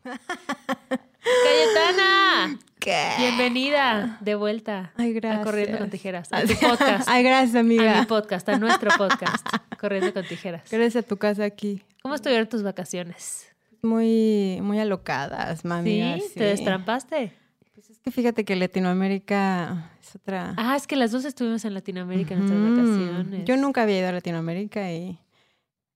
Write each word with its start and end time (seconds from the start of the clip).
Cayetana, 1.22 2.58
¿Qué? 2.78 3.06
bienvenida 3.18 4.16
de 4.20 4.34
vuelta 4.34 4.92
Ay, 4.96 5.10
a 5.10 5.14
gracias. 5.14 5.44
Corriendo 5.44 5.78
con 5.78 5.90
Tijeras, 5.90 6.32
a 6.32 6.42
tu 6.42 6.54
podcast, 6.60 7.06
Ay, 7.08 7.22
gracias, 7.22 7.54
a 7.56 7.62
mi 7.62 7.78
amiga. 7.78 8.06
podcast, 8.08 8.48
a 8.48 8.58
nuestro 8.58 8.90
podcast, 8.96 9.46
Corriendo 9.78 10.14
con 10.14 10.24
Tijeras. 10.24 10.70
Gracias 10.70 11.04
a 11.04 11.06
tu 11.06 11.18
casa 11.18 11.44
aquí. 11.44 11.82
¿Cómo 12.02 12.14
estuvieron 12.14 12.48
tus 12.48 12.62
vacaciones? 12.62 13.46
Muy, 13.82 14.58
muy 14.62 14.78
alocadas, 14.78 15.64
mami. 15.64 16.20
¿Sí? 16.20 16.34
¿Te 16.34 16.44
destrampaste? 16.44 17.32
Pues 17.74 17.90
es 17.90 17.98
que 18.00 18.10
fíjate 18.10 18.44
que 18.46 18.56
Latinoamérica 18.56 19.90
es 20.02 20.16
otra. 20.16 20.54
Ah, 20.56 20.76
es 20.76 20.86
que 20.86 20.96
las 20.96 21.12
dos 21.12 21.26
estuvimos 21.26 21.64
en 21.66 21.74
Latinoamérica 21.74 22.34
en 22.34 22.40
nuestras 22.40 22.62
vacaciones. 22.62 23.44
Yo 23.44 23.56
nunca 23.58 23.82
había 23.82 23.98
ido 23.98 24.08
a 24.08 24.12
Latinoamérica 24.12 24.90
y 24.92 25.18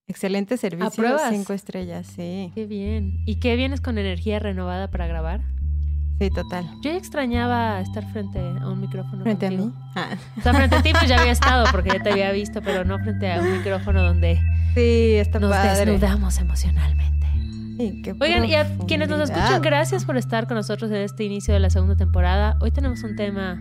excelente 0.06 0.56
servicio. 0.56 0.86
¿Apruebas? 0.88 1.30
Cinco 1.30 1.52
estrellas, 1.52 2.06
sí. 2.06 2.52
Qué 2.54 2.66
bien. 2.66 3.22
¿Y 3.26 3.36
qué 3.36 3.56
vienes 3.56 3.80
con 3.80 3.98
energía 3.98 4.38
renovada 4.38 4.90
para 4.90 5.06
grabar? 5.06 5.40
Sí, 6.20 6.30
total. 6.30 6.64
Yo 6.82 6.92
ya 6.92 6.96
extrañaba 6.96 7.80
estar 7.80 8.04
frente 8.12 8.38
a 8.38 8.68
un 8.68 8.80
micrófono 8.80 9.24
Frente 9.24 9.46
a 9.46 9.50
mí. 9.50 9.72
Ah. 9.96 10.10
O 10.38 10.40
sea, 10.42 10.54
frente 10.54 10.76
a 10.76 10.82
ti 10.82 10.92
pues 10.92 11.08
ya 11.08 11.18
había 11.18 11.32
estado 11.32 11.64
porque 11.72 11.90
ya 11.90 12.02
te 12.02 12.10
había 12.12 12.30
visto, 12.30 12.62
pero 12.62 12.84
no 12.84 12.98
frente 13.00 13.32
a 13.32 13.40
un 13.40 13.52
micrófono 13.58 14.02
donde 14.02 14.40
Sí, 14.74 15.14
está 15.16 15.40
nos 15.40 15.50
padre. 15.50 15.90
desnudamos 15.92 16.38
emocionalmente. 16.38 17.26
Sí, 17.78 18.02
qué 18.04 18.14
Oigan, 18.20 18.44
y 18.44 18.54
a 18.54 18.68
quienes 18.86 19.08
nos 19.08 19.28
escuchan, 19.28 19.60
gracias 19.60 20.04
por 20.04 20.16
estar 20.16 20.46
con 20.46 20.56
nosotros 20.56 20.90
en 20.92 20.98
este 20.98 21.24
inicio 21.24 21.52
de 21.52 21.58
la 21.60 21.70
segunda 21.70 21.96
temporada. 21.96 22.56
Hoy 22.60 22.70
tenemos 22.70 23.02
un 23.02 23.16
tema 23.16 23.60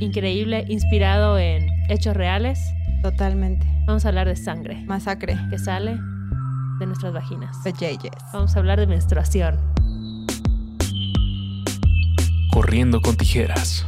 increíble, 0.00 0.64
inspirado 0.68 1.38
en 1.38 1.68
hechos 1.88 2.16
reales. 2.16 2.58
Totalmente. 3.02 3.66
Vamos 3.86 4.04
a 4.04 4.08
hablar 4.08 4.28
de 4.28 4.36
sangre 4.36 4.84
Masacre. 4.86 5.36
que 5.50 5.58
sale 5.58 5.98
de 6.78 6.86
nuestras 6.86 7.12
vaginas. 7.12 7.62
The 7.64 7.72
JJs. 7.72 8.32
Vamos 8.32 8.54
a 8.56 8.58
hablar 8.58 8.78
de 8.80 8.86
menstruación. 8.86 9.58
Corriendo 12.52 13.00
con 13.00 13.16
tijeras. 13.16 13.86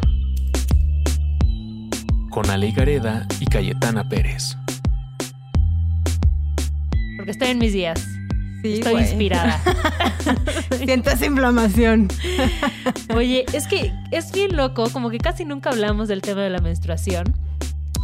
Con 2.30 2.50
Ale 2.50 2.72
Gareda 2.72 3.26
y 3.40 3.46
Cayetana 3.46 4.08
Pérez. 4.08 4.56
Porque 7.16 7.30
estoy 7.30 7.48
en 7.48 7.58
mis 7.58 7.72
días. 7.72 8.04
Sí, 8.62 8.74
Estoy 8.74 8.92
güey. 8.92 9.04
inspirada. 9.04 9.60
Siento 10.78 11.10
esa 11.10 11.26
inflamación. 11.26 12.08
Oye, 13.14 13.44
es 13.52 13.66
que 13.68 13.92
es 14.10 14.32
bien 14.32 14.56
loco, 14.56 14.88
como 14.90 15.10
que 15.10 15.18
casi 15.18 15.44
nunca 15.44 15.70
hablamos 15.70 16.08
del 16.08 16.22
tema 16.22 16.40
de 16.40 16.50
la 16.50 16.60
menstruación. 16.60 17.24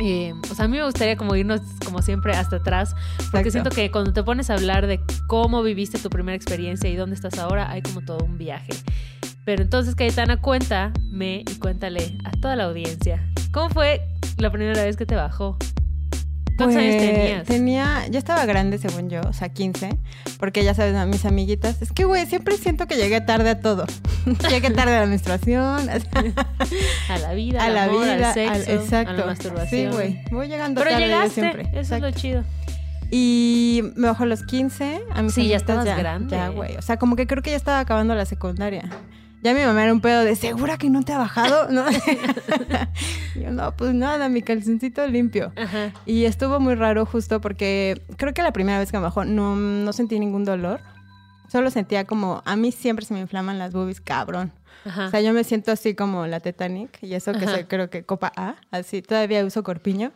Eh, 0.03 0.33
o 0.51 0.55
sea, 0.55 0.65
a 0.65 0.69
mí 0.69 0.79
me 0.79 0.85
gustaría 0.85 1.17
como 1.17 1.37
irnos, 1.37 1.61
como 1.85 2.01
siempre, 2.01 2.33
hasta 2.33 2.57
atrás, 2.57 2.95
porque 3.31 3.49
Exacto. 3.49 3.51
siento 3.51 3.71
que 3.71 3.91
cuando 3.91 4.13
te 4.13 4.23
pones 4.23 4.49
a 4.49 4.55
hablar 4.55 4.87
de 4.87 5.01
cómo 5.27 5.63
viviste 5.63 5.99
tu 5.99 6.09
primera 6.09 6.35
experiencia 6.35 6.89
y 6.89 6.97
dónde 6.97 7.15
estás 7.15 7.39
ahora, 7.39 7.71
hay 7.71 7.83
como 7.83 8.01
todo 8.01 8.25
un 8.25 8.39
viaje. 8.39 8.73
Pero 9.45 9.63
entonces, 9.63 9.95
Cayetana, 9.95 10.41
cuéntame 10.41 11.45
y 11.51 11.55
cuéntale 11.59 12.17
a 12.25 12.31
toda 12.33 12.57
la 12.57 12.65
audiencia, 12.65 13.31
¿cómo 13.53 13.69
fue 13.69 14.01
la 14.39 14.51
primera 14.51 14.83
vez 14.83 14.97
que 14.97 15.05
te 15.05 15.17
bajó? 15.17 15.59
¿Cuántos 16.65 16.77
años 16.83 16.97
Pues, 16.97 17.13
tenías? 17.15 17.45
Tenía, 17.47 18.07
ya 18.09 18.19
estaba 18.19 18.45
grande 18.47 18.79
según 18.79 19.11
yo, 19.11 19.21
o 19.23 19.33
sea, 19.33 19.49
15, 19.49 19.91
porque 20.39 20.63
ya 20.65 20.75
sabes, 20.75 20.95
a 20.95 21.07
mis 21.07 21.25
amiguitas, 21.25 21.81
es 21.83 21.93
que, 21.93 22.05
güey, 22.05 22.27
siempre 22.27 22.57
siento 22.57 22.87
que 22.87 22.97
llegué 22.97 23.21
tarde 23.21 23.51
a 23.51 23.61
todo. 23.61 23.85
llegué 24.51 24.71
tarde 24.71 24.97
a 24.97 25.01
la 25.01 25.07
menstruación, 25.07 25.89
A 27.09 27.19
la 27.19 27.33
vida, 27.35 27.65
a 27.65 27.71
la 27.71 27.85
amor, 27.85 28.03
vida, 28.05 28.13
al 28.15 28.25
al- 28.25 28.35
sexo, 28.35 28.71
exacto. 28.73 29.13
a 29.13 29.17
la 29.17 29.27
masturbación. 29.27 29.91
Sí, 29.91 29.97
güey, 29.97 30.21
voy 30.31 30.49
llegando 30.49 30.81
Pero 30.81 30.91
tarde 30.93 31.03
yo 31.03 31.09
llegaste, 31.15 31.41
siempre. 31.41 31.71
eso 31.79 31.95
es 31.97 32.01
lo 32.03 32.11
chido. 32.13 32.45
Y 33.11 33.83
me 33.97 34.07
bajó 34.07 34.23
a 34.23 34.27
los 34.27 34.45
15, 34.45 35.01
a 35.13 35.23
mis 35.23 35.35
Sí, 35.35 35.49
ya 35.49 35.57
estabas 35.57 35.85
grande. 35.85 36.37
Ya, 36.37 36.49
güey, 36.49 36.77
o 36.77 36.83
sea, 36.83 36.97
como 36.97 37.17
que 37.17 37.27
creo 37.27 37.43
que 37.43 37.51
ya 37.51 37.57
estaba 37.57 37.81
acabando 37.81 38.15
la 38.15 38.25
secundaria. 38.25 38.85
Ya 39.43 39.55
mi 39.55 39.61
mamá 39.63 39.85
era 39.85 39.93
un 39.93 40.01
pedo 40.03 40.23
de, 40.23 40.37
¿segura 40.37 40.77
que 40.77 40.91
no 40.91 41.03
te 41.03 41.13
ha 41.15 41.19
bajado? 41.19 41.69
¿No? 41.71 41.85
Yo, 43.35 43.51
no, 43.51 43.75
pues 43.75 43.95
nada, 43.95 44.29
mi 44.29 44.43
calzoncito 44.43 45.07
limpio. 45.07 45.53
Ajá. 45.57 45.93
Y 46.05 46.25
estuvo 46.25 46.61
muy 46.61 46.75
raro 46.75 47.07
justo 47.07 47.41
porque 47.41 48.03
creo 48.17 48.35
que 48.35 48.43
la 48.43 48.53
primera 48.53 48.79
vez 48.79 48.91
que 48.91 48.99
me 48.99 49.03
bajó 49.05 49.25
no, 49.25 49.57
no 49.57 49.93
sentí 49.93 50.19
ningún 50.19 50.45
dolor. 50.45 50.81
Solo 51.51 51.71
sentía 51.71 52.05
como, 52.05 52.43
a 52.45 52.55
mí 52.55 52.71
siempre 52.71 53.05
se 53.05 53.15
me 53.15 53.21
inflaman 53.21 53.59
las 53.59 53.73
boobies, 53.73 54.01
cabrón. 54.01 54.53
Ajá. 54.85 55.07
O 55.07 55.11
sea, 55.11 55.21
yo 55.21 55.33
me 55.33 55.43
siento 55.43 55.73
así 55.73 55.95
como 55.95 56.27
la 56.27 56.41
Titanic 56.41 56.99
y 57.03 57.15
eso 57.15 57.33
que 57.33 57.47
soy, 57.47 57.65
creo 57.65 57.91
que 57.91 58.05
copa 58.05 58.33
A, 58.37 58.57
así, 58.71 59.03
todavía 59.03 59.45
uso 59.45 59.63
corpiño, 59.63 60.13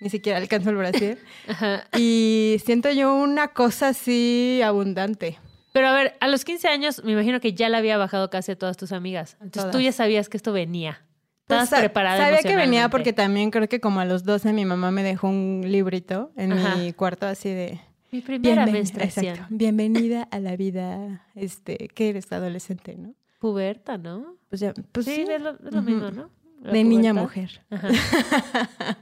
ni 0.00 0.10
siquiera 0.10 0.38
alcanzo 0.38 0.70
el 0.70 0.76
brasier. 0.76 1.18
Ajá. 1.48 1.84
y 1.98 2.56
siento 2.64 2.90
yo 2.90 3.14
una 3.14 3.48
cosa 3.48 3.88
así 3.88 4.62
abundante. 4.64 5.38
Pero 5.72 5.88
a 5.88 5.92
ver, 5.94 6.14
a 6.20 6.28
los 6.28 6.44
15 6.44 6.68
años 6.68 7.02
me 7.04 7.12
imagino 7.12 7.40
que 7.40 7.52
ya 7.54 7.68
la 7.68 7.78
había 7.78 7.96
bajado 7.96 8.28
casi 8.30 8.52
a 8.52 8.56
todas 8.58 8.76
tus 8.76 8.92
amigas. 8.92 9.36
Entonces 9.40 9.70
tú 9.70 9.80
ya 9.80 9.92
sabías 9.92 10.28
que 10.28 10.36
esto 10.36 10.52
venía. 10.52 11.02
Pues, 11.46 11.62
Estabas 11.62 11.68
sa- 11.70 11.78
preparada 11.78 12.18
Sabía 12.18 12.42
que 12.42 12.56
venía 12.56 12.88
porque 12.90 13.12
también 13.12 13.50
creo 13.50 13.68
que 13.68 13.80
como 13.80 14.00
a 14.00 14.04
los 14.04 14.24
12 14.24 14.52
mi 14.52 14.64
mamá 14.64 14.90
me 14.90 15.02
dejó 15.02 15.28
un 15.28 15.62
librito 15.66 16.32
en 16.36 16.52
Ajá. 16.52 16.76
mi 16.76 16.92
cuarto 16.92 17.26
así 17.26 17.48
de... 17.50 17.80
Mi 18.12 18.20
primera 18.20 18.66
Bienven- 18.66 18.72
menstruación. 18.72 19.24
exacto. 19.26 19.46
Bienvenida 19.54 20.22
a 20.32 20.40
la 20.40 20.56
vida, 20.56 21.24
este, 21.36 21.88
que 21.94 22.08
eres 22.08 22.30
adolescente, 22.32 22.96
¿no? 22.96 23.14
Puberta, 23.38 23.98
¿no? 23.98 24.36
Pues 24.48 24.60
ya, 24.60 24.74
pues 24.92 25.06
sí, 25.06 25.14
sí. 25.14 25.22
es 25.30 25.40
lo, 25.40 25.50
es 25.50 25.60
lo 25.72 25.80
Ujú. 25.80 25.90
mismo, 25.90 26.10
¿no? 26.10 26.30
La 26.62 26.72
De 26.72 26.82
niña 26.84 27.10
a 27.10 27.14
mujer. 27.14 27.62
Ajá. 27.70 27.88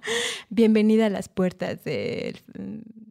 Bienvenida 0.50 1.06
a 1.06 1.10
las 1.10 1.28
puertas 1.28 1.82
del, 1.84 2.38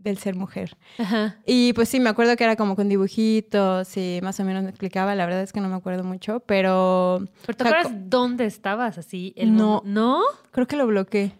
del 0.08 0.18
ser 0.18 0.36
mujer. 0.36 0.76
Ajá. 0.98 1.38
Y 1.46 1.74
pues 1.74 1.90
sí, 1.90 2.00
me 2.00 2.10
acuerdo 2.10 2.36
que 2.36 2.44
era 2.44 2.56
como 2.56 2.76
con 2.76 2.90
dibujitos 2.90 3.96
y 3.98 4.20
más 4.24 4.40
o 4.40 4.44
menos 4.44 4.64
me 4.64 4.70
explicaba. 4.70 5.16
La 5.16 5.26
verdad 5.26 5.42
es 5.44 5.54
que 5.54 5.62
no 5.62 5.70
me 5.70 5.76
acuerdo 5.76 6.04
mucho, 6.04 6.40
pero 6.42 7.20
¿Pero 7.46 7.58
te 7.58 7.64
acuerdas 7.68 7.92
dónde 8.06 8.46
estabas 8.46 8.98
así? 8.98 9.34
El 9.36 9.56
No. 9.56 9.82
¿No? 9.86 10.22
creo 10.52 10.68
que 10.68 10.76
lo 10.76 10.88
bloqueé. 10.88 11.34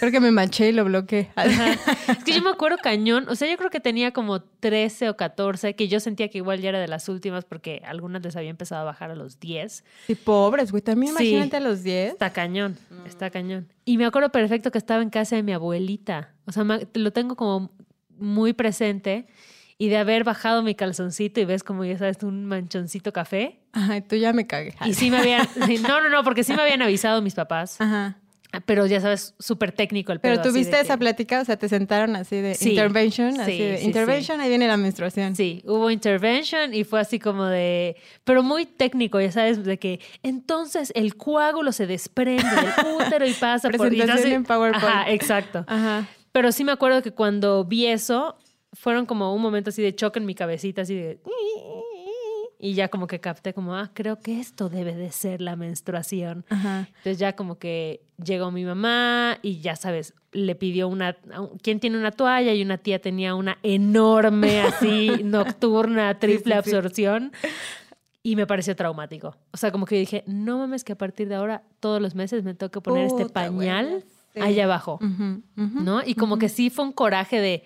Creo 0.00 0.12
que 0.12 0.20
me 0.20 0.30
manché 0.30 0.68
y 0.68 0.72
lo 0.72 0.84
bloqueé. 0.84 1.30
Ajá. 1.36 1.72
Es 2.12 2.24
que 2.24 2.34
yo 2.34 2.42
me 2.42 2.50
acuerdo 2.50 2.76
cañón. 2.82 3.26
O 3.28 3.34
sea, 3.36 3.50
yo 3.50 3.56
creo 3.56 3.70
que 3.70 3.80
tenía 3.80 4.12
como 4.12 4.42
13 4.42 5.08
o 5.08 5.16
14, 5.16 5.74
que 5.74 5.88
yo 5.88 6.00
sentía 6.00 6.28
que 6.28 6.38
igual 6.38 6.60
ya 6.60 6.68
era 6.68 6.80
de 6.80 6.88
las 6.88 7.08
últimas 7.08 7.44
porque 7.46 7.80
algunas 7.86 8.22
les 8.22 8.36
había 8.36 8.50
empezado 8.50 8.82
a 8.82 8.84
bajar 8.84 9.10
a 9.10 9.14
los 9.14 9.40
10. 9.40 9.84
Sí, 10.06 10.14
pobres, 10.14 10.70
güey. 10.70 10.82
También 10.82 11.14
Sí. 11.16 11.28
imagínate 11.30 11.56
a 11.56 11.60
los 11.60 11.82
10. 11.82 12.12
Está 12.12 12.30
cañón, 12.30 12.76
está 13.06 13.30
cañón. 13.30 13.68
Y 13.86 13.96
me 13.96 14.04
acuerdo 14.04 14.30
perfecto 14.30 14.70
que 14.70 14.78
estaba 14.78 15.02
en 15.02 15.08
casa 15.10 15.36
de 15.36 15.42
mi 15.42 15.52
abuelita. 15.52 16.34
O 16.44 16.52
sea, 16.52 16.64
me- 16.64 16.86
lo 16.92 17.12
tengo 17.12 17.36
como 17.36 17.70
muy 18.18 18.52
presente. 18.52 19.26
Y 19.76 19.88
de 19.88 19.96
haber 19.96 20.22
bajado 20.22 20.62
mi 20.62 20.76
calzoncito 20.76 21.40
y 21.40 21.46
ves 21.46 21.64
como 21.64 21.84
ya 21.84 21.98
sabes, 21.98 22.22
un 22.22 22.44
manchoncito 22.44 23.12
café. 23.12 23.60
Ay, 23.72 24.02
tú 24.02 24.14
ya 24.14 24.32
me 24.32 24.46
cagué. 24.46 24.72
Y 24.84 24.94
sí 24.94 25.10
me 25.10 25.16
habían... 25.18 25.48
no, 25.82 26.00
no, 26.00 26.10
no, 26.10 26.22
porque 26.22 26.44
sí 26.44 26.52
me 26.54 26.62
habían 26.62 26.80
avisado 26.80 27.20
mis 27.22 27.34
papás. 27.34 27.80
Ajá. 27.80 28.18
Pero 28.66 28.86
ya 28.86 29.00
sabes, 29.00 29.34
súper 29.38 29.72
técnico 29.72 30.12
el 30.12 30.20
Pero 30.20 30.34
pedo, 30.34 30.42
así 30.42 30.50
tuviste 30.50 30.80
esa 30.80 30.94
que- 30.94 30.98
plática, 31.00 31.40
o 31.40 31.44
sea, 31.44 31.56
te 31.56 31.68
sentaron 31.68 32.16
así 32.16 32.36
de 32.36 32.54
Sí. 32.54 32.70
intervention, 32.70 33.40
así 33.40 33.52
Sí, 33.52 33.58
de 33.62 33.78
sí, 33.78 33.84
intervention, 33.86 34.40
ahí 34.40 34.48
viene 34.48 34.66
la 34.66 34.76
menstruación. 34.76 35.34
Sí, 35.36 35.62
hubo 35.66 35.90
intervention 35.90 36.72
y 36.74 36.84
fue 36.84 37.00
así 37.00 37.18
como 37.18 37.44
de, 37.46 37.96
pero 38.24 38.42
muy 38.42 38.66
técnico, 38.66 39.20
ya 39.20 39.32
sabes, 39.32 39.64
de 39.64 39.78
que 39.78 40.00
entonces 40.22 40.92
el 40.94 41.16
coágulo 41.16 41.72
se 41.72 41.86
desprende 41.86 42.44
del 42.44 42.66
útero 43.18 43.26
y 43.26 43.32
pasa 43.34 43.68
por... 43.70 43.86
y 43.92 43.96
Presentación 43.98 44.32
en 44.32 44.44
PowerPoint. 44.44 44.84
Ajá, 44.84 45.10
exacto. 45.10 45.64
Ajá. 45.66 46.06
Pero 46.32 46.50
sí 46.52 46.64
me 46.64 46.72
acuerdo 46.72 47.02
que 47.02 47.12
cuando 47.12 47.64
vi 47.64 47.86
eso, 47.86 48.36
fueron 48.72 49.06
como 49.06 49.32
un 49.34 49.40
momento 49.40 49.70
así 49.70 49.82
de 49.82 49.94
choque 49.94 50.18
en 50.18 50.26
mi 50.26 50.34
cabecita, 50.34 50.82
así 50.82 50.94
de... 50.96 51.20
Y 52.64 52.72
ya 52.72 52.88
como 52.88 53.06
que 53.06 53.20
capté 53.20 53.52
como, 53.52 53.74
ah, 53.76 53.90
creo 53.92 54.20
que 54.20 54.40
esto 54.40 54.70
debe 54.70 54.94
de 54.94 55.12
ser 55.12 55.42
la 55.42 55.54
menstruación. 55.54 56.46
Ajá. 56.48 56.88
Entonces 56.88 57.18
ya 57.18 57.36
como 57.36 57.58
que 57.58 58.00
llegó 58.24 58.50
mi 58.50 58.64
mamá 58.64 59.38
y 59.42 59.60
ya 59.60 59.76
sabes, 59.76 60.14
le 60.32 60.54
pidió 60.54 60.88
una, 60.88 61.14
¿quién 61.60 61.78
tiene 61.78 61.98
una 61.98 62.10
toalla? 62.10 62.54
Y 62.54 62.62
una 62.62 62.78
tía 62.78 63.02
tenía 63.02 63.34
una 63.34 63.58
enorme 63.62 64.62
así, 64.62 65.10
nocturna, 65.24 66.18
triple 66.18 66.54
Sí, 66.54 66.60
sí, 66.64 66.70
sí. 66.70 66.76
absorción. 66.76 67.32
Y 68.22 68.34
me 68.34 68.46
pareció 68.46 68.74
traumático. 68.74 69.36
O 69.52 69.58
sea, 69.58 69.70
como 69.70 69.84
que 69.84 69.96
dije, 69.98 70.24
no 70.26 70.56
mames 70.56 70.84
que 70.84 70.94
a 70.94 70.96
partir 70.96 71.28
de 71.28 71.34
ahora 71.34 71.64
todos 71.80 72.00
los 72.00 72.14
meses 72.14 72.44
me 72.44 72.54
tengo 72.54 72.70
que 72.70 72.80
poner 72.80 73.04
este 73.04 73.24
Puta, 73.24 73.34
pañal 73.34 74.04
allá 74.40 74.64
abajo. 74.64 74.98
¿no? 75.54 76.02
Y 76.02 76.14
como 76.14 76.38
que 76.38 76.48
sí 76.48 76.70
fue 76.70 76.86
un 76.86 76.92
coraje 76.92 77.42
de, 77.42 77.62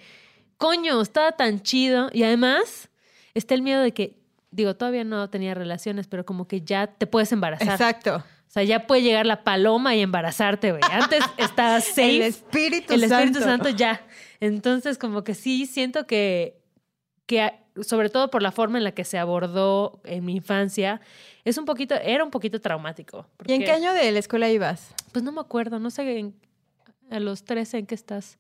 coño, 0.56 1.00
estaba 1.00 1.30
tan 1.30 1.62
chido. 1.62 2.10
Y 2.12 2.24
además 2.24 2.88
está 3.34 3.54
el 3.54 3.62
miedo 3.62 3.80
de 3.80 3.92
que, 3.92 4.17
digo, 4.50 4.76
todavía 4.76 5.04
no 5.04 5.28
tenía 5.30 5.54
relaciones, 5.54 6.06
pero 6.06 6.24
como 6.24 6.46
que 6.48 6.62
ya 6.62 6.86
te 6.86 7.06
puedes 7.06 7.30
embarazar. 7.32 7.68
Exacto. 7.68 8.16
O 8.16 8.50
sea, 8.50 8.62
ya 8.64 8.86
puede 8.86 9.02
llegar 9.02 9.26
la 9.26 9.44
paloma 9.44 9.94
y 9.94 10.00
embarazarte, 10.00 10.70
güey. 10.72 10.82
Antes 10.90 11.22
estabas 11.36 11.84
safe. 11.84 12.16
El 12.16 12.22
Espíritu 12.22 12.94
el 12.94 13.04
Espíritu 13.04 13.40
Santo. 13.40 13.64
Santo 13.64 13.68
ya. 13.70 14.00
Entonces, 14.40 14.96
como 14.96 15.22
que 15.22 15.34
sí 15.34 15.66
siento 15.66 16.06
que, 16.06 16.58
que, 17.26 17.52
sobre 17.82 18.08
todo 18.08 18.30
por 18.30 18.42
la 18.42 18.50
forma 18.50 18.78
en 18.78 18.84
la 18.84 18.92
que 18.92 19.04
se 19.04 19.18
abordó 19.18 20.00
en 20.04 20.24
mi 20.24 20.36
infancia, 20.36 21.00
es 21.44 21.58
un 21.58 21.66
poquito, 21.66 21.94
era 21.96 22.24
un 22.24 22.30
poquito 22.30 22.58
traumático. 22.60 23.26
¿Y 23.46 23.52
en 23.52 23.62
qué 23.64 23.70
año 23.72 23.92
de 23.92 24.10
la 24.12 24.18
escuela 24.18 24.48
ibas? 24.48 24.94
Pues 25.12 25.22
no 25.22 25.30
me 25.32 25.40
acuerdo, 25.40 25.78
no 25.78 25.90
sé 25.90 26.18
en- 26.18 26.34
a 27.10 27.20
los 27.20 27.44
13 27.44 27.78
en 27.78 27.86
qué 27.86 27.94
estás. 27.94 28.38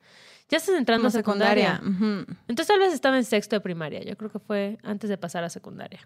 Ya 0.48 0.58
estás 0.58 0.76
entrando 0.76 1.02
Como 1.02 1.08
a 1.08 1.12
secundaria. 1.12 1.80
Ujú. 1.82 2.24
Entonces 2.48 2.66
tal 2.66 2.78
vez 2.78 2.92
estaba 2.94 3.16
en 3.16 3.24
sexto 3.24 3.56
de 3.56 3.60
primaria. 3.60 4.02
Yo 4.02 4.16
creo 4.16 4.30
que 4.30 4.38
fue 4.38 4.78
antes 4.82 5.10
de 5.10 5.18
pasar 5.18 5.44
a 5.44 5.50
secundaria. 5.50 6.00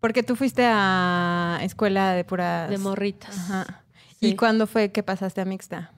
Porque 0.00 0.22
tú 0.22 0.36
fuiste 0.36 0.64
a 0.66 1.58
escuela 1.62 2.12
de 2.12 2.24
puras... 2.24 2.68
De 2.68 2.78
morritas. 2.78 3.38
Ajá. 3.38 3.84
Sí. 4.20 4.28
¿Y 4.28 4.36
cuándo 4.36 4.66
fue 4.66 4.92
que 4.92 5.02
pasaste 5.02 5.40
a 5.40 5.44
mixta? 5.44 5.92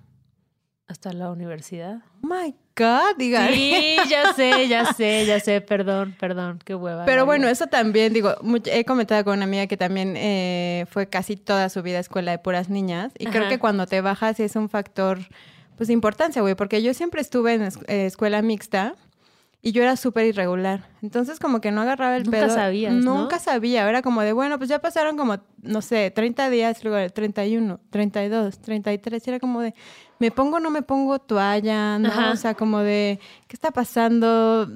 Hasta 0.87 1.13
la 1.15 1.31
universidad. 1.31 2.03
Oh 2.23 2.27
my 2.27 2.55
God, 2.77 3.17
diga. 3.17 3.49
Sí, 3.49 3.97
ya 4.09 4.35
sé, 4.35 4.69
ya 4.69 4.93
sé, 4.93 5.25
ya 5.25 5.41
sé. 5.41 5.63
Perdón, 5.63 6.15
perdón. 6.21 6.59
Qué 6.63 6.75
hueva. 6.75 7.07
Pero 7.07 7.25
bueno, 7.25 7.49
eso 7.49 7.67
también, 7.69 8.13
digo, 8.13 8.35
he 8.67 8.85
comentado 8.85 9.25
con 9.25 9.39
una 9.39 9.45
amiga 9.45 9.67
que 9.67 9.79
también 9.79 10.15
eh, 10.17 10.85
fue 10.91 11.09
casi 11.09 11.37
toda 11.37 11.71
su 11.71 11.83
vida 11.83 11.99
escuela 11.99 12.33
de 12.33 12.39
puras 12.39 12.69
niñas. 12.69 13.13
Y 13.19 13.27
creo 13.27 13.49
que 13.49 13.59
cuando 13.59 13.87
te 13.87 14.03
bajas 14.03 14.39
es 14.41 14.57
un 14.57 14.69
factor, 14.69 15.21
pues, 15.77 15.91
importancia, 15.91 16.43
güey, 16.43 16.55
porque 16.55 16.83
yo 16.83 16.95
siempre 16.95 17.21
estuve 17.21 17.55
en 17.55 17.63
es- 17.63 17.79
eh, 17.89 18.07
escuela 18.07 18.43
mixta 18.43 18.95
y 19.63 19.73
yo 19.73 19.83
era 19.83 19.97
súper 19.97 20.27
irregular. 20.27 20.89
Entonces, 21.03 21.39
como 21.41 21.61
que 21.63 21.71
no 21.71 21.81
agarraba 21.81 22.17
el 22.17 22.25
Nunca 22.25 22.39
pedo. 22.41 22.51
sabías, 22.55 22.93
¿no? 22.93 23.19
Nunca 23.23 23.39
sabía. 23.39 23.89
Era 23.89 24.03
como 24.03 24.21
de, 24.21 24.33
bueno, 24.35 24.59
pues 24.59 24.69
ya 24.69 24.79
pasaron 24.81 25.17
como, 25.17 25.39
no 25.63 25.81
sé, 25.81 26.11
30 26.11 26.51
días, 26.51 26.85
luego 26.85 27.11
31, 27.11 27.81
32, 27.91 28.59
33. 28.59 29.27
Y 29.27 29.31
era 29.31 29.41
como 29.41 29.63
de, 29.63 29.75
¿me 30.19 30.31
pongo 30.31 30.57
o 30.57 30.61
no 30.61 30.71
me 30.71 30.83
pongo 30.83 31.19
toalla? 31.19 31.99
¿No? 31.99 32.09
Ajá. 32.09 32.31
O 32.33 32.37
sea, 32.37 32.55
como 32.55 32.81
de, 32.81 33.19
¿qué 33.49 33.57
está 33.57 33.71
pasando? 33.71 34.69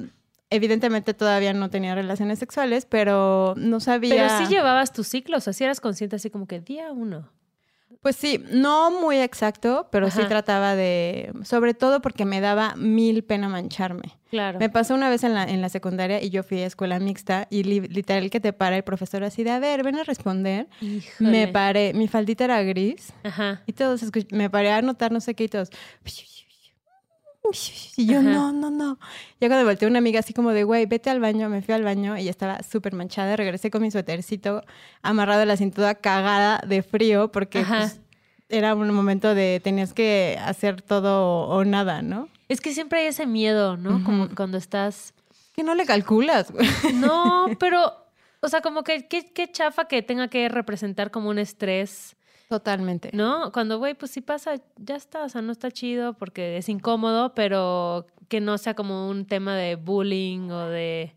Evidentemente 0.50 1.12
todavía 1.12 1.52
no 1.52 1.68
tenía 1.68 1.94
relaciones 1.94 2.38
sexuales, 2.38 2.86
pero 2.86 3.52
no 3.58 3.80
sabía. 3.80 4.14
Pero 4.14 4.38
sí 4.38 4.54
llevabas 4.54 4.94
tus 4.94 5.06
ciclos, 5.06 5.46
así 5.48 5.64
eras 5.64 5.80
consciente, 5.82 6.16
así 6.16 6.30
como 6.30 6.46
que 6.46 6.60
día 6.60 6.90
uno. 6.92 7.28
Pues 8.00 8.14
sí, 8.14 8.42
no 8.52 8.92
muy 8.92 9.18
exacto, 9.18 9.88
pero 9.90 10.08
sí 10.10 10.20
trataba 10.28 10.76
de, 10.76 11.32
sobre 11.42 11.74
todo 11.74 12.00
porque 12.00 12.24
me 12.24 12.40
daba 12.40 12.76
mil 12.76 13.24
pena 13.24 13.48
mancharme. 13.48 14.16
Claro. 14.30 14.58
Me 14.60 14.68
pasó 14.70 14.94
una 14.94 15.10
vez 15.10 15.24
en 15.24 15.34
la, 15.34 15.42
en 15.44 15.60
la 15.60 15.68
secundaria 15.68 16.22
y 16.22 16.30
yo 16.30 16.42
fui 16.44 16.60
a 16.62 16.66
escuela 16.66 17.00
mixta 17.00 17.48
y 17.50 17.64
li- 17.64 17.80
literal 17.88 18.30
que 18.30 18.38
te 18.40 18.52
para 18.52 18.76
el 18.76 18.84
profesor 18.84 19.24
así 19.24 19.42
de, 19.42 19.50
a 19.50 19.58
ver, 19.58 19.82
ven 19.82 19.96
a 19.96 20.04
responder. 20.04 20.68
Híjole. 20.80 21.30
Me 21.30 21.48
paré, 21.48 21.92
mi 21.92 22.06
faldita 22.06 22.44
era 22.44 22.62
gris 22.62 23.12
Ajá. 23.24 23.62
y 23.66 23.72
todos 23.72 24.00
me 24.30 24.48
paré 24.48 24.70
a 24.70 24.76
anotar 24.78 25.10
no 25.10 25.20
sé 25.20 25.34
qué 25.34 25.44
y 25.44 25.48
todos. 25.48 25.70
Y 27.96 28.06
yo, 28.06 28.20
Ajá. 28.20 28.28
no, 28.28 28.52
no, 28.52 28.70
no. 28.70 28.98
Ya 29.40 29.48
cuando 29.48 29.64
volteé 29.64 29.88
una 29.88 29.98
amiga 29.98 30.20
así 30.20 30.32
como 30.32 30.50
de, 30.50 30.64
güey, 30.64 30.86
vete 30.86 31.10
al 31.10 31.20
baño, 31.20 31.48
me 31.48 31.62
fui 31.62 31.74
al 31.74 31.82
baño 31.82 32.16
y 32.16 32.28
estaba 32.28 32.62
súper 32.62 32.94
manchada. 32.94 33.36
Regresé 33.36 33.70
con 33.70 33.82
mi 33.82 33.90
suétercito 33.90 34.62
amarrado 35.02 35.42
a 35.42 35.44
la 35.46 35.56
cintura, 35.56 35.94
cagada 35.96 36.62
de 36.66 36.82
frío, 36.82 37.32
porque 37.32 37.64
pues, 37.64 38.00
era 38.48 38.74
un 38.74 38.92
momento 38.92 39.34
de 39.34 39.60
tenías 39.62 39.92
que 39.92 40.38
hacer 40.40 40.82
todo 40.82 41.48
o, 41.48 41.64
nada, 41.64 42.02
¿no? 42.02 42.28
Es 42.48 42.60
que 42.60 42.72
siempre 42.72 43.00
hay 43.00 43.06
ese 43.06 43.26
miedo, 43.26 43.76
¿no? 43.76 44.02
Como 44.04 44.28
cuando 44.34 44.58
estás. 44.58 45.12
Que 45.54 45.62
no 45.62 45.74
le 45.74 45.84
calculas, 45.84 46.50
güey. 46.50 46.66
No, 46.94 47.46
pero. 47.58 47.92
O 48.40 48.48
sea, 48.48 48.60
como 48.60 48.84
que 48.84 49.08
qué 49.08 49.50
chafa 49.50 49.86
que 49.86 50.00
tenga 50.00 50.28
que 50.28 50.48
representar 50.48 51.10
como 51.10 51.28
un 51.28 51.40
estrés, 51.40 52.14
Totalmente. 52.48 53.10
¿no? 53.12 53.52
Cuando, 53.52 53.78
güey, 53.78 53.94
pues 53.94 54.10
si 54.10 54.22
pasa, 54.22 54.54
ya 54.76 54.96
está. 54.96 55.24
O 55.24 55.28
sea, 55.28 55.42
no 55.42 55.52
está 55.52 55.70
chido 55.70 56.14
porque 56.14 56.56
es 56.56 56.68
incómodo, 56.68 57.34
pero 57.34 58.06
que 58.28 58.40
no 58.40 58.56
sea 58.56 58.74
como 58.74 59.08
un 59.08 59.26
tema 59.26 59.54
de 59.56 59.76
bullying 59.76 60.50
o 60.50 60.66
de. 60.66 61.14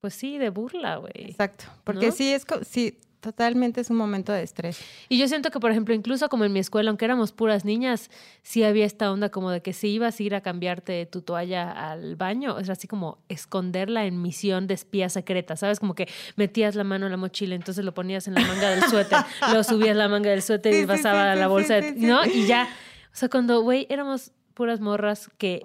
Pues 0.00 0.14
sí, 0.14 0.38
de 0.38 0.50
burla, 0.50 0.96
güey. 0.96 1.12
Exacto. 1.14 1.66
Porque 1.84 2.06
¿No? 2.06 2.12
sí, 2.12 2.32
es 2.32 2.44
sí, 2.66 2.98
totalmente 3.22 3.80
es 3.80 3.88
un 3.88 3.96
momento 3.96 4.32
de 4.32 4.42
estrés. 4.42 4.80
Y 5.08 5.16
yo 5.16 5.28
siento 5.28 5.50
que, 5.50 5.60
por 5.60 5.70
ejemplo, 5.70 5.94
incluso 5.94 6.28
como 6.28 6.44
en 6.44 6.52
mi 6.52 6.58
escuela, 6.58 6.90
aunque 6.90 7.04
éramos 7.04 7.30
puras 7.30 7.64
niñas, 7.64 8.10
sí 8.42 8.64
había 8.64 8.84
esta 8.84 9.10
onda 9.12 9.30
como 9.30 9.50
de 9.52 9.62
que 9.62 9.72
si 9.72 9.90
ibas 9.90 10.18
a 10.18 10.22
ir 10.22 10.34
a 10.34 10.40
cambiarte 10.40 11.06
tu 11.06 11.22
toalla 11.22 11.70
al 11.70 12.16
baño, 12.16 12.58
es 12.58 12.68
así 12.68 12.88
como 12.88 13.18
esconderla 13.28 14.04
en 14.06 14.20
misión 14.20 14.66
de 14.66 14.74
espía 14.74 15.08
secreta, 15.08 15.56
¿sabes? 15.56 15.78
Como 15.78 15.94
que 15.94 16.08
metías 16.34 16.74
la 16.74 16.82
mano 16.82 17.06
en 17.06 17.12
la 17.12 17.16
mochila, 17.16 17.54
entonces 17.54 17.84
lo 17.84 17.94
ponías 17.94 18.26
en 18.26 18.34
la 18.34 18.40
manga 18.40 18.70
del 18.70 18.82
suéter, 18.82 19.18
luego 19.46 19.62
subías 19.62 19.96
la 19.96 20.08
manga 20.08 20.30
del 20.30 20.42
suéter 20.42 20.74
Sí, 20.74 20.80
y 20.80 20.86
pasaba 20.86 21.22
sí, 21.22 21.28
a 21.28 21.34
la 21.36 21.46
bolsa, 21.46 21.80
sí, 21.80 21.92
de-. 21.92 22.06
¿no? 22.06 22.26
Y 22.26 22.46
ya, 22.46 22.68
o 23.12 23.16
sea, 23.16 23.28
cuando, 23.28 23.62
güey, 23.62 23.86
éramos 23.88 24.32
puras 24.54 24.80
morras 24.80 25.30
que 25.38 25.64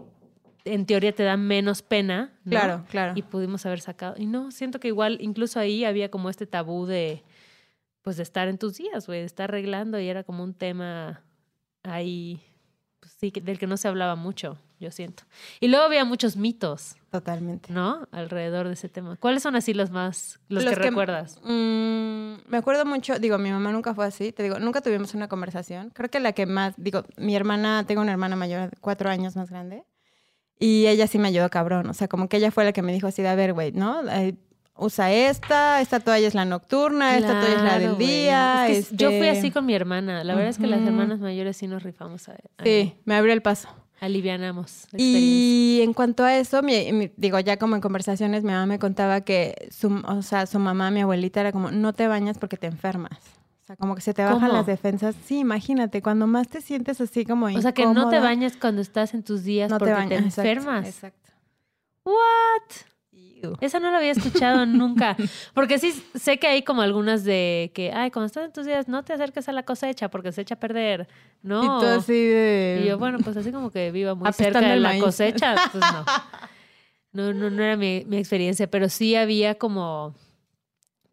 en 0.63 0.85
teoría 0.85 1.11
te 1.11 1.23
dan 1.23 1.41
menos 1.41 1.81
pena, 1.81 2.33
¿no? 2.43 2.51
Claro, 2.51 2.85
claro. 2.87 3.13
y 3.15 3.23
pudimos 3.23 3.65
haber 3.65 3.79
sacado. 3.79 4.13
Y 4.15 4.27
no, 4.27 4.51
siento 4.51 4.79
que 4.79 4.89
igual, 4.89 5.17
incluso 5.21 5.59
ahí 5.59 5.85
había 5.85 6.11
como 6.11 6.29
este 6.29 6.45
tabú 6.45 6.85
de, 6.85 7.23
pues 8.07 8.15
de 8.15 8.23
estar 8.23 8.47
en 8.47 8.57
tus 8.57 8.77
días, 8.77 9.05
güey, 9.05 9.19
de 9.19 9.25
estar 9.25 9.49
arreglando 9.49 9.99
y 9.99 10.07
era 10.07 10.23
como 10.23 10.41
un 10.41 10.53
tema 10.53 11.25
ahí, 11.83 12.41
pues 13.01 13.11
sí, 13.19 13.33
del 13.43 13.59
que 13.59 13.67
no 13.67 13.75
se 13.75 13.89
hablaba 13.89 14.15
mucho, 14.15 14.57
yo 14.79 14.91
siento. 14.91 15.23
Y 15.59 15.67
luego 15.67 15.83
había 15.83 16.05
muchos 16.05 16.37
mitos, 16.37 16.95
Totalmente. 17.11 17.73
¿no? 17.73 18.07
Alrededor 18.11 18.67
de 18.67 18.75
ese 18.75 18.87
tema. 18.87 19.17
¿Cuáles 19.17 19.43
son 19.43 19.57
así 19.57 19.73
los 19.73 19.91
más, 19.91 20.39
los, 20.47 20.63
Los 20.63 20.73
que, 20.75 20.79
que- 20.79 20.89
recuerdas? 20.89 21.37
Mm, 21.43 22.35
me 22.47 22.55
acuerdo 22.57 22.85
mucho, 22.85 23.19
digo, 23.19 23.37
mi 23.39 23.51
mamá 23.51 23.73
nunca 23.73 23.93
fue 23.93 24.05
así, 24.05 24.31
te 24.31 24.41
digo, 24.41 24.57
nunca 24.57 24.79
tuvimos 24.79 25.13
una 25.13 25.27
conversación. 25.27 25.89
Creo 25.89 26.09
que 26.09 26.21
la 26.21 26.31
que 26.31 26.45
más, 26.45 26.75
digo, 26.77 27.03
mi 27.17 27.35
hermana, 27.35 27.83
tengo 27.85 28.01
una 28.01 28.13
hermana 28.13 28.37
mayor, 28.37 28.71
cuatro 28.79 29.09
años 29.09 29.35
más 29.35 29.49
grande, 29.49 29.83
y 30.57 30.87
ella 30.87 31.07
sí 31.07 31.19
me 31.19 31.27
ayudó 31.27 31.49
cabrón, 31.49 31.89
o 31.89 31.93
sea, 31.93 32.07
como 32.07 32.29
que 32.29 32.37
ella 32.37 32.51
fue 32.51 32.63
la 32.63 32.71
que 32.71 32.81
me 32.81 32.93
dijo 32.93 33.07
así 33.07 33.21
de, 33.21 33.27
a 33.27 33.35
ver, 33.35 33.51
güey, 33.51 33.73
¿no? 33.73 34.01
Usa 34.79 35.11
esta, 35.11 35.81
esta 35.81 35.99
toalla 35.99 36.27
es 36.27 36.35
la 36.35 36.45
nocturna, 36.45 37.17
esta 37.17 37.39
toalla 37.39 37.47
es 37.47 37.53
la 37.55 37.61
Claro, 37.69 37.79
del 37.81 37.93
güey. 37.95 38.07
día. 38.07 38.67
Es 38.69 38.89
que 38.89 38.95
Yo 38.95 39.07
fui 39.09 39.27
este- 39.27 39.39
así 39.39 39.51
con 39.51 39.65
mi 39.65 39.73
hermana. 39.73 40.23
La 40.23 40.33
verdad 40.35 40.49
es 40.49 40.57
que 40.57 40.67
las 40.67 40.81
hermanas 40.81 41.19
mayores 41.19 41.57
sí 41.57 41.67
nos 41.67 41.83
rifamos. 41.83 42.29
A, 42.29 42.33
a- 42.33 42.63
Sí, 42.63 42.93
me 43.05 43.15
abrió 43.15 43.33
el 43.33 43.41
paso. 43.41 43.67
Alivianamos 43.99 44.85
la. 44.91 44.99
Y 45.01 45.79
en 45.81 45.93
cuanto 45.93 46.23
a 46.23 46.35
eso, 46.37 46.61
mi- 46.61 46.91
mi- 46.93 47.11
digo, 47.17 47.39
ya 47.39 47.57
como 47.57 47.73
en 47.75 47.81
conversaciones, 47.81 48.43
mi 48.43 48.51
mamá 48.51 48.67
me 48.67 48.77
contaba 48.77 49.21
que 49.21 49.67
su, 49.71 49.87
o 50.07 50.21
sea, 50.21 50.45
su 50.45 50.59
mamá, 50.59 50.91
mi 50.91 51.01
abuelita, 51.01 51.39
era 51.41 51.51
como, 51.51 51.71
no 51.71 51.93
te 51.93 52.07
bañas 52.07 52.37
porque 52.37 52.57
te 52.57 52.67
enfermas. 52.67 53.17
O 53.63 53.65
sea, 53.65 53.75
como 53.75 53.95
que 53.95 54.01
se 54.01 54.13
te 54.13 54.23
bajan 54.23 54.39
¿Cómo? 54.39 54.53
las 54.53 54.65
defensas. 54.67 55.15
Sí, 55.25 55.39
imagínate, 55.39 56.01
cuando 56.03 56.27
más 56.27 56.47
te 56.47 56.61
sientes 56.61 57.01
así 57.01 57.25
como 57.25 57.47
O 57.47 57.61
sea, 57.61 57.73
que 57.73 57.83
no 57.85 57.93
te 57.93 57.99
incómoda, 57.99 58.19
bañas 58.21 58.53
cuando 58.55 58.81
estás 58.81 59.13
en 59.15 59.23
tus 59.23 59.43
días 59.43 59.69
no 59.71 59.77
porque 59.79 59.93
te 59.93 59.99
bañas. 59.99 60.09
te 60.21 60.27
exacto, 60.27 60.41
enfermas. 60.41 60.85
Exacto. 60.87 61.31
¿What? 62.05 62.71
Esa 63.61 63.79
no 63.79 63.91
la 63.91 63.97
había 63.97 64.11
escuchado 64.11 64.65
nunca. 64.65 65.15
Porque 65.53 65.79
sí 65.79 65.91
sé 66.15 66.37
que 66.37 66.47
hay 66.47 66.63
como 66.63 66.81
algunas 66.81 67.23
de 67.23 67.71
que, 67.73 67.91
ay, 67.91 68.11
cuando 68.11 68.27
estás 68.27 68.45
en 68.45 68.51
tus 68.53 68.65
días, 68.65 68.87
no 68.87 69.03
te 69.03 69.13
acerques 69.13 69.47
a 69.49 69.51
la 69.51 69.63
cosecha 69.63 70.09
porque 70.09 70.31
se 70.31 70.41
echa 70.41 70.55
a 70.55 70.59
perder. 70.59 71.07
No. 71.41 71.63
Y 71.63 71.67
tú 71.79 71.85
así 71.85 72.13
de... 72.13 72.81
Y 72.83 72.87
yo, 72.87 72.97
bueno, 72.97 73.19
pues 73.23 73.37
así 73.37 73.51
como 73.51 73.71
que 73.71 73.91
viva 73.91 74.15
muy 74.15 74.31
cerca 74.33 74.61
de 74.61 74.77
la 74.77 74.89
maíz. 74.89 75.03
cosecha, 75.03 75.55
pues 75.71 75.83
no. 75.91 76.05
No, 77.13 77.33
no, 77.33 77.49
no 77.49 77.63
era 77.63 77.75
mi, 77.75 78.03
mi 78.05 78.17
experiencia, 78.17 78.69
pero 78.69 78.89
sí 78.89 79.15
había 79.15 79.55
como. 79.55 80.13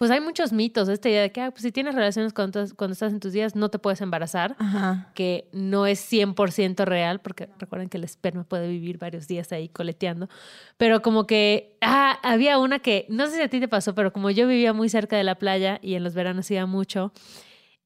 Pues 0.04 0.10
hay 0.10 0.20
muchos 0.20 0.52
mitos, 0.52 0.90
esta 0.90 1.08
idea 1.08 1.22
de 1.22 1.32
que 1.32 1.40
ah, 1.40 1.50
pues 1.50 1.62
si 1.62 1.72
tienes 1.72 1.94
relaciones 1.94 2.34
cuando, 2.34 2.60
estás- 2.60 2.74
cuando 2.76 2.92
estás 2.92 3.10
en 3.10 3.20
tus 3.20 3.32
días, 3.32 3.56
no 3.56 3.70
te 3.70 3.78
puedes 3.78 4.02
embarazar, 4.02 4.54
Ajá. 4.58 5.10
que 5.14 5.48
no 5.54 5.86
es 5.86 5.98
100% 5.98 6.84
real, 6.84 7.22
porque 7.22 7.48
recuerden 7.58 7.88
que 7.88 7.96
el 7.96 8.04
esperma 8.04 8.44
puede 8.44 8.68
vivir 8.68 8.98
varios 8.98 9.26
días 9.28 9.50
ahí 9.52 9.70
coleteando, 9.70 10.28
pero 10.76 11.00
como 11.00 11.26
que, 11.26 11.78
ah, 11.80 12.18
había 12.22 12.58
una 12.58 12.80
que, 12.80 13.06
no 13.08 13.26
sé 13.28 13.36
si 13.36 13.40
a 13.40 13.48
ti 13.48 13.60
te 13.60 13.68
pasó, 13.68 13.94
pero 13.94 14.12
como 14.12 14.28
yo 14.30 14.46
vivía 14.46 14.74
muy 14.74 14.90
cerca 14.90 15.16
de 15.16 15.24
la 15.24 15.36
playa 15.36 15.78
y 15.80 15.94
en 15.94 16.04
los 16.04 16.12
veranos 16.14 16.50
iba 16.50 16.66
mucho, 16.66 17.10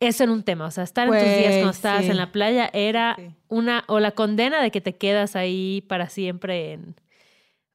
eso 0.01 0.25
era 0.25 0.33
un 0.33 0.43
tema, 0.43 0.67
o 0.67 0.71
sea, 0.73 0.83
estar 0.83 1.07
en 1.07 1.15
tus 1.15 1.37
días 1.39 1.55
cuando 1.55 1.71
estabas 1.71 2.05
sí. 2.05 2.11
en 2.11 2.17
la 2.17 2.33
playa 2.33 2.69
era 2.73 3.15
Sí. 3.17 3.31
una, 3.47 3.85
o 3.87 4.01
la 4.01 4.11
condena 4.11 4.61
de 4.61 4.73
que 4.73 4.81
te 4.81 4.97
quedas 4.97 5.37
ahí 5.37 5.85
para 5.89 6.09
siempre 6.09 6.73
en 6.73 6.97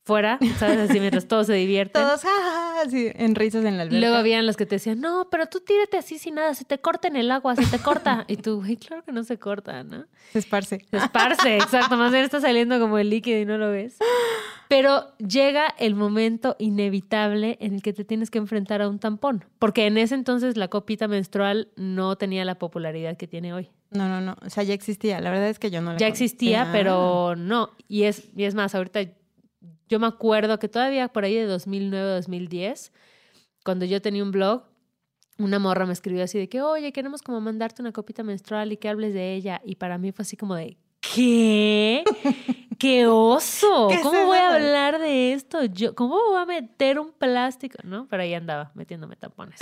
fuera, 0.05 0.38
¿sabes? 0.57 0.89
Así 0.89 1.00
mientras 1.00 1.27
todos 1.27 1.48
se 1.48 1.53
divierten. 1.53 2.01
Todos, 2.01 2.22
ah, 2.25 2.81
así, 2.86 3.10
en 3.15 3.36
risas 3.36 3.63
en 3.65 3.77
la 3.77 3.83
Y 3.83 3.88
alberca. 3.88 4.00
luego 4.00 4.15
habían 4.17 4.45
los 4.45 4.57
que 4.57 4.65
te 4.65 4.75
decían, 4.75 5.00
no, 5.00 5.27
pero 5.31 5.45
tú 5.48 5.62
tírate 5.62 5.98
así 5.98 6.17
sin 6.17 6.36
nada, 6.36 6.53
se 6.55 6.65
te 6.65 6.77
corta 6.79 7.07
en 7.07 7.15
el 7.15 7.31
agua, 7.31 7.55
se 7.55 7.65
te 7.65 7.79
corta. 7.81 8.25
Y 8.27 8.38
tú, 8.38 8.57
güey, 8.57 8.77
claro 8.77 9.03
que 9.03 9.12
no 9.12 9.24
se 9.24 9.38
corta, 9.38 9.83
¿no? 9.83 10.05
Se 10.31 10.39
esparce. 10.39 10.86
Se 10.91 10.98
esparce, 10.98 11.55
exacto, 11.57 11.95
más 11.98 12.12
bien 12.12 12.24
está 12.24 12.41
saliendo 12.41 12.79
como 12.79 12.98
el 12.98 13.10
líquido 13.10 13.39
y 13.39 13.45
no 13.45 13.57
lo 13.57 13.69
ves. 13.72 13.98
Pero 14.67 15.15
llega 15.17 15.67
el 15.77 15.93
momento 15.95 16.55
inevitable 16.57 17.57
en 17.62 17.75
el 17.75 17.81
que 17.83 17.93
te 17.93 18.03
tienes 18.03 18.31
que 18.31 18.39
enfrentar 18.39 18.81
a 18.81 18.89
un 18.89 19.00
tampón, 19.00 19.45
porque 19.60 19.86
en 19.86 19.98
ese 19.98 20.15
entonces 20.15 20.57
la 20.57 20.67
copita 20.67 21.07
menstrual 21.07 21.69
no 21.75 22.15
tenía 22.17 22.43
la 22.43 22.55
popularidad 22.55 23.15
que 23.17 23.27
tiene 23.27 23.53
hoy. 23.53 23.69
No, 23.91 24.07
no, 24.10 24.19
no. 24.22 24.36
O 24.43 24.50
sea, 24.50 24.63
ya 24.63 24.74
existía. 24.74 25.22
La 25.22 25.29
verdad 25.29 25.50
es 25.50 25.60
que 25.60 25.69
yo 25.69 25.81
no 25.81 25.91
la 25.93 25.98
Ya 26.00 26.07
existía, 26.07 26.69
pero 26.72 27.36
no. 27.38 27.69
Y 27.88 28.03
es, 28.03 28.29
y 28.36 28.45
es 28.45 28.55
más, 28.55 28.74
ahorita 28.74 29.01
yo 29.94 30.00
me 30.00 30.08
acuerdo 30.08 30.58
que 30.58 30.68
todavía 30.68 31.08
por 31.08 31.24
ahí 31.24 31.36
de 31.36 31.46
2009, 31.46 32.14
2010, 32.14 32.92
cuando 33.64 33.86
yo 33.86 34.02
tenía 34.02 34.24
un 34.24 34.32
blog, 34.32 34.64
una 35.38 35.60
morra 35.60 35.86
me 35.86 35.94
escribió 35.94 36.24
así 36.24 36.40
de 36.40 36.50
que, 36.50 36.64
oye, 36.64 36.92
queremos 36.92 37.22
como 37.22 37.40
mandarte 37.42 37.84
una 37.84 37.92
copita 37.92 38.24
menstrual 38.24 38.72
y 38.72 38.78
que 38.78 38.90
hables 38.90 39.14
de 39.14 39.36
ella. 39.36 39.62
Y 39.64 39.76
para 39.76 40.00
mí 40.00 40.12
fue 40.12 40.24
así 40.24 40.36
como 40.36 40.56
de, 40.56 40.78
¿qué? 41.00 42.04
¡Qué 42.80 43.06
oso! 43.06 43.88
¿Qué 43.88 43.96
es 43.98 44.02
¿Cómo 44.02 44.26
voy 44.26 44.40
a 44.40 44.56
hablar 44.56 44.98
de 44.98 45.34
esto? 45.34 45.64
Yo, 45.66 45.94
¿Cómo 45.94 46.16
voy 46.16 46.42
a 46.42 46.46
meter 46.48 46.98
un 46.98 47.12
plástico? 47.12 47.78
¿No? 47.84 48.08
Pero 48.10 48.24
ahí 48.24 48.34
andaba 48.34 48.72
metiéndome 48.74 49.16
tampones. 49.16 49.60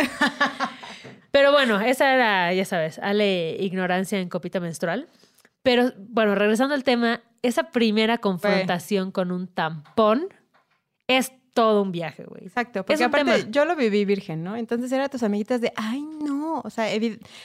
Pero 1.32 1.52
bueno, 1.52 1.82
esa 1.82 2.14
era, 2.14 2.54
ya 2.54 2.64
sabes, 2.64 3.00
Ale 3.00 3.58
ignorancia 3.60 4.18
en 4.18 4.30
copita 4.30 4.62
menstrual. 4.62 5.10
Pero 5.64 5.92
bueno, 5.98 6.36
regresando 6.36 6.74
al 6.74 6.84
tema, 6.84 7.22
esa 7.42 7.72
primera 7.72 8.18
confrontación 8.18 9.12
con 9.12 9.32
un 9.32 9.48
tampón 9.48 10.28
es 11.08 11.32
todo 11.54 11.82
un 11.82 11.92
viaje, 11.92 12.24
güey. 12.24 12.46
Exacto, 12.46 12.86
porque 12.86 13.04
aparte 13.04 13.32
tema. 13.40 13.52
yo 13.52 13.66
lo 13.66 13.76
viví 13.76 14.06
virgen, 14.06 14.44
¿no? 14.44 14.56
Entonces 14.56 14.90
era 14.92 15.10
tus 15.10 15.22
amiguitas 15.24 15.60
de, 15.60 15.74
ay, 15.76 16.02
no, 16.02 16.62
o 16.64 16.70
sea, 16.70 16.88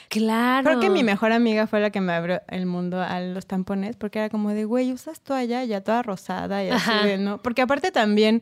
Claro. 0.09 0.63
creo 0.69 0.79
que 0.79 0.89
mi 0.89 1.03
mejor 1.03 1.31
amiga 1.33 1.67
fue 1.67 1.79
la 1.81 1.89
que 1.89 1.99
me 2.01 2.13
abrió 2.13 2.41
el 2.47 2.65
mundo 2.65 3.01
a 3.01 3.19
los 3.19 3.45
tampones, 3.45 3.95
porque 3.97 4.19
era 4.19 4.29
como 4.29 4.51
de, 4.53 4.63
güey, 4.65 4.93
usas 4.93 5.19
toalla 5.21 5.63
ya 5.65 5.81
toda 5.81 6.03
rosada 6.03 6.63
y 6.63 6.69
así 6.69 6.91
de, 7.03 7.17
¿no? 7.17 7.39
Porque 7.41 7.61
aparte 7.61 7.91
también 7.91 8.41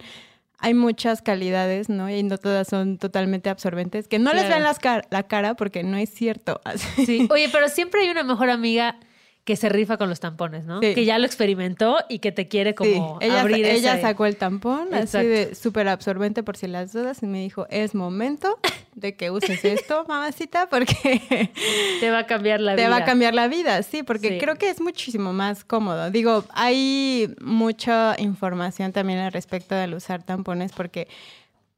hay 0.60 0.74
muchas 0.76 1.22
calidades, 1.24 1.90
¿no? 1.90 2.10
Y 2.10 2.22
no 2.24 2.38
todas 2.38 2.68
son 2.68 2.98
totalmente 3.00 3.50
absorbentes, 3.50 4.08
que 4.08 4.20
no 4.20 4.34
les 4.34 4.48
vean 4.48 4.64
las 4.64 4.78
car- 4.80 5.08
la 5.10 5.24
cara 5.24 5.56
porque 5.56 5.84
no 5.84 5.98
es 5.98 6.10
cierto. 6.12 6.62
Así. 6.64 6.86
Sí. 7.08 7.28
Oye, 7.32 7.50
pero 7.52 7.70
siempre 7.70 8.02
hay 8.02 8.10
una 8.10 8.24
mejor 8.24 8.50
amiga 8.52 8.98
que 9.46 9.56
se 9.56 9.70
rifa 9.70 9.98
con 9.98 10.10
los 10.10 10.20
tampones, 10.20 10.66
¿no? 10.66 10.80
Sí. 10.82 10.94
Que 10.96 11.06
ya 11.06 11.18
lo 11.20 11.26
experimentó 11.26 11.98
y 12.10 12.18
que 12.20 12.32
te 12.32 12.48
quiere 12.48 12.72
Sí, 12.72 12.76
como 12.76 13.20
ella, 13.22 13.42
abrir 13.42 13.64
ella 13.66 13.94
ese- 13.94 14.02
sacó 14.02 14.26
el 14.26 14.38
tampón 14.38 14.92
así 14.94 15.20
de 15.20 15.54
súper 15.56 15.88
absorbente 15.88 16.42
por 16.44 16.58
si 16.58 16.68
las 16.68 16.92
dudas 16.92 17.22
y 17.22 17.28
me 17.28 17.42
dijo, 17.42 17.68
es 17.70 17.94
momento 17.94 18.58
de 18.96 19.16
que 19.16 19.30
uses 19.30 19.64
esto, 19.64 20.04
mamacita, 20.08 20.68
porque 20.68 21.52
Te 22.00 22.10
va 22.10 22.20
a 22.20 22.26
cambiar 22.26 22.60
la 22.60 22.76
te 22.76 22.82
vida. 22.82 22.90
va 22.90 22.98
a 22.98 23.06
cambiar 23.06 23.36
la 23.36 23.48
vida, 23.48 23.84
sí, 23.84 24.02
porque 24.02 24.30
Sí. 24.30 24.38
creo 24.40 24.56
que 24.56 24.70
es 24.70 24.82
muchísimo 24.82 25.32
más 25.32 25.64
cómodo. 25.64 26.10
Digo, 26.10 26.44
hay 26.52 27.34
mucha 27.40 28.16
información 28.18 28.94
también 28.94 29.20
al 29.20 29.32
respecto 29.32 29.76
del 29.76 29.94
usar 29.94 30.24
tampones 30.24 30.72
porque 30.72 31.08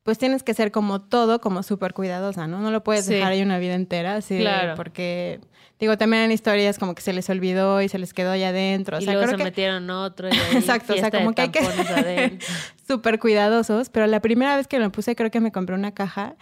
pues 0.08 0.18
tienes 0.18 0.42
que 0.42 0.54
ser 0.54 0.72
como 0.72 1.02
todo, 1.02 1.42
como 1.42 1.64
súper 1.64 1.94
cuidadosa, 1.94 2.48
¿no? 2.48 2.62
No 2.62 2.72
lo 2.72 2.82
puedes 2.82 3.04
Sí. 3.04 3.16
dejar 3.16 3.34
ahí 3.34 3.42
una 3.42 3.60
vida 3.60 3.74
entera, 3.74 4.16
así 4.16 4.40
Claro. 4.40 4.76
porque, 4.76 5.42
digo, 5.82 5.98
también 5.98 6.24
en 6.24 6.32
historias 6.32 6.80
como 6.80 6.96
que 6.96 7.02
se 7.02 7.12
les 7.12 7.30
olvidó 7.30 7.82
y 7.82 7.90
se 7.90 8.00
les 8.00 8.14
quedó 8.14 8.32
allá 8.32 8.48
adentro. 8.48 9.00
O 9.00 9.02
y 9.02 9.04
luego 9.06 9.20
creo 9.20 9.32
se 9.32 9.36
que 9.36 9.44
metieron 9.44 9.90
otro 9.90 10.30
y 10.30 10.32
ahí 10.32 10.56
Exacto, 10.56 10.94
o 10.94 10.98
sea, 10.98 11.12
como 11.12 11.34
que 11.34 11.42
hay 11.42 11.50
que 11.50 11.62
ser 11.62 12.40
súper 12.88 13.20
cuidadosos, 13.20 13.90
pero 13.90 14.08
la 14.08 14.22
primera 14.22 14.56
vez 14.56 14.68
que 14.70 14.80
lo 14.80 14.90
puse 14.94 15.14
creo 15.18 15.30
que 15.30 15.42
me 15.42 15.52
compré 15.52 15.76
una 15.76 15.92
caja 15.94 16.36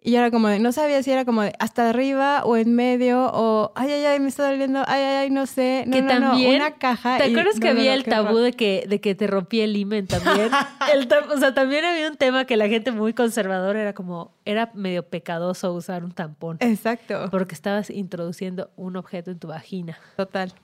y 0.00 0.12
yo 0.12 0.18
era 0.18 0.30
como 0.30 0.48
de, 0.48 0.60
no 0.60 0.70
sabía 0.70 1.02
si 1.02 1.10
era 1.10 1.24
como 1.24 1.42
de 1.42 1.52
hasta 1.58 1.88
arriba 1.88 2.44
o 2.44 2.56
en 2.56 2.74
medio 2.74 3.30
o, 3.32 3.72
ay, 3.74 3.90
ay, 3.90 4.04
ay, 4.04 4.20
me 4.20 4.28
está 4.28 4.48
doliendo, 4.48 4.84
ay, 4.86 5.02
ay, 5.02 5.16
ay, 5.16 5.30
no 5.30 5.46
sé, 5.46 5.84
no, 5.86 5.92
que 5.92 6.02
no, 6.02 6.14
no, 6.14 6.20
también 6.30 6.54
una 6.56 6.74
caja. 6.76 7.18
¿Te 7.18 7.24
acuerdas 7.24 7.58
que 7.58 7.68
había 7.68 7.94
el 7.94 8.04
tabú 8.04 8.38
de 8.38 8.52
que, 8.52 8.84
de 8.88 9.00
que 9.00 9.16
te 9.16 9.26
rompía 9.26 9.64
el 9.64 9.76
himen 9.76 10.06
también? 10.06 10.50
El 10.92 11.08
o 11.30 11.38
sea, 11.38 11.52
también 11.52 11.84
había 11.84 12.08
un 12.08 12.16
tema 12.16 12.44
que 12.44 12.56
la 12.56 12.68
gente 12.68 12.92
muy 12.92 13.12
conservadora 13.12 13.80
era 13.82 13.92
como, 13.92 14.32
era 14.44 14.70
medio 14.74 15.02
pecadoso 15.02 15.72
usar 15.74 16.04
un 16.04 16.12
tampón. 16.12 16.56
Exacto, 16.60 17.28
Porque 17.30 17.54
estabas 17.54 17.90
introduciendo 17.90 18.70
un 18.76 18.96
objeto 18.96 19.30
en 19.30 19.38
tu 19.38 19.48
vagina. 19.48 19.98
total. 20.16 20.54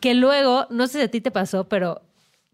Que 0.00 0.14
luego, 0.14 0.66
no 0.70 0.86
sé 0.86 0.98
si 0.98 1.04
a 1.04 1.10
ti 1.10 1.20
te 1.20 1.30
pasó, 1.30 1.64
pero 1.64 2.00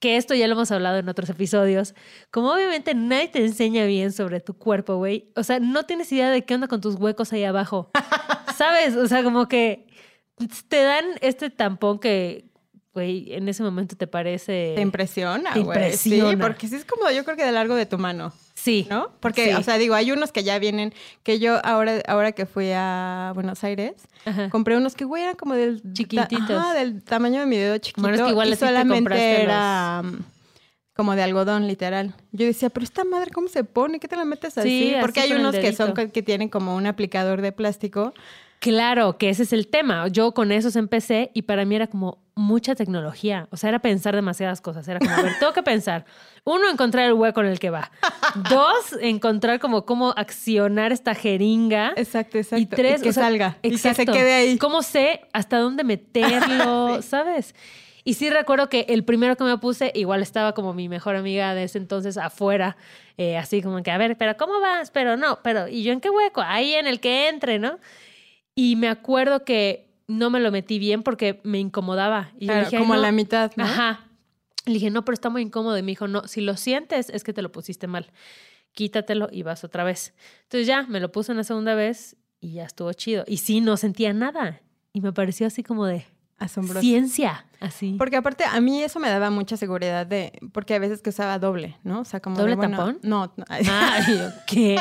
que 0.03 0.17
esto 0.17 0.35
ya 0.35 0.49
lo 0.49 0.55
hemos 0.55 0.73
hablado 0.73 0.99
en 0.99 1.09
otros 1.09 1.31
episodios. 1.31 1.95
Como 2.33 2.53
obviamente 2.53 2.93
nadie 2.93 3.29
te 3.29 3.39
enseña 3.39 3.87
bien 3.87 4.11
sobre 4.11 4.41
tu 4.41 4.53
cuerpo, 4.53 4.97
güey. 4.97 5.31
O 5.37 5.45
sea, 5.45 5.61
no 5.61 5.85
tienes 5.85 6.11
idea 6.11 6.29
de 6.29 6.45
qué 6.45 6.57
onda 6.57 6.67
con 6.67 6.81
tus 6.81 6.97
huecos 6.97 7.33
ahí 7.33 7.45
abajo. 7.45 7.89
¿Sabes? 8.57 8.97
O 8.97 9.07
sea, 9.07 9.23
como 9.23 9.47
que 9.47 9.87
te 10.67 10.83
dan 10.83 11.05
este 11.21 11.51
tampón 11.51 12.01
que, 12.01 12.51
güey, 12.95 13.33
en 13.35 13.49
ese 13.49 13.63
momento 13.63 13.97
te 13.97 14.07
parece... 14.07 14.73
Te 14.75 14.83
impresiona, 14.83 15.53
Te 15.55 15.61
güey. 15.61 15.93
Sí, 15.97 16.21
porque 16.41 16.69
sí 16.69 16.77
es 16.77 16.85
como, 16.85 17.11
yo 17.11 17.25
creo 17.25 17.37
que 17.37 17.45
de 17.45 17.53
largo 17.53 17.75
de 17.75 17.87
tu 17.87 17.97
mano, 17.99 18.33
Sí. 18.55 18.87
¿no? 18.91 19.11
Porque, 19.21 19.47
Sí. 19.47 19.53
o 19.55 19.63
sea, 19.63 19.79
digo, 19.79 19.95
hay 19.95 20.13
unos 20.13 20.31
que 20.31 20.45
ya 20.45 20.59
vienen, 20.59 20.93
que 21.23 21.39
yo 21.39 21.59
ahora, 21.65 22.01
ahora 22.07 22.33
que 22.33 22.45
fui 22.47 22.71
a 22.75 23.33
Buenos 23.35 23.65
Aires, 23.65 23.95
Ajá. 24.27 24.51
compré 24.51 24.77
unos 24.77 24.95
que, 24.95 25.05
güey, 25.05 25.23
eran 25.23 25.37
como 25.37 25.55
del... 25.55 25.83
Chiquititos. 25.95 26.51
Ajá, 26.51 26.75
del 26.75 27.03
tamaño 27.03 27.41
de 27.41 27.47
mi 27.47 27.57
dedo 27.57 27.79
chiquito. 27.79 28.03
Bueno, 28.03 28.17
es 28.17 28.23
que 28.23 28.31
igual 28.31 28.49
y 28.49 28.51
te 28.53 28.57
solamente 28.59 29.43
era 29.43 30.03
mm, 30.05 30.19
como 30.95 31.17
de 31.17 31.23
algodón, 31.23 31.67
literal. 31.67 32.15
Yo 32.31 32.45
decía, 32.47 32.69
pero 32.71 32.85
esta 32.85 33.05
madre, 33.05 33.31
¿cómo 33.31 33.49
se 33.49 33.65
pone? 33.65 33.99
¿Qué 34.01 34.07
te 34.07 34.17
la 34.17 34.25
metes 34.27 34.59
así? 34.59 34.69
Sí, 34.91 34.95
Porque 35.01 35.21
así 35.21 35.33
hay 35.33 35.41
unos 35.41 35.57
que 35.57 35.73
son 35.73 35.95
que 35.95 36.23
tienen 36.23 36.49
como 36.51 36.77
un 36.77 36.87
aplicador 36.87 37.41
de 37.41 37.53
plástico. 37.53 38.13
Claro, 38.61 39.19
que 39.19 39.29
ese 39.31 39.43
es 39.43 39.53
el 39.53 39.67
tema. 39.67 40.07
Yo 40.07 40.35
con 40.35 40.53
esos 40.53 40.77
empecé 40.77 41.33
y 41.35 41.43
para 41.43 41.65
mí 41.65 41.75
era 41.75 41.89
como 41.89 42.22
mucha 42.35 42.75
tecnología. 42.75 43.49
O 43.51 43.57
sea, 43.57 43.69
era 43.69 43.79
pensar 43.81 44.15
demasiadas 44.15 44.61
cosas. 44.61 44.87
Era 44.89 44.99
como, 44.99 45.13
a 45.13 45.23
ver, 45.23 45.33
tengo 45.39 45.53
que 45.53 45.63
pensar. 45.63 46.05
Uno, 46.45 46.71
encontrar 46.71 47.07
el 47.07 47.13
hueco 47.15 47.41
en 47.41 47.47
el 47.47 47.59
que 47.59 47.71
va. 47.71 47.91
Dos, 48.51 48.97
encontrar 49.01 49.61
como 49.61 49.85
cómo 49.85 50.15
accionar 50.17 50.93
esta 50.93 51.15
jeringa. 51.15 51.93
Exacto, 51.97 52.39
exacto. 52.39 52.63
Y 52.63 52.67
tres, 52.67 53.03
que 53.03 53.11
o 53.11 53.13
sea, 53.13 53.25
salga. 53.25 53.59
Y 53.63 53.71
que 53.71 53.79
se 53.79 53.91
exacto. 53.91 54.13
quede 54.13 54.33
ahí. 54.33 54.59
¿Cómo 54.59 54.83
sé 54.83 55.21
hasta 55.33 55.59
dónde 55.59 55.85
meterlo? 55.85 57.03
¿Sabes? 57.03 57.55
Y 58.05 58.15
sí 58.15 58.31
recuerdo 58.31 58.69
que 58.69 58.87
el 58.89 59.05
primero 59.05 59.37
que 59.37 59.45
me 59.45 59.57
puse, 59.59 59.93
igual 59.95 60.23
estaba 60.23 60.55
como 60.55 60.75
mi 60.75 60.89
mejor 60.89 61.15
amiga 61.15 61.55
de 61.55 61.65
ese 61.65 61.79
entonces 61.79 62.17
afuera, 62.17 62.77
eh, 63.17 63.37
así 63.37 63.63
como 63.63 63.81
que, 63.83 63.93
a 63.93 63.99
ver, 63.99 64.17
pero 64.17 64.37
¿cómo 64.37 64.61
vas? 64.61 64.91
Pero 64.91 65.17
no, 65.17 65.39
pero 65.43 65.69
¿y 65.69 65.85
yo 65.85 65.93
en 65.93 66.01
qué 66.01 66.11
hueco? 66.11 66.41
Ahí 66.41 66.75
en 66.75 66.89
el 66.89 66.99
que 66.99 67.29
entre, 67.29 67.61
¿no? 67.61 67.79
Y 68.57 68.75
me 68.77 68.89
acuerdo 68.89 69.45
que 69.45 69.92
no 70.13 70.31
me 70.31 70.41
lo 70.41 70.51
metí 70.53 70.79
bien 70.79 71.03
porque 71.03 71.41
me 71.45 71.59
incomodaba. 71.59 72.31
Y 72.39 72.47
yo 72.47 72.53
Claro, 72.53 72.65
dije, 72.67 72.77
"Ay, 72.77 72.83
como 72.83 72.93
a 72.95 72.97
no". 72.97 73.03
la 73.03 73.13
mitad, 73.13 73.53
¿no? 73.57 73.65
Ajá. 73.65 74.09
Le 74.67 74.75
dije, 74.75 74.91
no, 74.91 75.05
pero 75.05 75.15
está 75.15 75.29
muy 75.29 75.43
incómodo. 75.43 75.77
Y 75.77 75.83
me 75.83 75.91
dijo, 75.93 76.07
no, 76.07 76.27
si 76.29 76.41
lo 76.41 76.57
sientes 76.57 77.11
es 77.11 77.25
que 77.25 77.33
te 77.33 77.43
lo 77.43 77.51
pusiste 77.51 77.87
mal. 77.89 78.07
Quítatelo 78.75 79.29
y 79.33 79.43
vas 79.43 79.65
otra 79.65 79.85
vez. 79.85 80.15
Entonces 80.45 80.67
ya, 80.67 80.85
me 80.85 81.01
lo 81.01 81.11
puse 81.13 81.33
una 81.33 81.45
segunda 81.45 81.75
vez 81.75 82.17
y 82.41 82.53
ya 82.53 82.65
estuvo 82.65 82.93
chido. 82.93 83.25
Y 83.27 83.39
sí, 83.39 83.61
no 83.61 83.77
sentía 83.77 84.13
nada. 84.13 84.61
Y 84.93 85.01
me 85.01 85.13
pareció 85.13 85.47
así 85.47 85.63
como 85.63 85.87
de 85.87 86.05
Asombroso. 86.45 86.81
ciencia, 86.81 87.45
así. 87.61 87.95
Porque 87.99 88.17
aparte 88.17 88.45
a 88.45 88.61
mí 88.61 88.83
eso 88.83 88.99
me 89.01 89.09
daba 89.09 89.31
mucha 89.31 89.57
seguridad 89.57 90.07
de 90.07 90.33
porque 90.53 90.75
a 90.75 90.79
veces 90.79 91.03
que 91.03 91.11
usaba 91.11 91.39
doble, 91.39 91.77
¿no? 91.85 92.01
O 92.01 92.05
sea, 92.05 92.21
como 92.21 92.37
de, 92.37 92.43
¿Doble 92.43 92.57
bueno, 92.57 92.77
tampón? 92.77 92.99
No, 93.03 93.33
no. 93.37 93.45
Ah, 93.49 94.01
¿qué? 94.47 94.77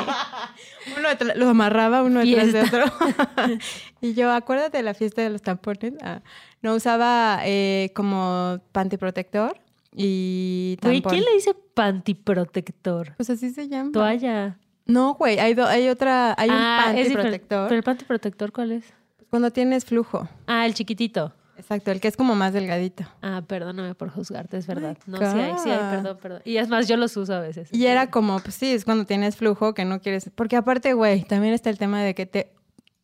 uno 0.98 1.10
detrás- 1.10 1.36
lo 1.36 1.50
amarraba 1.50 2.03
uno 2.03 2.20
detrás 2.22 2.51
de 2.53 2.62
otro. 2.62 2.86
y 4.01 4.13
yo, 4.13 4.32
acuérdate 4.32 4.77
de 4.77 4.84
la 4.84 4.94
fiesta 4.94 5.22
de 5.22 5.30
los 5.30 5.41
tampones. 5.41 5.94
Ah, 6.01 6.22
no 6.62 6.74
usaba 6.75 7.39
eh, 7.44 7.91
como 7.96 8.60
panty 8.72 8.98
protector 8.98 9.58
y 9.96 10.77
Güey, 10.82 11.01
tampón. 11.01 11.12
¿quién 11.12 11.25
le 11.25 11.34
dice 11.34 11.53
pantiprotector? 11.74 13.13
Pues 13.18 13.30
así 13.30 13.50
se 13.51 13.68
llama. 13.68 13.91
Toalla. 13.91 14.58
No, 14.86 15.13
güey, 15.13 15.39
hay, 15.39 15.53
do- 15.53 15.68
hay 15.68 15.89
otra, 15.89 16.34
hay 16.38 16.50
un 16.50 16.56
ah, 16.58 16.82
panty 16.86 17.01
es 17.01 17.08
diferente. 17.10 17.30
protector 17.39 17.68
¿Pero 17.70 17.77
el 17.77 17.84
panty 17.84 18.06
protector 18.06 18.51
cuál 18.51 18.72
es? 18.72 18.86
cuando 19.30 19.50
tienes 19.51 19.86
flujo. 19.86 20.27
Ah, 20.48 20.65
el 20.65 20.74
chiquitito. 20.74 21.34
Exacto, 21.62 21.91
el 21.91 22.01
que 22.01 22.08
es 22.08 22.18
como 22.18 22.34
más 22.36 22.53
delgadito. 22.53 23.06
Ah, 23.22 23.44
perdóname 23.48 23.94
por 23.96 24.10
juzgarte, 24.10 24.58
es 24.58 24.65
verdad. 24.68 24.98
my 25.06 25.20
No, 25.20 25.32
sí 25.32 25.39
hay, 25.39 25.53
sí 25.63 25.70
hay, 25.70 25.77
God. 25.77 25.89
perdón, 25.91 26.18
perdón. 26.22 26.41
Y 26.44 26.58
es 26.58 26.68
más, 26.70 26.88
yo 26.88 26.98
los 26.98 27.15
uso 27.15 27.34
a 27.36 27.39
veces. 27.39 27.70
Y 27.72 27.86
era 27.86 28.10
como, 28.10 28.39
pues 28.39 28.56
sí, 28.56 28.72
es 28.74 28.84
cuando 28.84 29.06
tienes 29.06 29.36
flujo 29.38 29.74
que 29.74 29.86
no 29.86 30.01
quieres. 30.01 30.30
Porque 30.34 30.56
aparte, 30.56 30.94
güey, 30.94 31.24
también 31.24 31.53
está 31.53 31.70
el 31.70 31.77
tema 31.77 32.01
de 32.03 32.15
que 32.15 32.25
te. 32.25 32.51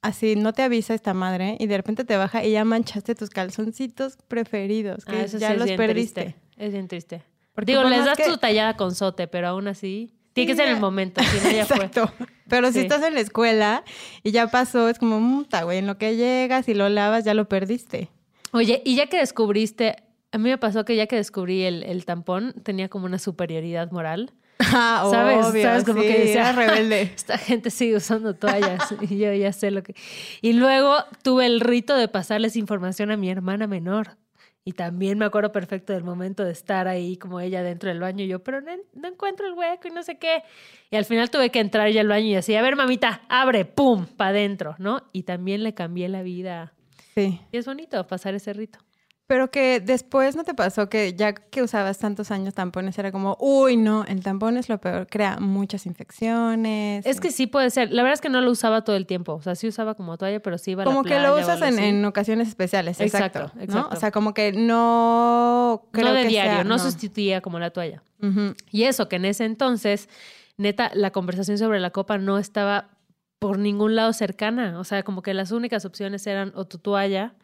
Así 0.02 0.36
no 0.36 0.54
te 0.54 0.62
avisa 0.64 0.94
esta 0.94 1.14
madre 1.14 1.58
y 1.60 1.68
de 1.68 1.76
repente 1.78 2.04
te 2.06 2.18
baja 2.18 2.44
y 2.44 2.52
ya 2.52 2.64
manchaste 2.66 3.16
tus 3.16 3.30
calzoncitos 3.30 4.18
preferidos, 4.28 5.06
que 5.06 5.16
Ah, 5.16 5.22
eso 5.24 5.38
ya 5.38 5.48
sí 5.48 5.54
es 5.54 5.60
los 5.60 5.66
bien 5.68 5.78
perdiste. 5.78 6.22
triste. 6.24 6.42
Es 6.58 6.72
bien 6.74 6.88
triste. 6.88 7.24
Porque 7.54 7.72
Digo, 7.72 7.84
les 7.84 8.06
das 8.06 8.18
que- 8.18 8.26
tu 8.26 8.38
tallada 8.38 8.76
con 8.78 8.94
sote, 8.94 9.28
pero 9.28 9.48
aún 9.50 9.68
así. 9.68 10.14
Tiene 10.34 10.52
que 10.52 10.56
ser 10.56 10.68
el 10.70 10.80
momento, 10.80 11.20
si 11.24 11.38
no 11.44 11.52
ya 11.52 11.66
fue. 11.66 11.78
Exacto. 11.86 12.12
Pero 12.48 12.72
si 12.72 12.80
estás 12.82 13.02
en 13.04 13.16
la 13.16 13.22
escuela 13.22 13.84
y 14.22 14.30
ya 14.32 14.48
pasó, 14.48 14.88
es 14.88 15.00
como, 15.00 15.20
puta, 15.20 15.64
güey, 15.64 15.80
en 15.80 15.88
lo 15.88 15.98
que 15.98 16.16
llegas 16.16 16.70
y 16.70 16.76
lo 16.76 16.88
lavas, 16.90 17.26
ya 17.26 17.34
lo 17.34 17.50
perdiste. 17.50 18.10
Oye, 18.54 18.82
y 18.86 18.96
ya 18.96 19.08
que 19.08 19.18
descubriste, 19.18 19.96
a 20.32 20.38
mí 20.38 20.50
me 20.50 20.58
pasó 20.58 20.86
que 20.86 20.96
ya 20.96 21.08
que 21.08 21.16
descubrí 21.16 21.64
el, 21.64 21.84
el 21.84 22.06
tampón, 22.06 22.54
tenía 22.64 22.90
como 22.90 23.06
una 23.06 23.20
superioridad 23.20 23.92
moral. 23.92 24.34
Ah, 24.60 25.08
¿Sabes? 25.12 25.46
obvio, 25.46 25.64
¿Sabes? 25.64 25.84
Como 25.84 26.02
sí, 26.02 26.08
que 26.08 26.20
decía, 26.20 26.52
rebelde. 26.52 27.02
Esta 27.16 27.38
gente 27.38 27.70
sigue 27.70 27.96
usando 27.96 28.34
toallas 28.34 28.94
y 29.02 29.18
yo 29.18 29.34
ya 29.34 29.52
sé 29.52 29.72
lo 29.72 29.84
que... 29.84 29.94
Y 30.42 30.54
luego 30.54 30.96
tuve 31.24 31.46
el 31.46 31.60
rito 31.60 31.96
de 31.96 32.08
pasarles 32.08 32.56
información 32.56 33.12
a 33.12 33.18
mi 33.18 33.30
hermana 33.30 33.68
menor. 33.68 34.18
Y 34.66 34.74
también 34.74 35.18
me 35.18 35.24
acuerdo 35.24 35.54
perfecto 35.54 35.94
del 35.94 36.04
momento 36.04 36.44
de 36.44 36.52
estar 36.52 36.90
ahí 36.90 37.16
como 37.16 37.40
ella 37.40 37.64
dentro 37.64 37.88
del 37.88 38.02
baño 38.02 38.26
y 38.26 38.28
yo, 38.28 38.44
pero 38.44 38.60
no, 38.60 38.72
no 38.96 39.08
encuentro 39.08 39.48
el 39.48 39.54
hueco 39.54 39.88
y 39.88 39.92
no 39.92 40.04
sé 40.04 40.18
qué. 40.18 40.44
Y 40.92 40.98
al 40.98 41.06
final 41.06 41.30
tuve 41.30 41.52
que 41.52 41.60
entrar 41.60 41.90
ya 41.90 42.02
al 42.02 42.10
baño 42.10 42.26
y 42.26 42.36
así, 42.36 42.54
a 42.54 42.62
ver 42.62 42.76
mamita, 42.76 43.22
abre, 43.30 43.64
pum, 43.64 44.06
para 44.18 44.32
adentro, 44.32 44.76
¿no? 44.78 45.04
Y 45.14 45.24
también 45.24 45.64
le 45.64 45.74
cambié 45.74 46.10
la 46.10 46.22
vida. 46.22 46.74
Sí. 47.18 47.42
Y 47.52 47.58
es 47.58 47.66
bonito 47.66 48.06
pasar 48.06 48.36
ese 48.36 48.54
rito. 48.54 48.80
Pero 49.26 49.52
que 49.52 49.82
después 49.82 50.38
no 50.38 50.46
te 50.46 50.54
pasó 50.54 50.88
que 50.88 51.14
ya 51.14 51.34
que 51.34 51.62
usabas 51.62 51.98
tantos 51.98 52.32
años 52.32 52.54
tampones 52.54 52.98
era 52.98 53.12
como, 53.12 53.36
uy, 53.42 53.76
no, 53.76 54.06
el 54.06 54.24
tampón 54.24 54.56
es 54.56 54.70
lo 54.70 54.78
peor, 54.78 55.08
crea 55.08 55.38
muchas 55.42 55.86
infecciones. 55.86 57.06
Es 57.06 57.20
que 57.20 57.32
sí 57.32 57.46
puede 57.46 57.70
ser. 57.72 57.92
La 57.92 58.04
verdad 58.04 58.14
es 58.14 58.22
que 58.22 58.30
no 58.30 58.40
lo 58.40 58.50
usaba 58.50 58.86
todo 58.86 58.96
el 58.96 59.06
tiempo. 59.06 59.34
O 59.34 59.42
sea, 59.42 59.56
sí 59.56 59.68
usaba 59.68 59.96
como 59.96 60.18
toalla, 60.18 60.40
pero 60.40 60.58
sí 60.58 60.72
iba 60.72 60.84
a 60.84 60.86
la 60.86 60.92
como 60.92 61.04
que 61.04 61.10
playa 61.10 61.28
lo 61.28 61.36
o 61.36 61.40
usas 61.42 61.62
en, 61.62 61.78
en 61.78 62.06
ocasiones 62.06 62.48
especiales, 62.48 63.02
exacto. 63.02 63.40
Exacto, 63.40 63.58
¿no? 63.58 63.64
exacto. 63.64 63.96
O 63.98 64.00
sea, 64.00 64.12
como 64.12 64.34
que 64.34 64.54
no 64.54 65.88
creo 65.92 66.08
no 66.08 66.14
de 66.14 66.22
que 66.22 66.28
diario, 66.30 66.54
sea- 66.54 66.64
no, 66.64 66.80
sustituía 66.80 67.42
como 67.42 67.60
la 67.60 67.72
toalla. 67.72 68.04
Ujú. 68.22 68.54
Y 68.72 68.84
eso, 68.84 69.10
que 69.10 69.18
en 69.18 69.26
ese 69.26 69.44
entonces, 69.44 70.08
neta, 70.56 70.90
la 70.94 71.12
conversación 71.12 71.58
sobre 71.58 71.82
la 71.82 71.90
copa 71.90 72.18
no 72.18 72.38
estaba 72.38 72.92
por 73.40 73.60
ningún 73.60 73.96
lado 73.96 74.14
cercana. 74.14 74.80
O 74.80 74.84
sea, 74.84 75.04
como 75.04 75.22
que 75.22 75.34
las 75.34 75.52
únicas 75.52 75.86
opciones 75.86 76.26
eran 76.28 76.52
o 76.56 76.66
tu 76.66 76.78
toalla 76.78 77.36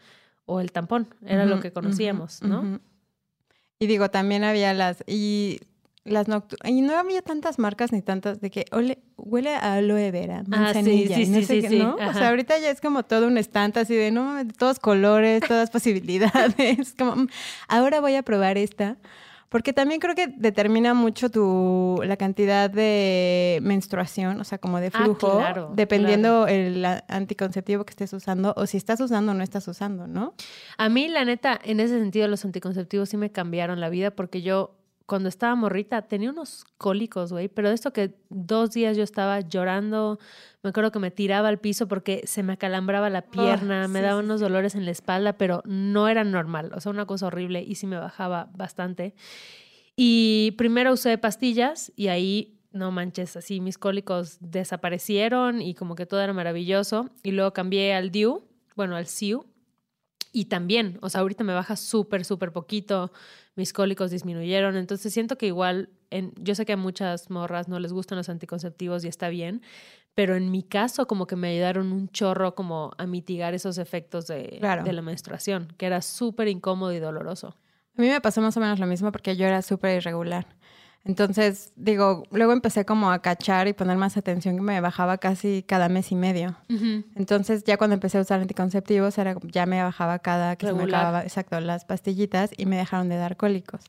o 0.45 0.59
el 0.59 0.71
tampón. 0.71 1.13
Era 1.25 1.45
lo 1.45 1.59
que 1.59 1.71
conocíamos, 1.71 2.41
¿no? 2.41 2.79
Y 3.79 3.87
digo, 3.87 4.09
también 4.09 4.43
había 4.43 4.73
las... 4.73 5.03
Y 5.07 5.59
las 6.05 6.27
nocturnas. 6.27 6.69
Y 6.69 6.81
no 6.81 6.97
había 6.97 7.21
tantas 7.21 7.59
marcas 7.59 7.91
ni 7.91 8.01
tantas 8.01 8.41
de 8.41 8.49
que 8.51 8.65
ole, 8.71 8.99
huele 9.15 9.55
a 9.55 9.75
aloe 9.75 10.11
vera, 10.11 10.39
Ah, 10.39 10.43
sí, 10.43 10.49
manzanilla, 10.49 11.15
sí, 11.15 11.27
no 11.27 11.39
sí, 11.39 11.45
sé 11.45 11.55
sí, 11.55 11.61
qué, 11.61 11.69
sí, 11.69 11.79
¿no? 11.79 11.95
O 11.95 12.13
sea, 12.13 12.29
ahorita 12.29 12.57
ya 12.59 12.69
es 12.69 12.81
como 12.81 13.03
todo 13.03 13.27
un 13.27 13.37
estante 13.37 13.79
así 13.79 13.95
de, 13.95 14.11
no, 14.11 14.25
mames, 14.25 14.53
todos 14.57 14.79
colores, 14.79 15.41
todas 15.47 15.69
posibilidades. 15.71 16.93
como, 16.97 17.15
mm, 17.15 17.27
ahora 17.69 18.01
voy 18.01 18.15
a 18.15 18.23
probar 18.23 18.57
esta. 18.57 18.97
Porque 19.53 19.71
también 19.71 19.99
creo 19.99 20.15
que 20.15 20.29
determina 20.29 20.95
mucho 20.95 21.29
tu, 21.29 22.01
la 22.03 22.17
cantidad 22.17 22.71
de 22.71 23.59
menstruación, 23.61 24.41
o 24.41 24.43
sea, 24.43 24.57
como 24.57 24.79
de 24.79 24.87
Ah, 24.91 25.03
flujo, 25.03 25.37
claro, 25.37 25.71
dependiendo 25.75 26.47
el 26.47 26.83
anticonceptivo 27.07 27.85
que 27.85 27.91
estés 27.91 28.11
usando 28.13 28.55
o 28.57 28.65
si 28.65 28.77
estás 28.77 28.99
usando 28.99 29.31
o 29.31 29.35
no 29.35 29.43
estás 29.43 29.67
usando, 29.67 30.07
¿no? 30.07 30.33
A 30.79 30.89
mí, 30.89 31.07
la 31.07 31.23
neta, 31.23 31.59
en 31.63 31.79
ese 31.79 31.99
sentido, 31.99 32.27
los 32.27 32.43
anticonceptivos 32.45 33.09
sí 33.09 33.17
me 33.17 33.31
cambiaron 33.31 33.79
la 33.79 33.89
vida 33.89 34.09
porque 34.09 34.41
yo, 34.41 34.71
cuando 35.05 35.29
estaba 35.29 35.55
morrita, 35.55 36.01
tenía 36.03 36.29
unos 36.29 36.65
cólicos, 36.77 37.31
güey, 37.33 37.49
pero 37.49 37.69
de 37.69 37.75
esto 37.75 37.91
que 37.91 38.15
dos 38.29 38.71
días 38.71 38.95
yo 38.95 39.03
estaba 39.03 39.41
llorando, 39.41 40.17
me 40.61 40.69
acuerdo 40.69 40.91
que 40.91 40.99
me 40.99 41.11
tiraba 41.11 41.49
al 41.49 41.59
piso 41.59 41.87
porque 41.87 42.21
se 42.25 42.41
me 42.41 42.53
acalambraba 42.53 43.09
la 43.09 43.23
pierna, 43.23 43.87
me 43.87 43.99
sí, 43.99 44.05
daba 44.05 44.21
sí, 44.21 44.25
unos 44.25 44.39
dolores 44.39 44.75
en 44.75 44.85
la 44.85 44.91
espalda, 44.91 45.33
pero 45.33 45.61
no 45.65 46.07
era 46.07 46.23
normal, 46.23 46.71
o 46.73 46.79
sea, 46.79 46.91
una 46.91 47.05
cosa 47.05 47.27
horrible 47.27 47.61
y 47.61 47.75
sí 47.75 47.85
me 47.85 47.97
bajaba 47.97 48.49
bastante. 48.55 49.13
Y 49.95 50.51
primero 50.57 50.93
usé 50.93 51.17
pastillas 51.17 51.91
y 51.95 52.07
ahí, 52.07 52.59
no 52.71 52.91
manches, 52.91 53.35
así 53.35 53.59
mis 53.59 53.77
cólicos 53.77 54.37
desaparecieron 54.39 55.61
y 55.61 55.75
como 55.75 55.95
que 55.95 56.05
todo 56.05 56.21
era 56.21 56.33
maravilloso. 56.33 57.09
Y 57.21 57.31
luego 57.31 57.53
cambié 57.53 57.93
al 57.93 58.09
DIU, 58.09 58.43
bueno, 58.75 58.95
al 58.95 59.05
SIU. 59.05 59.45
Y 60.35 60.45
también, 60.45 60.97
o 61.01 61.09
sea, 61.09 61.21
ahorita 61.21 61.43
me 61.43 61.53
baja 61.53 61.75
súper, 61.75 62.25
súper 62.25 62.51
poquito, 62.51 63.13
mis 63.55 63.71
cólicos 63.71 64.09
disminuyeron. 64.09 64.75
Entonces 64.75 65.13
siento 65.13 65.37
que 65.37 65.45
igual, 65.45 65.89
en, 66.09 66.33
yo 66.41 66.55
sé 66.55 66.65
que 66.65 66.73
a 66.73 66.77
muchas 66.77 67.29
morras 67.29 67.67
no 67.69 67.79
les 67.79 67.93
gustan 67.93 68.17
los 68.17 68.29
anticonceptivos 68.29 69.05
y 69.05 69.07
está 69.07 69.29
bien, 69.29 69.61
pero 70.15 70.35
en 70.35 70.49
mi 70.49 70.63
caso 70.63 71.05
como 71.07 71.27
que 71.27 71.35
me 71.35 71.49
ayudaron 71.49 71.91
un 71.91 72.09
chorro 72.09 72.55
como 72.55 72.93
a 72.97 73.05
mitigar 73.05 73.53
esos 73.53 73.77
efectos 73.77 74.25
de, 74.25 74.57
Claro. 74.59 74.83
de 74.83 74.91
la 74.91 75.03
menstruación, 75.03 75.67
que 75.77 75.85
era 75.85 76.01
súper 76.01 76.47
incómodo 76.47 76.91
y 76.93 76.99
doloroso. 76.99 77.55
A 77.95 78.01
mí 78.01 78.07
me 78.09 78.19
pasó 78.19 78.41
más 78.41 78.57
o 78.57 78.59
menos 78.59 78.79
lo 78.79 78.87
mismo 78.87 79.11
porque 79.11 79.35
yo 79.35 79.45
era 79.45 79.61
súper 79.61 79.97
irregular. 79.97 80.47
Entonces, 81.05 81.73
digo, 81.75 82.23
luego 82.31 82.53
empecé 82.53 82.85
como 82.85 83.11
a 83.11 83.19
cachar 83.21 83.67
y 83.67 83.73
poner 83.73 83.97
más 83.97 84.15
atención 84.15 84.55
que 84.55 84.61
me 84.61 84.79
bajaba 84.79 85.17
casi 85.17 85.63
cada 85.67 85.89
mes 85.89 86.11
y 86.11 86.15
medio. 86.15 86.55
Entonces, 87.15 87.65
ya 87.65 87.77
cuando 87.77 87.95
empecé 87.95 88.17
a 88.17 88.21
usar 88.21 88.39
anticonceptivos, 88.39 89.17
era, 89.17 89.35
ya 89.43 89.65
me 89.65 89.83
bajaba 89.83 90.19
cada 90.19 90.55
que 90.55 90.67
se 90.67 90.73
me 90.73 90.83
acababa, 90.83 91.23
exacto, 91.23 91.59
las 91.59 91.83
pastillitas 91.83 92.51
y 92.55 92.65
me 92.65 92.77
dejaron 92.77 93.09
de 93.09 93.17
dar 93.17 93.35
cólicos. 93.35 93.81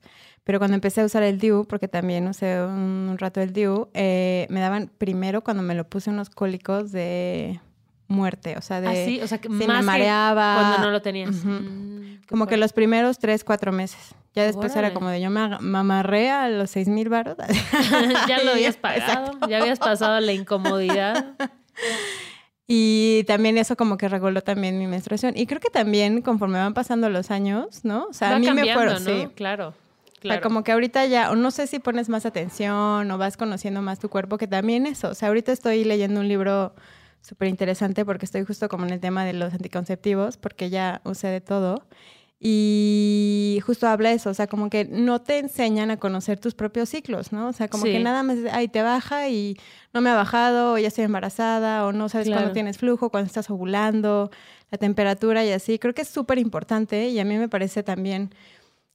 Pero 0.42 0.59
cuando 0.59 0.75
empecé 0.75 1.00
a 1.02 1.04
usar 1.04 1.23
el 1.23 1.38
DIU, 1.38 1.66
porque 1.66 1.88
también 1.88 2.26
usé 2.26 2.62
un 2.62 3.16
rato 3.18 3.40
el 3.40 3.52
DIU, 3.52 3.88
eh, 3.94 4.47
me 4.50 4.61
daban 4.61 4.90
primero 4.99 5.42
cuando 5.42 5.62
me 5.62 5.75
lo 5.75 5.88
puse 5.88 6.11
unos 6.11 6.30
cólicos 6.30 6.90
de 6.90 7.61
muerte, 8.08 8.56
o 8.58 8.61
sea, 8.61 8.80
de... 8.80 8.88
Así, 8.88 9.20
o 9.23 9.26
sea, 9.26 9.38
que 9.38 9.49
sí, 9.49 9.54
me 9.54 9.66
más 9.66 9.80
que 9.80 9.84
mareaba. 9.87 10.54
cuando 10.56 10.78
no 10.87 10.90
lo 10.90 11.00
tenías. 11.02 11.30
Mm, 11.44 12.18
Como 12.28 12.46
que 12.46 12.56
los 12.56 12.73
primeros 12.73 13.18
tres, 13.18 13.44
cuatro 13.44 13.73
meses. 13.73 14.14
Ya 14.34 14.42
después 14.44 14.73
Órale. 14.73 14.88
era 14.88 14.94
como 14.94 15.08
de 15.11 15.20
yo 15.20 15.30
me, 15.30 15.40
ag- 15.40 15.61
me 15.61 15.78
amarré 15.78 16.30
a 16.30 16.49
los 16.49 16.68
seis 16.70 16.88
mil 16.88 17.08
baros. 17.08 17.37
ya 18.28 18.42
lo 18.42 18.50
habías 18.52 18.75
Exacto. 18.76 19.30
pagado, 19.32 19.49
ya 19.49 19.58
habías 19.58 19.78
pasado 19.78 20.18
la 20.20 20.32
incomodidad. 20.32 21.34
Y 22.66 23.25
también 23.26 23.58
eso 23.58 23.76
como 23.76 23.96
que 23.99 24.08
reguló 24.08 24.40
también 24.40 24.78
mi 24.78 24.87
menstruación. 24.87 25.34
Y 25.37 25.46
creo 25.46 25.61
que 25.61 25.68
también 25.70 26.23
conforme 26.23 26.58
van 26.58 26.73
pasando 26.75 27.11
los 27.11 27.30
años, 27.30 27.84
¿no? 27.84 28.06
O 28.08 28.12
sea, 28.12 28.30
Va 28.30 28.37
a 28.37 28.38
mí 28.38 28.50
me 28.50 28.73
fueron, 28.73 29.04
¿no? 29.04 29.11
sí. 29.11 29.28
Claro, 29.34 29.68
O 29.68 29.73
sea, 30.12 30.20
claro. 30.20 30.42
como 30.42 30.64
que 30.64 30.73
ahorita 30.73 31.04
ya, 31.06 31.30
o 31.30 31.37
no 31.37 31.50
sé 31.50 31.66
si 31.66 31.78
pones 31.78 32.08
más 32.08 32.25
atención 32.25 33.11
o 33.11 33.18
vas 33.18 33.37
conociendo 33.37 33.82
más 33.82 33.99
tu 33.99 34.08
cuerpo, 34.08 34.38
que 34.38 34.46
también 34.46 34.87
eso. 34.87 35.11
O 35.11 35.14
sea, 35.14 35.28
ahorita 35.28 35.52
estoy 35.52 35.84
leyendo 35.84 36.20
un 36.20 36.28
libro 36.28 36.75
súper 37.25 37.49
interesante 37.49 38.04
porque 38.04 38.26
estoy 38.26 38.45
justo 38.45 38.69
como 38.69 38.85
en 38.85 38.93
el 38.93 39.00
tema 39.00 39.25
de 39.25 39.33
los 39.33 39.52
anticonceptivos, 39.54 40.37
porque 40.37 40.69
ya 40.71 41.00
usé 41.04 41.28
de 41.28 41.40
todo. 41.40 41.87
Y 42.47 43.58
justo 43.65 43.87
habla 43.89 44.13
eso, 44.13 44.28
o 44.28 44.34
sea, 44.34 44.47
como 44.49 44.69
que 44.69 44.84
no 44.84 45.23
te 45.23 45.39
enseñan 45.39 45.91
a 45.91 45.97
conocer 45.97 46.39
tus 46.39 46.54
propios 46.54 46.91
ciclos, 46.91 47.32
¿no? 47.32 47.49
O 47.49 47.52
sea, 47.54 47.69
como 47.69 47.84
Sí. 47.84 47.93
que 47.93 48.00
nada 48.00 48.23
más, 48.23 48.37
ay, 48.52 48.69
te 48.69 48.82
baja 48.82 49.28
y 49.30 49.56
no 49.95 50.02
me 50.02 50.10
ha 50.10 50.15
bajado, 50.15 50.75
o 50.75 50.78
ya 50.78 50.89
estoy 50.89 51.04
embarazada, 51.04 51.87
o 51.87 51.93
no 51.93 52.10
sabes 52.10 52.26
Claro. 52.26 52.43
cuándo 52.43 52.52
tienes 52.52 52.76
flujo, 52.76 53.08
cuándo 53.08 53.28
estás 53.28 53.49
ovulando, 53.49 54.30
la 54.71 54.76
temperatura 54.76 55.43
y 55.43 55.52
así. 55.52 55.78
Creo 55.78 55.95
que 55.95 56.02
es 56.02 56.08
súper 56.08 56.39
importante 56.39 57.08
y 57.08 57.19
a 57.19 57.25
mí 57.25 57.39
me 57.39 57.49
parece 57.49 57.82
también 57.82 58.34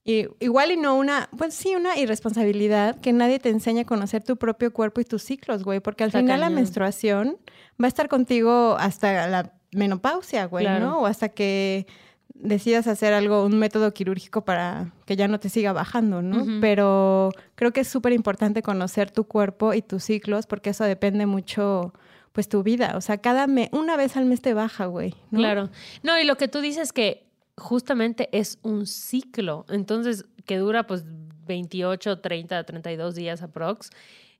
y, 0.04 0.26
igual 0.40 0.72
y 0.72 0.76
no 0.76 0.96
una, 0.96 1.28
pues 1.36 1.54
sí, 1.54 1.74
una 1.74 1.98
irresponsabilidad 1.98 3.00
que 3.00 3.12
nadie 3.12 3.38
te 3.38 3.50
enseña 3.50 3.82
a 3.82 3.84
conocer 3.84 4.24
tu 4.24 4.36
propio 4.36 4.72
cuerpo 4.72 5.00
y 5.00 5.04
tus 5.04 5.22
ciclos, 5.22 5.62
güey, 5.62 5.80
porque 5.80 6.04
al 6.04 6.08
Está 6.08 6.20
final 6.20 6.40
la 6.40 6.50
menstruación 6.50 7.36
va 7.80 7.86
a 7.86 7.88
estar 7.88 8.08
contigo 8.08 8.76
hasta 8.78 9.26
la 9.28 9.52
menopausia, 9.72 10.46
güey, 10.46 10.64
Claro. 10.64 10.86
¿no? 10.86 10.98
O 11.00 11.06
hasta 11.06 11.28
que 11.28 11.86
decidas 12.34 12.86
hacer 12.86 13.12
algo, 13.12 13.44
un 13.44 13.58
método 13.58 13.92
quirúrgico 13.92 14.44
para 14.44 14.94
que 15.04 15.16
ya 15.16 15.28
no 15.28 15.38
te 15.38 15.50
siga 15.50 15.74
bajando, 15.74 16.22
¿no? 16.22 16.60
Pero 16.62 17.30
creo 17.54 17.72
que 17.72 17.80
es 17.80 17.88
súper 17.88 18.14
importante 18.14 18.62
conocer 18.62 19.10
tu 19.10 19.24
cuerpo 19.24 19.74
y 19.74 19.82
tus 19.82 20.04
ciclos 20.04 20.46
porque 20.46 20.70
eso 20.70 20.84
depende 20.84 21.26
mucho, 21.26 21.92
pues, 22.32 22.48
tu 22.48 22.62
vida. 22.62 22.94
O 22.96 23.02
sea, 23.02 23.18
cada 23.18 23.46
mes, 23.46 23.68
una 23.72 23.96
vez 23.96 24.16
al 24.16 24.24
mes 24.24 24.40
te 24.40 24.54
baja, 24.54 24.86
güey, 24.86 25.14
¿no? 25.30 25.40
Claro. 25.40 25.68
No, 26.02 26.18
y 26.18 26.24
lo 26.24 26.36
que 26.36 26.48
tú 26.48 26.60
dices 26.62 26.94
que 26.94 27.29
justamente 27.60 28.28
es 28.32 28.58
un 28.62 28.86
ciclo, 28.86 29.64
entonces 29.68 30.24
que 30.46 30.58
dura 30.58 30.86
pues 30.86 31.04
28, 31.46 32.20
30, 32.20 32.64
32 32.64 33.14
días 33.14 33.42
aprox, 33.42 33.90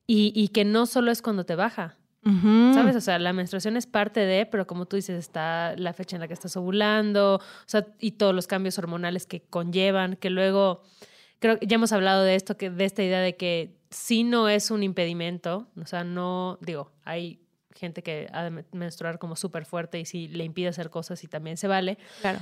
y, 0.06 0.32
y 0.34 0.48
que 0.48 0.64
no 0.64 0.86
solo 0.86 1.12
es 1.12 1.22
cuando 1.22 1.44
te 1.44 1.54
baja. 1.54 1.96
¿sabes? 2.74 2.96
O 2.96 3.00
sea, 3.00 3.18
la 3.18 3.32
menstruación 3.32 3.78
es 3.78 3.86
parte 3.86 4.20
de, 4.20 4.44
pero 4.44 4.66
como 4.66 4.86
tú 4.86 4.96
dices, 4.96 5.18
está 5.18 5.74
la 5.76 5.94
fecha 5.94 6.16
en 6.16 6.20
la 6.20 6.28
que 6.28 6.34
estás 6.34 6.54
ovulando, 6.56 7.36
o 7.36 7.64
sea, 7.64 7.86
y 7.98 8.12
todos 8.12 8.34
los 8.34 8.46
cambios 8.46 8.78
hormonales 8.78 9.26
que 9.26 9.40
conllevan, 9.40 10.16
que 10.16 10.28
luego, 10.28 10.82
creo 11.38 11.58
que 11.58 11.66
ya 11.66 11.76
hemos 11.76 11.92
hablado 11.92 12.22
de 12.22 12.34
esto, 12.34 12.58
que 12.58 12.68
de 12.68 12.84
esta 12.84 13.02
idea 13.02 13.20
de 13.20 13.36
que 13.36 13.78
sí 13.88 14.22
no 14.22 14.50
es 14.50 14.70
un 14.70 14.82
impedimento, 14.82 15.68
o 15.80 15.86
sea, 15.86 16.04
no, 16.04 16.58
digo, 16.60 16.92
hay 17.04 17.40
gente 17.74 18.02
que 18.02 18.28
ha 18.32 18.44
de 18.44 18.64
menstruar 18.72 19.18
como 19.18 19.34
súper 19.34 19.64
fuerte 19.64 19.98
y 19.98 20.04
sí 20.04 20.28
le 20.28 20.44
impide 20.44 20.68
hacer 20.68 20.90
cosas 20.90 21.24
y 21.24 21.26
también 21.26 21.56
se 21.56 21.68
vale, 21.68 21.96
Claro. 22.20 22.40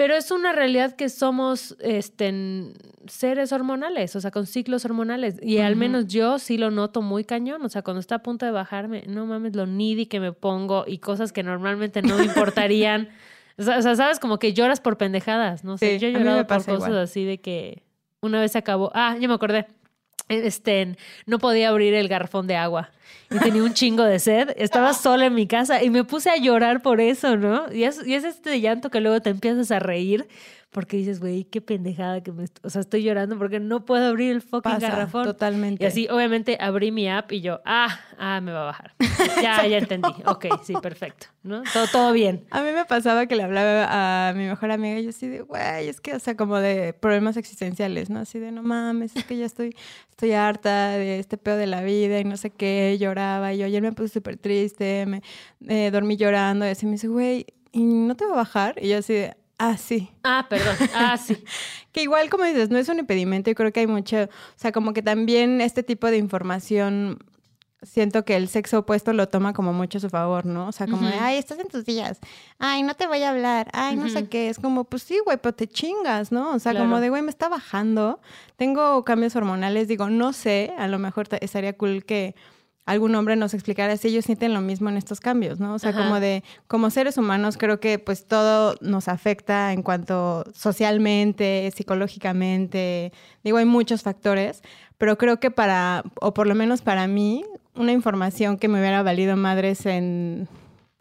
Pero 0.00 0.14
es 0.14 0.30
una 0.30 0.52
realidad 0.52 0.96
que 0.96 1.10
somos 1.10 1.76
este, 1.78 2.72
seres 3.06 3.52
hormonales, 3.52 4.16
o 4.16 4.20
sea, 4.22 4.30
con 4.30 4.46
ciclos 4.46 4.86
hormonales. 4.86 5.38
Y 5.42 5.58
al 5.58 5.76
menos 5.76 6.06
yo 6.06 6.38
sí 6.38 6.56
lo 6.56 6.70
noto 6.70 7.02
muy 7.02 7.22
cañón. 7.22 7.62
O 7.66 7.68
sea, 7.68 7.82
cuando 7.82 8.00
está 8.00 8.14
a 8.14 8.22
punto 8.22 8.46
de 8.46 8.52
bajarme, 8.52 9.04
no 9.06 9.26
mames 9.26 9.54
lo 9.54 9.66
needy 9.66 10.06
que 10.06 10.18
me 10.18 10.32
pongo 10.32 10.84
y 10.86 11.00
cosas 11.00 11.32
que 11.32 11.42
normalmente 11.42 12.00
no 12.00 12.16
me 12.16 12.24
importarían. 12.24 13.10
O 13.58 13.62
sea, 13.62 13.76
o 13.76 13.82
sea, 13.82 13.94
sabes, 13.94 14.18
como 14.18 14.38
que 14.38 14.54
lloras 14.54 14.80
por 14.80 14.96
pendejadas, 14.96 15.64
no 15.64 15.76
sé. 15.76 15.90
Sí, 15.90 15.98
yo 15.98 16.08
he 16.08 16.12
llorado 16.12 16.46
por 16.46 16.56
cosas 16.56 16.76
igual. 16.76 16.98
así 17.00 17.26
de 17.26 17.42
que 17.42 17.82
una 18.22 18.40
vez 18.40 18.52
se 18.52 18.58
acabó. 18.58 18.90
Ah, 18.94 19.18
ya 19.20 19.28
me 19.28 19.34
acordé. 19.34 19.66
Este, 20.30 20.96
no 21.26 21.40
podía 21.40 21.68
abrir 21.70 21.92
el 21.92 22.06
garrafón 22.06 22.46
de 22.46 22.54
agua 22.54 22.90
y 23.30 23.38
tenía 23.40 23.64
un 23.64 23.74
chingo 23.74 24.04
de 24.04 24.20
sed. 24.20 24.50
Estaba 24.56 24.94
sola 24.94 25.26
en 25.26 25.34
mi 25.34 25.48
casa 25.48 25.82
y 25.82 25.90
me 25.90 26.04
puse 26.04 26.30
a 26.30 26.36
llorar 26.36 26.82
por 26.82 27.00
eso, 27.00 27.36
¿no? 27.36 27.72
Y 27.72 27.82
es 27.82 27.98
este 28.06 28.60
llanto 28.60 28.90
que 28.90 29.00
luego 29.00 29.20
te 29.20 29.30
empiezas 29.30 29.72
a 29.72 29.80
reír 29.80 30.28
porque 30.70 30.96
dices, 30.96 31.18
güey, 31.18 31.44
qué 31.44 31.60
pendejada 31.60 32.22
que 32.22 32.30
me... 32.30 32.44
O 32.62 32.70
sea, 32.70 32.80
estoy 32.80 33.02
llorando 33.02 33.36
porque 33.36 33.58
no 33.58 33.84
puedo 33.84 34.06
abrir 34.06 34.30
el 34.30 34.40
fucking 34.40 34.74
Pasa, 34.74 34.88
garrafón. 34.88 35.24
totalmente. 35.24 35.82
Y 35.82 35.86
así, 35.86 36.06
obviamente, 36.08 36.56
abrí 36.60 36.92
mi 36.92 37.08
app 37.08 37.32
y 37.32 37.40
yo, 37.40 37.60
ah, 37.64 37.98
ah, 38.18 38.40
me 38.40 38.52
va 38.52 38.62
a 38.62 38.64
bajar. 38.66 38.94
Ya, 39.42 39.66
ya 39.66 39.78
entendí. 39.78 40.10
Ok, 40.26 40.46
sí, 40.62 40.74
perfecto. 40.80 41.26
¿No? 41.42 41.62
Todo, 41.72 41.86
todo 41.90 42.12
bien. 42.12 42.44
A 42.50 42.62
mí 42.62 42.70
me 42.72 42.84
pasaba 42.84 43.26
que 43.26 43.36
le 43.36 43.42
hablaba 43.42 44.28
a 44.28 44.32
mi 44.34 44.46
mejor 44.46 44.70
amiga 44.70 44.98
y 44.98 45.04
yo 45.04 45.10
así 45.10 45.28
de, 45.28 45.40
güey, 45.42 45.88
es 45.88 46.00
que, 46.00 46.14
o 46.14 46.18
sea, 46.18 46.36
como 46.36 46.58
de 46.58 46.92
problemas 46.92 47.36
existenciales, 47.36 48.08
¿no? 48.08 48.20
Así 48.20 48.38
de, 48.38 48.52
no 48.52 48.62
mames, 48.62 49.16
es 49.16 49.24
que 49.24 49.36
ya 49.36 49.46
estoy, 49.46 49.74
estoy 50.10 50.32
harta 50.32 50.90
de 50.90 51.18
este 51.18 51.36
pedo 51.36 51.56
de 51.56 51.66
la 51.66 51.82
vida 51.82 52.20
y 52.20 52.24
no 52.24 52.36
sé 52.36 52.50
qué, 52.50 52.96
lloraba. 52.98 53.52
Y 53.52 53.58
yo 53.58 53.66
ayer 53.66 53.82
me 53.82 53.92
puse 53.92 54.14
súper 54.14 54.36
triste, 54.36 55.06
me 55.06 55.22
eh, 55.68 55.90
dormí 55.90 56.16
llorando 56.16 56.66
y 56.66 56.68
así 56.68 56.86
me 56.86 56.92
dice, 56.92 57.08
güey, 57.08 57.46
¿y 57.72 57.82
no 57.82 58.16
te 58.16 58.24
va 58.26 58.32
a 58.32 58.36
bajar? 58.36 58.74
Y 58.82 58.88
yo 58.88 58.98
así 58.98 59.14
de, 59.14 59.36
ah, 59.60 59.76
sí. 59.76 60.10
Ah, 60.24 60.46
perdón. 60.48 60.76
Ah, 60.94 61.16
sí. 61.16 61.36
Que 61.92 62.02
igual, 62.02 62.30
como 62.30 62.44
dices, 62.44 62.70
no 62.70 62.78
es 62.78 62.88
un 62.88 63.00
impedimento 63.00 63.50
y 63.50 63.54
creo 63.56 63.72
que 63.72 63.80
hay 63.80 63.86
mucho, 63.88 64.16
o 64.22 64.28
sea, 64.54 64.70
como 64.70 64.92
que 64.92 65.02
también 65.02 65.60
este 65.60 65.82
tipo 65.82 66.06
de 66.06 66.18
información, 66.18 67.18
siento 67.82 68.24
que 68.24 68.36
el 68.36 68.46
sexo 68.48 68.78
opuesto 68.78 69.12
lo 69.12 69.26
toma 69.28 69.52
como 69.54 69.72
mucho 69.72 69.98
a 69.98 70.00
su 70.00 70.08
favor, 70.08 70.46
¿no? 70.46 70.68
O 70.68 70.72
sea, 70.72 70.86
como 70.86 71.08
de, 71.08 71.14
ay, 71.14 71.36
estás 71.38 71.58
en 71.58 71.66
tus 71.66 71.84
días, 71.84 72.20
ay, 72.60 72.84
no 72.84 72.94
te 72.94 73.08
voy 73.08 73.22
a 73.22 73.30
hablar, 73.30 73.70
ay, 73.72 73.96
no 73.96 74.08
sé 74.08 74.28
qué, 74.28 74.50
es 74.50 74.58
como, 74.60 74.84
pues 74.84 75.02
sí, 75.02 75.18
güey, 75.24 75.36
pero 75.42 75.52
te 75.54 75.66
chingas, 75.66 76.30
¿no? 76.30 76.52
O 76.52 76.58
sea, 76.60 76.70
Claro. 76.70 76.84
como 76.86 77.00
de, 77.00 77.08
güey, 77.08 77.22
me 77.22 77.30
está 77.30 77.48
bajando, 77.48 78.20
tengo 78.56 79.02
cambios 79.04 79.34
hormonales, 79.34 79.88
digo, 79.88 80.08
no 80.10 80.32
sé, 80.32 80.72
a 80.78 80.86
lo 80.86 81.00
mejor 81.00 81.26
ta- 81.26 81.38
estaría 81.38 81.72
cool 81.76 82.04
que 82.04 82.36
algún 82.86 83.14
hombre 83.14 83.36
nos 83.36 83.54
explicara 83.54 83.96
si 83.96 84.08
ellos 84.08 84.24
sienten 84.24 84.52
lo 84.54 84.60
mismo 84.60 84.88
en 84.88 84.96
estos 84.96 85.20
cambios, 85.20 85.60
¿no? 85.60 85.74
O 85.74 85.78
sea, 85.78 85.90
Ajá. 85.90 86.02
como 86.02 86.20
de, 86.20 86.42
como 86.66 86.90
seres 86.90 87.18
humanos, 87.18 87.56
creo 87.56 87.78
que 87.78 87.98
pues 87.98 88.26
todo 88.26 88.74
nos 88.80 89.08
afecta 89.08 89.72
en 89.72 89.82
cuanto 89.82 90.44
socialmente, 90.54 91.70
psicológicamente, 91.74 93.12
digo, 93.44 93.58
hay 93.58 93.64
muchos 93.64 94.02
factores, 94.02 94.62
pero 94.98 95.16
creo 95.18 95.38
que 95.38 95.50
para, 95.50 96.02
o 96.20 96.34
por 96.34 96.46
lo 96.46 96.54
menos 96.54 96.82
para 96.82 97.06
mí, 97.06 97.44
una 97.74 97.92
información 97.92 98.58
que 98.58 98.68
me 98.68 98.80
hubiera 98.80 99.02
valido 99.02 99.36
madres 99.36 99.86
en 99.86 100.48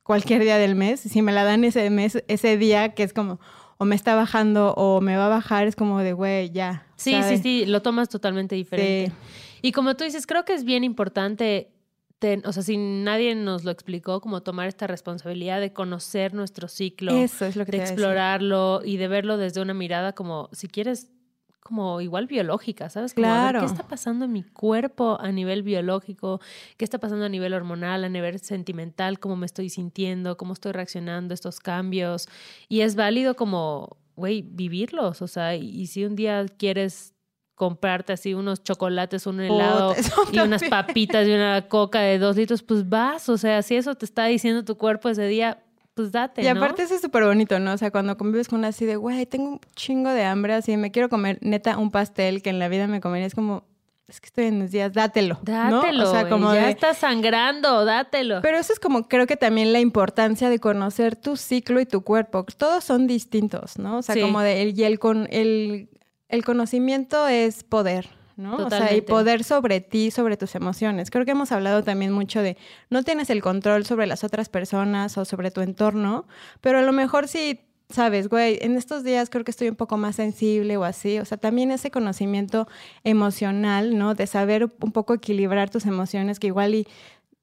cualquier 0.03 0.41
día 0.41 0.57
del 0.57 0.75
mes, 0.75 0.99
si 0.99 1.21
me 1.21 1.31
la 1.31 1.43
dan 1.43 1.63
ese 1.63 1.89
mes, 1.89 2.23
ese 2.27 2.57
día 2.57 2.93
que 2.93 3.03
es 3.03 3.13
como, 3.13 3.39
o 3.77 3.85
me 3.85 3.95
está 3.95 4.15
bajando 4.15 4.73
o 4.73 5.01
me 5.01 5.15
va 5.15 5.25
a 5.27 5.29
bajar, 5.29 5.67
es 5.67 5.75
como 5.75 5.99
de, 5.99 6.13
güey, 6.13 6.51
ya. 6.51 6.85
Sí, 6.95 7.13
¿sabes? 7.13 7.41
sí, 7.41 7.43
sí, 7.43 7.65
lo 7.65 7.81
tomas 7.81 8.09
totalmente 8.09 8.55
diferente. 8.55 9.11
Sí. 9.11 9.48
Y 9.61 9.71
como 9.71 9.95
tú 9.95 10.03
dices, 10.03 10.25
creo 10.27 10.45
que 10.45 10.53
es 10.53 10.63
bien 10.63 10.83
importante, 10.83 11.71
ten- 12.19 12.43
o 12.45 12.51
sea, 12.53 12.63
si 12.63 12.77
nadie 12.77 13.35
nos 13.35 13.63
lo 13.63 13.71
explicó, 13.71 14.21
como 14.21 14.41
tomar 14.43 14.67
esta 14.67 14.87
responsabilidad 14.87 15.59
de 15.61 15.73
conocer 15.73 16.33
nuestro 16.33 16.67
ciclo, 16.67 17.17
Eso 17.17 17.45
es 17.45 17.55
lo 17.55 17.65
que 17.65 17.73
de 17.73 17.77
explorarlo 17.83 18.81
y 18.83 18.97
de 18.97 19.07
verlo 19.07 19.37
desde 19.37 19.61
una 19.61 19.73
mirada 19.73 20.13
como, 20.13 20.49
si 20.51 20.67
quieres, 20.67 21.09
como 21.61 22.01
igual 22.01 22.25
biológica, 22.25 22.89
¿sabes? 22.89 23.13
Como, 23.13 23.27
a 23.27 23.31
ver, 23.33 23.39
Claro. 23.51 23.59
¿Qué 23.59 23.65
está 23.67 23.87
pasando 23.87 24.25
en 24.25 24.31
mi 24.31 24.43
cuerpo 24.43 25.17
a 25.19 25.31
nivel 25.31 25.61
biológico? 25.61 26.41
¿Qué 26.77 26.83
está 26.85 26.97
pasando 26.99 27.25
a 27.25 27.29
nivel 27.29 27.53
hormonal, 27.53 28.03
a 28.03 28.09
nivel 28.09 28.39
sentimental? 28.39 29.19
¿Cómo 29.19 29.35
me 29.35 29.45
estoy 29.45 29.69
sintiendo? 29.69 30.35
¿Cómo 30.37 30.53
estoy 30.53 30.71
reaccionando 30.71 31.33
a 31.33 31.35
estos 31.35 31.59
cambios? 31.59 32.27
Y 32.69 32.81
es 32.81 32.95
válido 32.95 33.35
como, 33.35 33.97
güey, 34.15 34.41
vivirlos. 34.41 35.21
O 35.21 35.27
sea, 35.27 35.55
y 35.55 35.85
si 35.87 36.05
un 36.05 36.15
día 36.15 36.45
quieres 36.57 37.13
comprarte 37.59 38.13
así 38.13 38.33
unos 38.33 38.63
chocolates, 38.63 39.27
un 39.27 39.41
helado 39.41 39.93
Puta, 40.15 40.29
y 40.31 40.39
unas 40.39 40.63
papitas 40.63 41.27
y 41.27 41.31
una 41.33 41.67
coca 41.67 41.99
de 41.99 42.17
dos 42.17 42.37
litros, 42.37 42.63
pues 42.63 42.87
vas. 42.87 43.27
O 43.27 43.37
sea, 43.37 43.61
si 43.63 43.75
eso 43.75 43.95
te 43.95 44.05
está 44.05 44.25
diciendo 44.27 44.63
tu 44.63 44.77
cuerpo 44.77 45.09
ese 45.09 45.27
día, 45.27 45.61
pues 45.93 46.13
date, 46.13 46.41
Y 46.41 46.45
¿no? 46.45 46.51
aparte 46.51 46.83
eso 46.83 46.95
es 46.95 47.01
súper 47.01 47.25
bonito, 47.25 47.59
¿no? 47.59 47.73
O 47.73 47.77
sea, 47.77 47.91
cuando 47.91 48.15
convives 48.17 48.47
con 48.47 48.59
una 48.59 48.69
así 48.69 48.85
de, 48.85 48.95
güey, 48.95 49.25
tengo 49.25 49.49
un 49.49 49.59
chingo 49.75 50.09
de 50.09 50.23
hambre, 50.23 50.53
así, 50.53 50.77
me 50.77 50.89
quiero 50.91 51.09
comer 51.09 51.37
neta 51.41 51.77
un 51.77 51.91
pastel 51.91 52.41
que 52.41 52.49
en 52.49 52.59
la 52.59 52.69
vida 52.69 52.87
me 52.87 53.01
comería, 53.01 53.27
es 53.27 53.35
como, 53.35 53.65
es 54.07 54.21
que 54.21 54.27
estoy 54.27 54.45
en 54.45 54.59
mis 54.59 54.71
días, 54.71 54.93
dátelo. 54.93 55.37
¿no? 55.45 55.53
Dátelo, 55.81 56.07
O 56.07 56.11
sea, 56.11 56.29
como 56.29 56.53
ya 56.53 56.63
de- 56.67 56.69
estás 56.71 56.97
sangrando, 56.99 57.83
dátelo. 57.83 58.39
Pero 58.41 58.57
eso 58.57 58.71
es 58.71 58.79
como, 58.79 59.09
creo 59.09 59.27
que 59.27 59.35
también 59.35 59.73
la 59.73 59.81
importancia 59.81 60.49
de 60.49 60.59
conocer 60.59 61.17
tu 61.17 61.35
ciclo 61.35 61.81
y 61.81 61.85
tu 61.85 62.01
cuerpo. 62.05 62.45
Todos 62.57 62.85
son 62.85 63.05
distintos, 63.05 63.77
¿no? 63.77 63.97
O 63.97 64.01
sea, 64.01 64.15
Sí. 64.15 64.21
como 64.21 64.39
de, 64.39 64.73
y 64.73 64.83
el, 64.83 64.97
con, 64.97 65.27
el, 65.29 65.89
el 66.29 66.45
conocimiento 66.45 67.27
es 67.27 67.63
poder, 67.63 68.09
¿no? 68.37 68.55
O 68.55 68.69
sea, 68.69 68.95
y 68.95 69.01
poder 69.01 69.43
sobre 69.43 69.81
ti, 69.81 70.11
sobre 70.11 70.37
tus 70.37 70.55
emociones. 70.55 71.11
Creo 71.11 71.25
que 71.25 71.31
hemos 71.31 71.51
hablado 71.51 71.83
también 71.83 72.11
mucho 72.11 72.41
de, 72.41 72.55
no 72.89 73.03
tienes 73.03 73.29
el 73.29 73.41
control 73.41 73.85
sobre 73.85 74.07
las 74.07 74.23
otras 74.23 74.47
personas 74.47 75.17
o 75.17 75.25
sobre 75.25 75.51
tu 75.51 75.61
entorno, 75.61 76.25
pero 76.61 76.79
a 76.79 76.81
lo 76.83 76.93
mejor 76.93 77.27
sí 77.27 77.59
sabes, 77.89 78.29
güey, 78.29 78.59
en 78.61 78.77
estos 78.77 79.03
días 79.03 79.31
creo 79.31 79.43
que 79.43 79.49
estoy 79.51 79.67
un 79.67 79.75
poco 79.75 79.97
más 79.97 80.15
sensible 80.15 80.77
o 80.77 80.83
así. 80.83 81.19
O 81.19 81.25
sea, 81.25 81.37
también 81.37 81.71
ese 81.71 81.89
conocimiento 81.89 82.67
emocional, 83.03 83.97
¿no? 83.97 84.13
De 84.13 84.27
saber 84.27 84.71
un 84.79 84.91
poco 84.91 85.15
equilibrar 85.15 85.69
tus 85.71 85.85
emociones, 85.85 86.39
que 86.39 86.47
igual 86.47 86.75
y, 86.75 86.87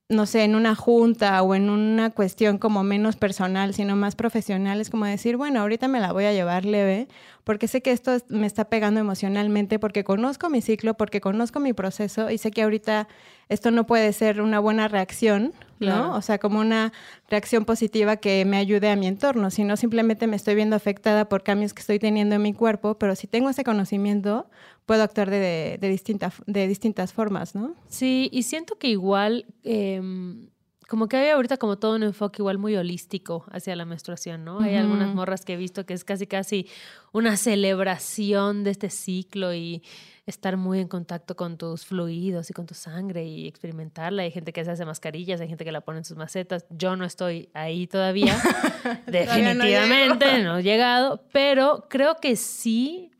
no 0.09 0.25
sé, 0.27 0.45
en 0.45 0.55
una 0.55 0.77
junta 0.77 1.43
o 1.43 1.55
en 1.57 1.69
una 1.69 2.11
cuestión 2.11 2.59
como 2.59 2.85
menos 2.85 3.17
personal, 3.17 3.75
sino 3.75 3.97
más 3.97 4.15
profesional, 4.15 4.81
es 4.81 4.89
como 4.89 5.05
decir, 5.05 5.37
bueno, 5.37 5.61
ahorita 5.61 5.89
me 5.89 5.99
la 5.99 6.13
voy 6.13 6.27
a 6.27 6.33
llevar 6.33 6.65
leve, 6.65 7.09
porque 7.43 7.67
sé 7.67 7.81
que 7.83 7.91
esto 7.91 8.13
es- 8.13 8.25
me 8.29 8.47
está 8.47 8.67
pegando 8.67 9.01
emocionalmente, 9.01 9.81
porque 9.81 10.05
conozco 10.05 10.49
mi 10.49 10.61
ciclo, 10.61 10.95
porque 10.95 11.21
conozco 11.21 11.59
mi 11.59 11.73
proceso 11.73 12.31
y 12.31 12.39
sé 12.39 12.53
que 12.53 12.63
ahorita 12.63 13.09
esto 13.49 13.73
no 13.73 13.85
puede 13.87 14.13
ser 14.13 14.41
una 14.41 14.61
buena 14.61 14.87
reacción, 14.87 15.53
Claro. 15.79 16.05
¿no? 16.07 16.15
O 16.17 16.23
sea, 16.23 16.39
como 16.39 16.61
una 16.61 16.93
reacción 17.29 17.65
positiva 17.65 18.17
que 18.17 18.45
me 18.45 18.57
ayude 18.57 18.91
a 18.91 18.97
mi 18.97 19.07
entorno, 19.09 19.51
sino 19.51 19.77
simplemente 19.77 20.27
me 20.29 20.37
estoy 20.37 20.55
viendo 20.55 20.75
afectada 20.77 21.29
por 21.29 21.43
cambios 21.43 21.75
que 21.75 21.81
estoy 21.81 21.99
teniendo 21.99 22.37
en 22.37 22.43
mi 22.43 22.55
cuerpo, 22.55 22.95
pero 22.95 23.15
si 23.17 23.27
tengo 23.27 23.51
ese 23.51 23.63
conocimiento, 23.65 24.47
puedo 24.87 25.03
actuar 25.03 25.29
de, 25.31 25.79
de, 25.81 25.89
distinta- 25.89 26.33
de 26.47 26.67
distintas 26.69 27.13
formas, 27.13 27.55
¿no? 27.55 27.75
Sí, 27.89 28.29
y 28.33 28.45
siento 28.45 28.79
que 28.79 28.89
igual, 28.89 29.45
em, 29.65 30.49
como 30.89 31.09
que 31.09 31.17
hay 31.17 31.31
ahorita 31.31 31.57
como 31.57 31.77
todo 31.79 31.97
un 31.97 32.05
enfoque 32.05 32.41
igual 32.41 32.59
muy 32.59 32.77
holístico 32.77 33.45
hacia 33.51 33.75
la 33.75 33.85
menstruación, 33.85 34.45
¿no? 34.45 34.61
Hay 34.61 34.77
algunas 34.77 35.13
morras 35.15 35.45
que 35.45 35.55
he 35.55 35.57
visto 35.57 35.85
que 35.85 35.95
es 35.95 36.05
casi 36.05 36.29
casi 36.29 36.69
una 37.13 37.37
celebración 37.37 38.63
de 38.63 38.71
este 38.71 38.89
ciclo 38.91 39.53
y 39.53 39.83
estar 40.27 40.57
muy 40.57 40.79
en 40.81 40.87
contacto 40.89 41.35
con 41.37 41.57
tus 41.57 41.85
fluidos 41.87 42.51
y 42.51 42.53
con 42.53 42.67
tu 42.67 42.75
sangre 42.75 43.25
y 43.25 43.47
experimentarla. 43.49 44.23
Hay 44.23 44.31
gente 44.31 44.53
que 44.53 44.65
se 44.65 44.71
hace 44.71 44.85
mascarillas, 44.85 45.41
hay 45.41 45.49
gente 45.49 45.65
que 45.65 45.73
la 45.73 45.81
pone 45.81 45.99
en 45.99 46.05
sus 46.05 46.17
macetas. 46.17 46.65
Yo 46.71 46.95
no 46.97 47.05
estoy 47.05 47.49
ahí 47.55 47.87
todavía, 47.89 48.37
definitivamente 49.07 50.43
no, 50.43 50.59
he 50.59 50.63
llegado, 50.63 51.23
pero 51.33 51.87
creo 51.89 52.17
que 52.17 52.37
sí, 52.37 53.11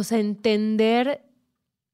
o 0.00 0.02
sea, 0.02 0.18
entender 0.18 1.22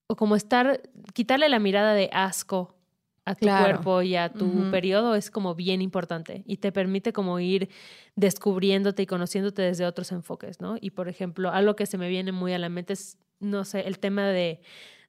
o 0.08 0.16
como 0.16 0.36
estar, 0.36 0.80
quitarle 1.12 1.48
la 1.48 1.58
mirada 1.58 1.92
de 1.94 2.08
asco 2.12 2.76
a 3.24 3.34
tu 3.34 3.40
Claro. 3.40 3.64
cuerpo 3.82 4.02
y 4.02 4.14
a 4.14 4.32
tu 4.32 4.70
periodo 4.70 5.16
es 5.16 5.32
como 5.32 5.56
bien 5.56 5.82
importante 5.82 6.44
y 6.46 6.58
te 6.58 6.70
permite 6.70 7.12
como 7.12 7.40
ir 7.40 7.68
descubriéndote 8.14 9.02
y 9.02 9.06
conociéndote 9.06 9.62
desde 9.62 9.84
otros 9.84 10.12
enfoques, 10.12 10.60
¿no? 10.60 10.76
Y 10.80 10.90
por 10.90 11.08
ejemplo, 11.08 11.50
algo 11.50 11.74
que 11.74 11.86
se 11.86 11.98
me 11.98 12.08
viene 12.08 12.30
muy 12.30 12.52
a 12.52 12.58
la 12.60 12.68
mente 12.68 12.92
es, 12.92 13.18
no 13.40 13.64
sé, 13.64 13.80
el 13.80 13.98
tema 13.98 14.28
de, 14.28 14.60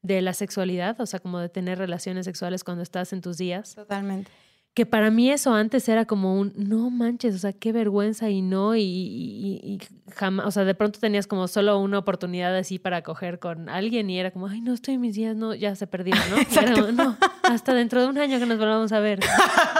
de 0.02 0.22
la 0.24 0.34
sexualidad, 0.34 1.00
o 1.00 1.06
sea, 1.06 1.20
como 1.20 1.38
de 1.40 1.50
tener 1.50 1.78
relaciones 1.78 2.26
sexuales 2.26 2.64
cuando 2.64 2.82
estás 2.82 3.14
en 3.14 3.22
tus 3.22 3.38
días 3.38 3.76
Totalmente. 3.76 4.32
Que 4.78 4.86
para 4.86 5.10
mí 5.10 5.32
eso 5.32 5.56
antes 5.56 5.90
era 5.90 6.06
como 6.06 6.40
un 6.40 6.54
no 6.56 6.92
manches, 6.92 7.34
o 7.34 7.40
sea, 7.40 7.52
qué 7.52 7.72
vergüenza 7.72 8.30
y 8.30 8.44
no, 8.44 8.76
y, 8.76 8.84
y, 8.84 9.60
y 9.64 9.80
jamás, 10.14 10.46
o 10.46 10.52
sea, 10.52 10.66
de 10.66 10.76
pronto 10.76 11.00
tenías 11.00 11.26
como 11.26 11.48
solo 11.48 11.80
una 11.80 11.98
oportunidad 11.98 12.56
así 12.56 12.78
para 12.78 13.02
coger 13.02 13.40
con 13.40 13.70
alguien 13.70 14.08
y 14.12 14.20
era 14.20 14.30
como, 14.30 14.46
ay, 14.46 14.62
no 14.62 14.76
estoy 14.76 14.94
en 14.94 15.02
mis 15.02 15.16
días, 15.16 15.36
no, 15.36 15.56
ya 15.56 15.76
se 15.76 15.88
perdió, 15.88 16.14
¿no? 16.30 16.38
Era 16.62 16.92
no, 16.92 17.18
hasta 17.42 17.74
dentro 17.74 18.02
de 18.04 18.08
un 18.08 18.20
año 18.20 18.38
que 18.38 18.46
nos 18.46 18.60
volvamos 18.60 18.92
a 18.92 19.00
ver. 19.00 19.20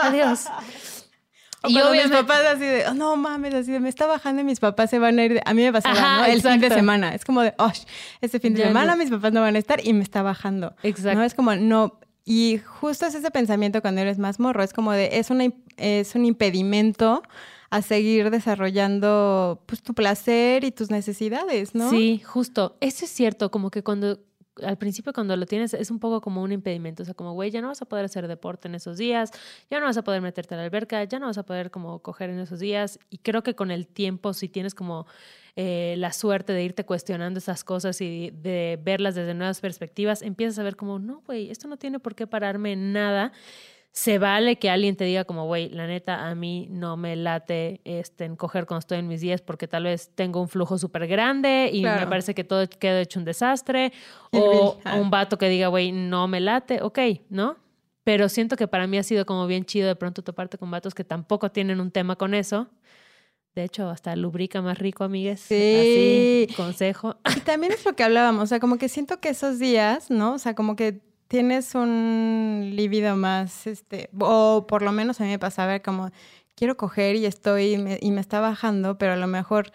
Adiós. 0.02 0.46
O 1.60 1.68
Y 1.68 1.72
cuando 1.74 1.90
mis 1.92 2.06
papás 2.08 2.40
así 2.54 2.60
de, 2.64 2.84
"Oh, 2.88 2.94
no 2.94 3.16
mames, 3.16 3.52
así 3.52 3.72
de, 3.72 3.80
me 3.80 3.88
está 3.88 4.06
bajando 4.06 4.42
y 4.42 4.44
mis 4.44 4.60
papás 4.60 4.90
se 4.90 5.00
van 5.00 5.18
a 5.18 5.24
ir. 5.24 5.34
de-". 5.34 5.42
A 5.44 5.54
mí 5.54 5.62
me 5.64 5.72
pasaba, 5.72 5.96
Ajá, 5.98 6.18
¿no? 6.18 6.24
El 6.32 6.40
fin 6.40 6.60
de 6.60 6.70
semana. 6.70 7.12
Es 7.16 7.24
como 7.24 7.42
de, 7.42 7.52
oh, 7.58 7.72
este 8.20 8.38
fin 8.38 8.54
de 8.54 8.60
Ya 8.60 8.68
semana 8.68 8.92
no. 8.92 8.98
mis 9.02 9.10
papás 9.10 9.32
no 9.32 9.40
van 9.40 9.56
a 9.56 9.58
estar 9.58 9.84
y 9.84 9.92
me 9.92 10.04
está 10.04 10.22
bajando. 10.22 10.76
Exacto. 10.84 11.18
No 11.18 11.24
es 11.24 11.34
como, 11.34 11.56
no. 11.56 11.98
Y 12.30 12.58
justo 12.58 13.06
es 13.06 13.14
ese 13.14 13.30
pensamiento 13.30 13.80
cuando 13.80 14.02
eres 14.02 14.18
más 14.18 14.38
morro. 14.38 14.62
Es 14.62 14.74
como 14.74 14.92
de, 14.92 15.08
es, 15.14 15.30
una, 15.30 15.50
es 15.78 16.14
un 16.14 16.26
impedimento 16.26 17.22
a 17.70 17.80
seguir 17.80 18.30
desarrollando 18.30 19.62
pues, 19.64 19.82
tu 19.82 19.94
placer 19.94 20.62
y 20.62 20.70
tus 20.70 20.90
necesidades, 20.90 21.74
¿no? 21.74 21.88
Sí, 21.88 22.20
justo. 22.22 22.76
Eso 22.82 23.06
es 23.06 23.10
cierto, 23.10 23.50
como 23.50 23.70
que 23.70 23.82
cuando 23.82 24.20
al 24.62 24.78
principio 24.78 25.12
cuando 25.12 25.36
lo 25.36 25.46
tienes 25.46 25.74
es 25.74 25.90
un 25.90 25.98
poco 25.98 26.20
como 26.20 26.42
un 26.42 26.52
impedimento, 26.52 27.02
o 27.02 27.06
sea, 27.06 27.14
como, 27.14 27.32
güey, 27.32 27.50
ya 27.50 27.60
no 27.60 27.68
vas 27.68 27.82
a 27.82 27.86
poder 27.86 28.04
hacer 28.04 28.28
deporte 28.28 28.68
en 28.68 28.74
esos 28.74 28.98
días, 28.98 29.30
ya 29.70 29.80
no 29.80 29.86
vas 29.86 29.96
a 29.96 30.02
poder 30.02 30.20
meterte 30.20 30.54
a 30.54 30.58
la 30.58 30.64
alberca, 30.64 31.02
ya 31.04 31.18
no 31.18 31.26
vas 31.26 31.38
a 31.38 31.44
poder 31.44 31.70
como 31.70 32.00
coger 32.00 32.30
en 32.30 32.38
esos 32.38 32.60
días 32.60 32.98
y 33.10 33.18
creo 33.18 33.42
que 33.42 33.54
con 33.54 33.70
el 33.70 33.86
tiempo, 33.86 34.32
si 34.32 34.48
tienes 34.48 34.74
como 34.74 35.06
eh, 35.56 35.96
la 35.98 36.12
suerte 36.12 36.52
de 36.52 36.62
irte 36.62 36.84
cuestionando 36.84 37.38
esas 37.38 37.64
cosas 37.64 38.00
y 38.00 38.30
de 38.30 38.78
verlas 38.82 39.14
desde 39.14 39.34
nuevas 39.34 39.60
perspectivas, 39.60 40.22
empiezas 40.22 40.58
a 40.58 40.62
ver 40.62 40.76
como, 40.76 40.98
no, 40.98 41.22
güey, 41.26 41.50
esto 41.50 41.66
no 41.66 41.76
tiene 41.76 41.98
por 41.98 42.14
qué 42.14 42.26
pararme 42.26 42.72
en 42.72 42.92
nada. 42.92 43.32
Se 43.98 44.20
vale 44.20 44.60
que 44.60 44.70
alguien 44.70 44.94
te 44.94 45.02
diga 45.02 45.24
como, 45.24 45.46
güey, 45.46 45.70
la 45.70 45.88
neta, 45.88 46.28
a 46.28 46.36
mí 46.36 46.68
no 46.70 46.96
me 46.96 47.16
late 47.16 47.80
este, 47.82 48.26
en 48.26 48.36
coger 48.36 48.64
cuando 48.64 48.78
estoy 48.78 48.98
en 48.98 49.08
mis 49.08 49.20
días 49.20 49.42
porque 49.42 49.66
tal 49.66 49.82
vez 49.82 50.12
tengo 50.14 50.40
un 50.40 50.48
flujo 50.48 50.78
súper 50.78 51.08
grande 51.08 51.68
y 51.72 51.82
me 51.82 52.06
parece 52.06 52.32
que 52.32 52.44
todo 52.44 52.64
quedó 52.68 52.98
hecho 52.98 53.18
un 53.18 53.24
desastre. 53.24 53.92
O 54.30 54.78
un 54.96 55.10
vato 55.10 55.36
que 55.36 55.48
diga, 55.48 55.66
güey, 55.66 55.90
no 55.90 56.28
me 56.28 56.38
late, 56.38 56.80
ok, 56.80 56.96
¿no? 57.28 57.56
Pero 58.04 58.28
siento 58.28 58.54
que 58.54 58.68
para 58.68 58.86
mí 58.86 58.98
ha 58.98 59.02
sido 59.02 59.26
como 59.26 59.48
bien 59.48 59.64
chido 59.64 59.88
de 59.88 59.96
pronto 59.96 60.22
toparte 60.22 60.58
con 60.58 60.70
vatos 60.70 60.94
que 60.94 61.02
tampoco 61.02 61.50
tienen 61.50 61.80
un 61.80 61.90
tema 61.90 62.14
con 62.14 62.34
eso. 62.34 62.68
De 63.56 63.64
hecho, 63.64 63.90
hasta 63.90 64.14
lubrica 64.14 64.62
más 64.62 64.78
rico, 64.78 65.02
amigues. 65.02 65.40
Sí. 65.40 66.46
Así, 66.46 66.54
consejo. 66.54 67.16
Y 67.36 67.40
también 67.40 67.72
es 67.72 67.84
lo 67.84 67.96
que 67.96 68.04
hablábamos, 68.04 68.44
o 68.44 68.46
sea, 68.46 68.60
como 68.60 68.78
que 68.78 68.88
siento 68.88 69.18
que 69.18 69.30
esos 69.30 69.58
días, 69.58 70.08
¿no? 70.08 70.34
O 70.34 70.38
sea, 70.38 70.54
como 70.54 70.76
que 70.76 71.07
tienes 71.28 71.74
un 71.74 72.72
libido 72.74 73.16
más, 73.16 73.66
este, 73.66 74.08
o 74.18 74.66
por 74.66 74.82
lo 74.82 74.92
menos 74.92 75.20
a 75.20 75.24
mí 75.24 75.30
me 75.30 75.38
pasaba 75.38 75.78
como, 75.80 76.10
quiero 76.54 76.76
coger 76.76 77.16
y 77.16 77.26
estoy, 77.26 77.74
y 77.74 77.78
me, 77.78 77.98
y 78.00 78.10
me 78.10 78.20
está 78.20 78.40
bajando, 78.40 78.98
pero 78.98 79.12
a 79.12 79.16
lo 79.16 79.26
mejor 79.26 79.70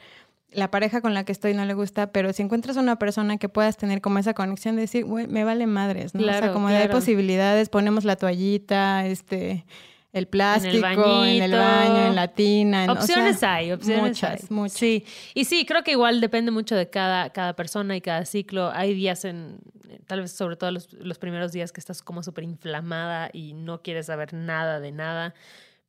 la 0.51 0.69
pareja 0.69 1.01
con 1.01 1.13
la 1.13 1.23
que 1.23 1.31
estoy 1.31 1.53
no 1.53 1.65
le 1.65 1.73
gusta, 1.73 2.11
pero 2.11 2.33
si 2.33 2.43
encuentras 2.43 2.77
una 2.77 2.97
persona 2.99 3.37
que 3.37 3.49
puedas 3.49 3.77
tener 3.77 4.01
como 4.01 4.19
esa 4.19 4.33
conexión 4.33 4.75
de 4.75 4.81
decir, 4.81 5.05
güey, 5.05 5.27
me 5.27 5.43
vale 5.43 5.65
madres, 5.67 6.13
¿no? 6.13 6.21
o 6.21 6.23
sea, 6.23 6.39
Claro, 6.39 6.53
como 6.53 6.67
de 6.69 6.75
hay 6.75 6.83
claro. 6.83 6.99
posibilidades, 6.99 7.69
ponemos 7.69 8.03
la 8.03 8.15
toallita, 8.17 9.05
este, 9.05 9.65
el 10.13 10.27
plástico, 10.27 10.73
en 10.77 11.41
el 11.41 11.51
bañito. 11.51 11.57
baño, 11.57 12.07
en 12.07 12.15
la 12.15 12.27
tina. 12.29 12.83
en- 12.85 12.89
o 12.91 12.93
sea, 12.93 13.01
Opciones 13.01 13.43
hay, 13.43 13.71
opciones 13.71 14.01
muchas, 14.03 14.41
hay. 14.43 14.47
muchas. 14.49 14.77
Sí, 14.77 15.05
y 15.33 15.45
sí, 15.45 15.65
creo 15.65 15.83
que 15.83 15.91
igual 15.91 16.21
depende 16.21 16.51
mucho 16.51 16.75
de 16.75 16.89
cada, 16.89 17.31
cada 17.31 17.55
persona 17.55 17.95
y 17.97 18.01
cada 18.01 18.23
ciclo. 18.25 18.69
Hay 18.73 18.93
días 18.93 19.25
en, 19.25 19.57
tal 20.07 20.21
vez 20.21 20.31
sobre 20.31 20.55
todo 20.55 20.71
los, 20.71 20.93
los 20.93 21.17
primeros 21.17 21.51
días 21.51 21.71
que 21.71 21.79
estás 21.79 22.01
como 22.01 22.21
súper 22.23 22.43
inflamada 22.43 23.29
y 23.33 23.53
no 23.53 23.81
quieres 23.81 24.05
saber 24.05 24.33
nada 24.33 24.79
de 24.79 24.91
nada, 24.91 25.33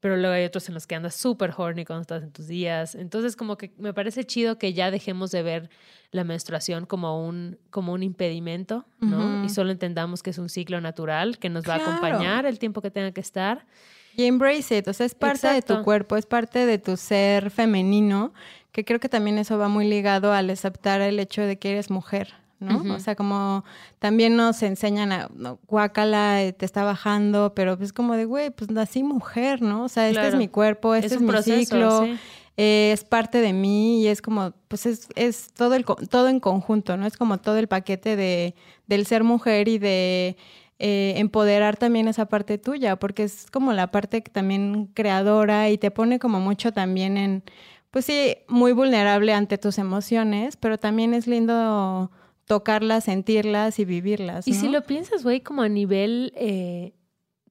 pero 0.00 0.16
luego 0.16 0.34
hay 0.34 0.44
otros 0.44 0.68
en 0.68 0.74
los 0.74 0.86
que 0.86 0.94
andas 0.94 1.14
súper 1.14 1.52
horny 1.56 1.84
cuando 1.84 2.02
estás 2.02 2.22
en 2.22 2.30
tus 2.30 2.46
días. 2.46 2.94
Entonces 2.94 3.36
como 3.36 3.56
que 3.56 3.72
me 3.78 3.92
parece 3.94 4.24
chido 4.24 4.58
que 4.58 4.72
ya 4.72 4.90
dejemos 4.90 5.30
de 5.30 5.42
ver 5.42 5.70
la 6.12 6.24
menstruación 6.24 6.86
como 6.86 7.26
un, 7.26 7.58
como 7.70 7.92
un 7.92 8.02
impedimento, 8.02 8.86
¿no? 9.00 9.44
Y 9.44 9.48
solo 9.48 9.70
entendamos 9.72 10.22
que 10.22 10.30
es 10.30 10.38
un 10.38 10.48
ciclo 10.48 10.80
natural 10.80 11.38
que 11.38 11.48
nos 11.50 11.64
va 11.68 11.74
a 11.74 11.78
acompañar 11.78 12.46
el 12.46 12.58
tiempo 12.58 12.80
que 12.82 12.90
tenga 12.90 13.12
que 13.12 13.20
estar. 13.20 13.66
Y 14.16 14.24
embrace 14.24 14.78
it, 14.78 14.88
o 14.88 14.92
sea, 14.92 15.06
es 15.06 15.14
parte 15.14 15.48
de 15.48 15.62
tu 15.62 15.82
cuerpo, 15.82 16.16
es 16.16 16.26
parte 16.26 16.66
de 16.66 16.78
tu 16.78 16.96
ser 16.96 17.50
femenino, 17.50 18.32
que 18.72 18.84
creo 18.84 19.00
que 19.00 19.08
también 19.08 19.38
eso 19.38 19.58
va 19.58 19.68
muy 19.68 19.88
ligado 19.88 20.32
al 20.32 20.50
aceptar 20.50 21.00
el 21.00 21.18
hecho 21.18 21.42
de 21.42 21.58
que 21.58 21.72
eres 21.72 21.90
mujer, 21.90 22.34
¿no? 22.60 22.94
O 22.94 22.98
sea, 23.00 23.14
como 23.16 23.64
también 23.98 24.36
nos 24.36 24.62
enseñan 24.62 25.12
a, 25.12 25.28
no, 25.34 25.58
guácala, 25.66 26.42
eh, 26.42 26.52
te 26.52 26.64
está 26.64 26.84
bajando, 26.84 27.54
pero 27.54 27.76
pues 27.76 27.92
como 27.92 28.14
de, 28.14 28.24
güey, 28.24 28.50
pues 28.50 28.70
nací 28.70 29.02
mujer, 29.02 29.62
¿no? 29.62 29.84
O 29.84 29.88
sea, 29.88 30.08
este 30.08 30.28
es 30.28 30.34
mi 30.36 30.48
cuerpo, 30.48 30.94
este 30.94 31.16
es, 31.16 31.20
mi 31.20 31.28
proceso, 31.28 31.58
ciclo, 31.58 32.04
sí. 32.04 32.18
eh, 32.56 32.90
es 32.92 33.04
parte 33.04 33.40
de 33.40 33.52
mí 33.52 34.02
y 34.02 34.08
es 34.08 34.22
como, 34.22 34.52
pues 34.68 34.86
es, 34.86 35.08
es 35.16 35.52
todo, 35.52 35.74
el, 35.74 35.84
todo 35.84 36.28
en 36.28 36.40
conjunto, 36.40 36.96
¿no? 36.96 37.06
Es 37.06 37.16
como 37.16 37.38
todo 37.38 37.58
el 37.58 37.68
paquete 37.68 38.16
de, 38.16 38.54
del 38.86 39.06
ser 39.06 39.24
mujer 39.24 39.68
y 39.68 39.78
de 39.78 40.36
eh, 40.78 41.14
empoderar 41.16 41.76
también 41.76 42.08
esa 42.08 42.26
parte 42.26 42.58
tuya, 42.58 42.96
porque 42.96 43.24
es 43.24 43.50
como 43.50 43.72
la 43.72 43.90
parte 43.90 44.22
que 44.22 44.30
también 44.30 44.86
creadora 44.94 45.70
y 45.70 45.78
te 45.78 45.90
pone 45.90 46.18
como 46.18 46.40
mucho 46.40 46.72
también 46.72 47.16
en, 47.16 47.44
pues 47.90 48.06
sí, 48.06 48.36
muy 48.48 48.72
vulnerable 48.72 49.32
ante 49.32 49.56
tus 49.56 49.78
emociones, 49.78 50.56
pero 50.56 50.78
también 50.78 51.14
es 51.14 51.26
lindo 51.26 52.10
tocarlas, 52.44 53.04
sentirlas 53.04 53.78
y 53.78 53.84
vivirlas. 53.84 54.48
Y 54.48 54.54
si 54.54 54.68
lo 54.68 54.82
piensas, 54.82 55.22
güey, 55.22 55.40
como 55.40 55.62
a 55.62 55.68
nivel 55.68 56.32
eh, 56.36 56.92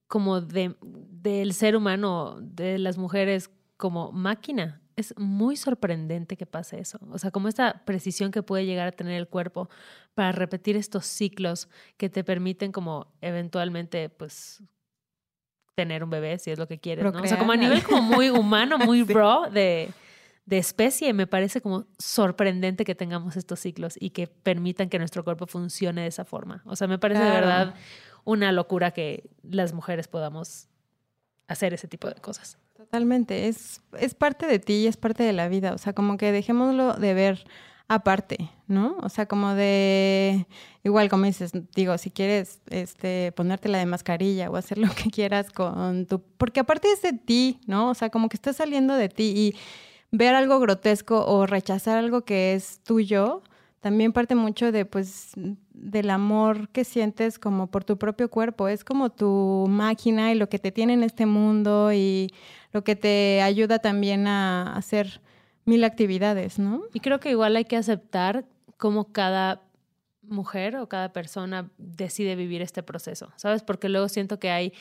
como 0.08 0.42
de, 0.42 0.76
del 0.82 1.54
ser 1.54 1.76
humano, 1.76 2.38
de 2.42 2.78
las 2.78 2.98
mujeres 2.98 3.50
como 3.78 4.12
máquina, 4.12 4.82
es 4.96 5.14
muy 5.18 5.56
sorprendente 5.56 6.38
que 6.38 6.46
pase 6.46 6.80
eso. 6.80 7.00
O 7.10 7.18
sea, 7.18 7.32
como 7.32 7.48
esta 7.48 7.84
precisión 7.86 8.32
que 8.32 8.44
puede 8.44 8.66
llegar 8.66 8.88
a 8.88 8.92
tener 8.92 9.16
el 9.16 9.28
cuerpo 9.28 9.70
para 10.14 10.32
repetir 10.32 10.76
estos 10.76 11.06
ciclos 11.06 11.70
que 11.98 12.10
te 12.10 12.24
permiten 12.24 12.72
como 12.72 13.14
eventualmente, 13.22 14.10
pues 14.10 14.64
tener 15.76 16.04
un 16.04 16.10
bebé 16.10 16.38
si 16.38 16.52
es 16.52 16.60
lo 16.60 16.68
que 16.68 16.80
quieres, 16.80 17.04
¿no? 17.04 17.22
O 17.22 17.28
sea, 17.28 17.38
como 17.38 17.52
a 17.52 17.58
nivel 17.58 17.84
como 17.84 18.02
muy 18.02 18.30
humano, 18.30 18.78
muy 18.78 19.02
bro 19.04 19.50
de, 19.52 19.90
de 20.46 20.58
especie, 20.58 21.14
me 21.14 21.28
parece 21.28 21.62
como 21.62 21.88
sorprendente 21.98 22.86
que 22.86 22.96
tengamos 22.96 23.38
estos 23.38 23.60
ciclos 23.60 23.96
y 24.00 24.12
que 24.12 24.28
permitan 24.28 24.90
que 24.90 25.00
nuestro 25.00 25.24
cuerpo 25.24 25.48
funcione 25.48 26.02
de 26.02 26.08
esa 26.08 26.26
forma. 26.26 26.62
O 26.66 26.76
sea, 26.76 26.88
me 26.88 27.00
parece 27.00 27.24
de 27.24 27.32
verdad 27.32 27.74
una 28.24 28.52
locura 28.52 28.92
que 28.92 29.30
las 29.42 29.74
mujeres 29.74 30.08
podamos 30.08 30.70
hacer 31.48 31.74
ese 31.74 31.88
tipo 31.88 32.08
de 32.08 32.16
cosas. 32.16 32.58
Totalmente, 32.76 33.48
es, 33.48 33.82
es 33.98 34.14
parte 34.14 34.46
de 34.46 34.60
ti 34.60 34.74
y 34.74 34.88
es 34.88 34.98
parte 34.98 35.24
de 35.24 35.34
la 35.34 35.48
vida, 35.48 35.74
o 35.74 35.78
sea, 35.78 35.94
como 35.94 36.18
que 36.18 36.32
dejémoslo 36.32 36.94
de 36.94 37.14
ver 37.14 37.46
aparte, 37.88 38.50
¿no? 38.68 38.98
O 39.02 39.10
sea, 39.10 39.26
como 39.28 39.54
de, 39.54 40.48
igual 40.84 41.10
como 41.10 41.26
dices, 41.26 41.52
digo, 41.76 41.98
si 41.98 42.12
quieres 42.12 42.60
este, 42.70 43.32
ponerte 43.34 43.70
la 43.70 43.78
de 43.78 43.86
mascarilla 43.86 44.50
o 44.50 44.56
hacer 44.56 44.78
lo 44.80 44.90
que 44.94 45.10
quieras 45.10 45.52
con 45.52 46.06
tu, 46.06 46.22
porque 46.38 46.60
aparte 46.60 46.92
es 46.92 47.02
de 47.02 47.14
ti, 47.14 47.60
¿no? 47.68 47.90
O 47.90 47.94
sea, 47.94 48.10
como 48.10 48.30
que 48.30 48.38
está 48.38 48.54
saliendo 48.54 48.96
de 48.96 49.10
ti 49.10 49.34
y 49.36 49.56
ver 50.12 50.36
algo 50.36 50.60
grotesco 50.60 51.26
o 51.26 51.46
rechazar 51.46 51.98
algo 51.98 52.24
que 52.24 52.54
es 52.54 52.80
tuyo, 52.84 53.42
también 53.84 54.14
parte 54.14 54.34
mucho 54.36 54.72
de, 54.72 54.86
pues, 54.86 55.32
del 55.74 56.10
amor 56.10 56.70
que 56.70 56.86
sientes 56.86 57.38
como 57.38 57.68
por 57.68 57.84
tu 57.84 57.98
propio 57.98 58.30
cuerpo. 58.30 58.70
Es 58.70 58.86
como 58.86 59.10
tu 59.10 59.66
máquina 59.68 60.32
y 60.32 60.36
lo 60.36 60.48
que 60.48 60.58
te 60.58 60.72
tiene 60.72 60.94
en 60.94 61.04
este 61.04 61.26
mundo 61.26 61.92
y 61.92 62.34
lo 62.72 62.86
que 62.86 62.96
te 62.96 63.42
ayuda 63.42 63.80
también 63.80 64.26
a 64.28 64.74
hacer 64.74 65.20
mil 65.66 65.84
actividades, 65.84 66.60
¿no? 66.60 66.84
Y 66.94 67.00
creo 67.00 67.20
que 67.20 67.32
igual 67.32 67.56
hay 67.56 67.66
que 67.66 67.78
aceptar 67.78 68.46
cómo 68.78 69.12
cada 69.12 69.62
mujer 70.22 70.78
o 70.78 70.88
cada 70.88 71.14
persona 71.14 71.70
decide 71.78 72.36
vivir 72.36 72.62
este 72.62 72.84
proceso, 72.84 73.32
¿sabes? 73.36 73.64
Porque 73.64 73.90
luego 73.90 74.10
siento 74.10 74.40
que 74.40 74.50
hay, 74.52 74.74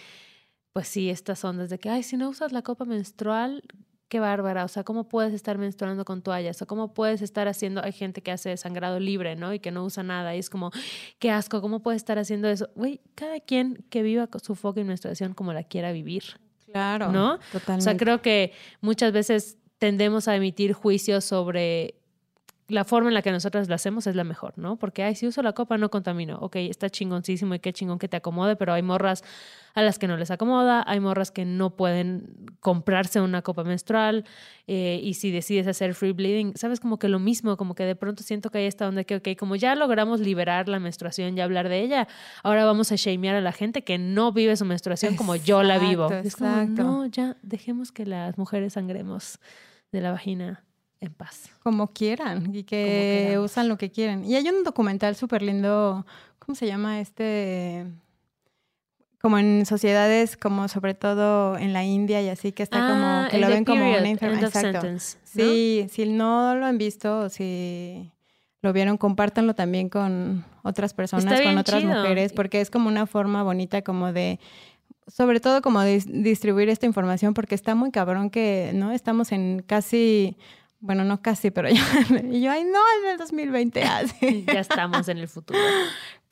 pues 0.72 0.88
sí, 0.88 1.10
estas 1.10 1.44
ondas 1.44 1.70
de 1.70 1.78
que, 1.78 1.90
ay, 1.90 2.02
si 2.02 2.16
no 2.16 2.28
usas 2.28 2.52
la 2.52 2.62
copa 2.62 2.84
menstrual, 2.84 3.62
qué 4.08 4.20
bárbara, 4.20 4.64
o 4.64 4.68
sea, 4.68 4.84
¿cómo 4.84 5.08
puedes 5.08 5.32
estar 5.32 5.58
menstruando 5.58 6.04
con 6.04 6.22
toallas? 6.22 6.60
O 6.62 6.66
cómo 6.66 6.92
puedes 6.94 7.22
estar 7.22 7.48
haciendo, 7.48 7.82
hay 7.82 7.92
gente 7.92 8.22
que 8.22 8.30
hace 8.30 8.56
sangrado 8.56 9.00
libre, 9.00 9.36
¿no? 9.36 9.54
Y 9.54 9.58
que 9.58 9.70
no 9.70 9.84
usa 9.84 10.02
nada, 10.02 10.36
y 10.36 10.38
es 10.38 10.50
como, 10.50 10.70
qué 11.18 11.30
asco, 11.30 11.60
¿cómo 11.60 11.80
puedes 11.80 12.02
estar 12.02 12.18
haciendo 12.18 12.48
eso? 12.48 12.68
Güey, 12.74 13.00
cada 13.14 13.40
quien 13.40 13.84
que 13.88 14.02
viva 14.02 14.28
su 14.42 14.54
fucking 14.54 14.86
menstruación 14.86 15.34
como 15.34 15.52
la 15.52 15.64
quiera 15.64 15.92
vivir. 15.92 16.24
Claro. 16.66 17.10
¿No? 17.10 17.38
Totalmente. 17.52 17.80
O 17.80 17.80
sea, 17.80 17.96
creo 17.96 18.22
que 18.22 18.52
muchas 18.80 19.12
veces 19.12 19.58
tendemos 19.82 20.28
a 20.28 20.36
emitir 20.36 20.74
juicios 20.74 21.24
sobre 21.24 21.96
la 22.68 22.84
forma 22.84 23.08
en 23.08 23.14
la 23.14 23.22
que 23.22 23.32
nosotras 23.32 23.68
lo 23.68 23.74
hacemos 23.74 24.06
es 24.06 24.14
la 24.14 24.22
mejor, 24.22 24.54
¿no? 24.56 24.76
Porque, 24.76 25.02
ay, 25.02 25.16
si 25.16 25.26
uso 25.26 25.42
la 25.42 25.54
copa 25.54 25.76
no 25.76 25.90
contamino. 25.90 26.38
Ok, 26.38 26.54
está 26.54 26.88
chingoncísimo 26.88 27.56
y 27.56 27.58
qué 27.58 27.72
chingón 27.72 27.98
que 27.98 28.06
te 28.06 28.16
acomode, 28.16 28.54
pero 28.54 28.72
hay 28.72 28.82
morras 28.82 29.24
a 29.74 29.82
las 29.82 29.98
que 29.98 30.06
no 30.06 30.16
les 30.16 30.30
acomoda, 30.30 30.84
hay 30.86 31.00
morras 31.00 31.32
que 31.32 31.44
no 31.44 31.70
pueden 31.74 32.46
comprarse 32.60 33.20
una 33.20 33.42
copa 33.42 33.64
menstrual 33.64 34.24
eh, 34.68 35.00
y 35.02 35.14
si 35.14 35.32
decides 35.32 35.66
hacer 35.66 35.96
free 35.96 36.12
bleeding, 36.12 36.52
sabes, 36.54 36.78
como 36.78 37.00
que 37.00 37.08
lo 37.08 37.18
mismo, 37.18 37.56
como 37.56 37.74
que 37.74 37.82
de 37.82 37.96
pronto 37.96 38.22
siento 38.22 38.50
que 38.50 38.58
hay 38.58 38.66
esta 38.66 38.86
onda 38.86 39.02
que, 39.02 39.16
ok, 39.16 39.28
como 39.36 39.56
ya 39.56 39.74
logramos 39.74 40.20
liberar 40.20 40.68
la 40.68 40.78
menstruación 40.78 41.36
y 41.36 41.40
hablar 41.40 41.68
de 41.68 41.80
ella, 41.80 42.06
ahora 42.44 42.64
vamos 42.64 42.92
a 42.92 42.94
shamear 42.94 43.34
a 43.34 43.40
la 43.40 43.52
gente 43.52 43.82
que 43.82 43.98
no 43.98 44.30
vive 44.30 44.56
su 44.56 44.64
menstruación 44.64 45.16
como 45.16 45.34
yo 45.34 45.64
la 45.64 45.80
vivo. 45.80 46.04
Exacto, 46.04 46.22
Es 46.22 46.36
como, 46.36 47.02
no, 47.02 47.06
ya 47.06 47.36
dejemos 47.42 47.90
que 47.90 48.06
las 48.06 48.38
mujeres 48.38 48.74
sangremos 48.74 49.40
de 49.92 50.00
la 50.00 50.10
vagina 50.10 50.64
en 51.00 51.12
paz. 51.12 51.50
Como 51.62 51.88
quieran 51.88 52.54
y 52.54 52.64
que 52.64 53.38
usan 53.40 53.68
lo 53.68 53.76
que 53.76 53.90
quieren. 53.90 54.24
Y 54.24 54.34
hay 54.34 54.48
un 54.48 54.64
documental 54.64 55.14
súper 55.16 55.42
lindo, 55.42 56.06
¿cómo 56.38 56.56
se 56.56 56.66
llama 56.66 57.00
este? 57.00 57.86
Como 59.20 59.38
en 59.38 59.66
sociedades, 59.66 60.36
como 60.36 60.66
sobre 60.66 60.94
todo 60.94 61.56
en 61.56 61.72
la 61.72 61.84
India 61.84 62.20
y 62.22 62.28
así, 62.28 62.50
que 62.50 62.64
está 62.64 62.78
como, 62.80 63.28
que 63.30 63.36
Ah, 63.36 63.40
lo 63.40 63.48
ven 63.48 63.64
como 63.64 63.88
una 63.88 64.08
enfermedad. 64.08 64.50
Sí, 65.22 65.86
si 65.90 66.06
no 66.06 66.56
lo 66.56 66.66
han 66.66 66.78
visto 66.78 67.28
si 67.28 68.10
lo 68.62 68.72
vieron, 68.72 68.96
compártanlo 68.96 69.54
también 69.54 69.88
con 69.88 70.44
otras 70.62 70.94
personas, 70.94 71.40
con 71.40 71.58
otras 71.58 71.82
chido. 71.82 71.94
mujeres, 71.94 72.32
porque 72.32 72.60
es 72.60 72.70
como 72.70 72.88
una 72.88 73.06
forma 73.06 73.42
bonita 73.42 73.82
como 73.82 74.12
de, 74.12 74.38
sobre 75.08 75.40
todo 75.40 75.62
como 75.62 75.82
distribuir 75.82 76.68
esta 76.68 76.86
información, 76.86 77.34
porque 77.34 77.54
está 77.54 77.74
muy 77.74 77.90
cabrón 77.90 78.30
que, 78.30 78.70
¿no? 78.74 78.92
Estamos 78.92 79.32
en 79.32 79.62
casi, 79.66 80.36
bueno, 80.80 81.04
no 81.04 81.20
casi, 81.22 81.50
pero 81.50 81.68
ya, 81.70 81.82
y 82.30 82.40
yo, 82.40 82.50
ay, 82.50 82.64
no, 82.64 82.80
en 83.02 83.10
el 83.12 83.18
2020, 83.18 83.82
así. 83.82 84.44
Ya 84.46 84.60
estamos 84.60 85.08
en 85.08 85.18
el 85.18 85.28
futuro. 85.28 85.58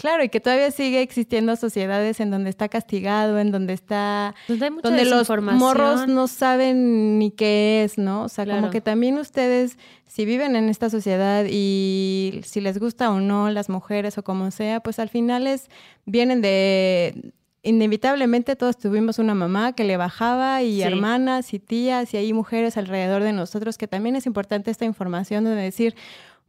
Claro, 0.01 0.25
y 0.25 0.31
que 0.31 0.41
todavía 0.41 0.71
sigue 0.71 1.03
existiendo 1.03 1.57
sociedades 1.57 2.21
en 2.21 2.31
donde 2.31 2.49
está 2.49 2.71
castigado, 2.71 3.39
en 3.39 3.53
donde 3.53 3.75
está 3.75 4.35
Donde 4.49 4.65
hay 4.65 4.71
mucha 4.71 4.89
donde 4.89 5.05
los 5.05 5.29
morros 5.29 6.09
no 6.09 6.27
saben 6.27 7.19
ni 7.19 7.31
qué 7.31 7.85
es, 7.85 7.99
¿no? 7.99 8.23
O 8.23 8.29
sea, 8.31 8.47
Claro. 8.47 8.61
como 8.63 8.73
que 8.73 8.81
también 8.81 9.19
ustedes, 9.19 9.77
si 10.07 10.25
viven 10.25 10.57
en 10.57 10.71
esta 10.71 10.89
sociedad 10.89 11.45
y 11.47 12.41
si 12.45 12.63
les 12.63 12.79
gusta 12.79 13.11
o 13.11 13.21
no 13.21 13.51
las 13.51 13.69
mujeres 13.69 14.17
o 14.17 14.25
como 14.25 14.51
sea, 14.51 14.81
pues 14.81 14.99
al 14.99 15.11
final 15.11 15.47
es, 15.47 15.69
vienen 16.07 16.41
de, 16.41 17.35
inevitablemente 17.63 18.57
todos 18.57 18.79
tuvimos 18.79 19.19
una 19.19 19.35
mamá 19.35 19.73
que 19.75 19.85
le 19.85 19.97
bajaba 19.97 20.63
y 20.63 20.77
Sí. 20.77 20.83
hermanas 20.83 21.53
y 21.55 21.59
tías 21.59 22.13
y 22.15 22.17
hay 22.17 22.33
mujeres 22.33 22.77
alrededor 22.77 23.23
de 23.23 23.33
nosotros 23.33 23.77
que 23.79 23.87
también 23.89 24.17
es 24.17 24.27
importante 24.27 24.71
esta 24.71 24.85
información 24.85 25.45
de 25.45 25.51
decir, 25.55 25.95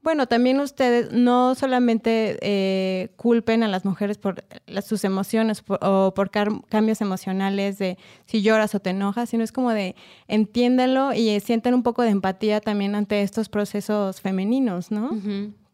bueno, 0.03 0.25
también 0.25 0.59
ustedes 0.59 1.11
no 1.11 1.53
solamente 1.53 2.37
eh, 2.41 3.11
culpen 3.17 3.61
a 3.61 3.67
las 3.67 3.85
mujeres 3.85 4.17
por 4.17 4.43
las- 4.65 4.85
sus 4.87 5.03
emociones 5.03 5.61
por- 5.61 5.77
o 5.83 6.13
por 6.15 6.31
cambios 6.31 7.01
emocionales 7.01 7.77
de 7.77 7.97
si 8.25 8.41
lloras 8.41 8.73
o 8.73 8.79
te 8.79 8.89
enojas, 8.91 9.29
sino 9.29 9.43
es 9.43 9.51
como 9.51 9.69
de 9.71 9.95
entiéndanlo 10.27 11.13
y 11.13 11.29
eh, 11.29 11.39
sientan 11.39 11.75
un 11.75 11.83
poco 11.83 12.01
de 12.01 12.09
empatía 12.09 12.61
también 12.61 12.95
ante 12.95 13.21
estos 13.21 13.47
procesos 13.47 14.21
femeninos, 14.21 14.89
¿no? 14.89 15.11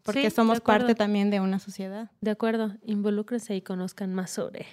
Porque 0.03 0.29
Sí, 0.29 0.35
somos 0.35 0.59
parte 0.61 0.95
también 0.95 1.29
de 1.29 1.39
una 1.39 1.59
sociedad. 1.59 2.09
De 2.21 2.31
acuerdo, 2.31 2.73
involúcrense 2.85 3.55
y 3.55 3.61
conozcan 3.61 4.13
más 4.13 4.31
sobre. 4.31 4.65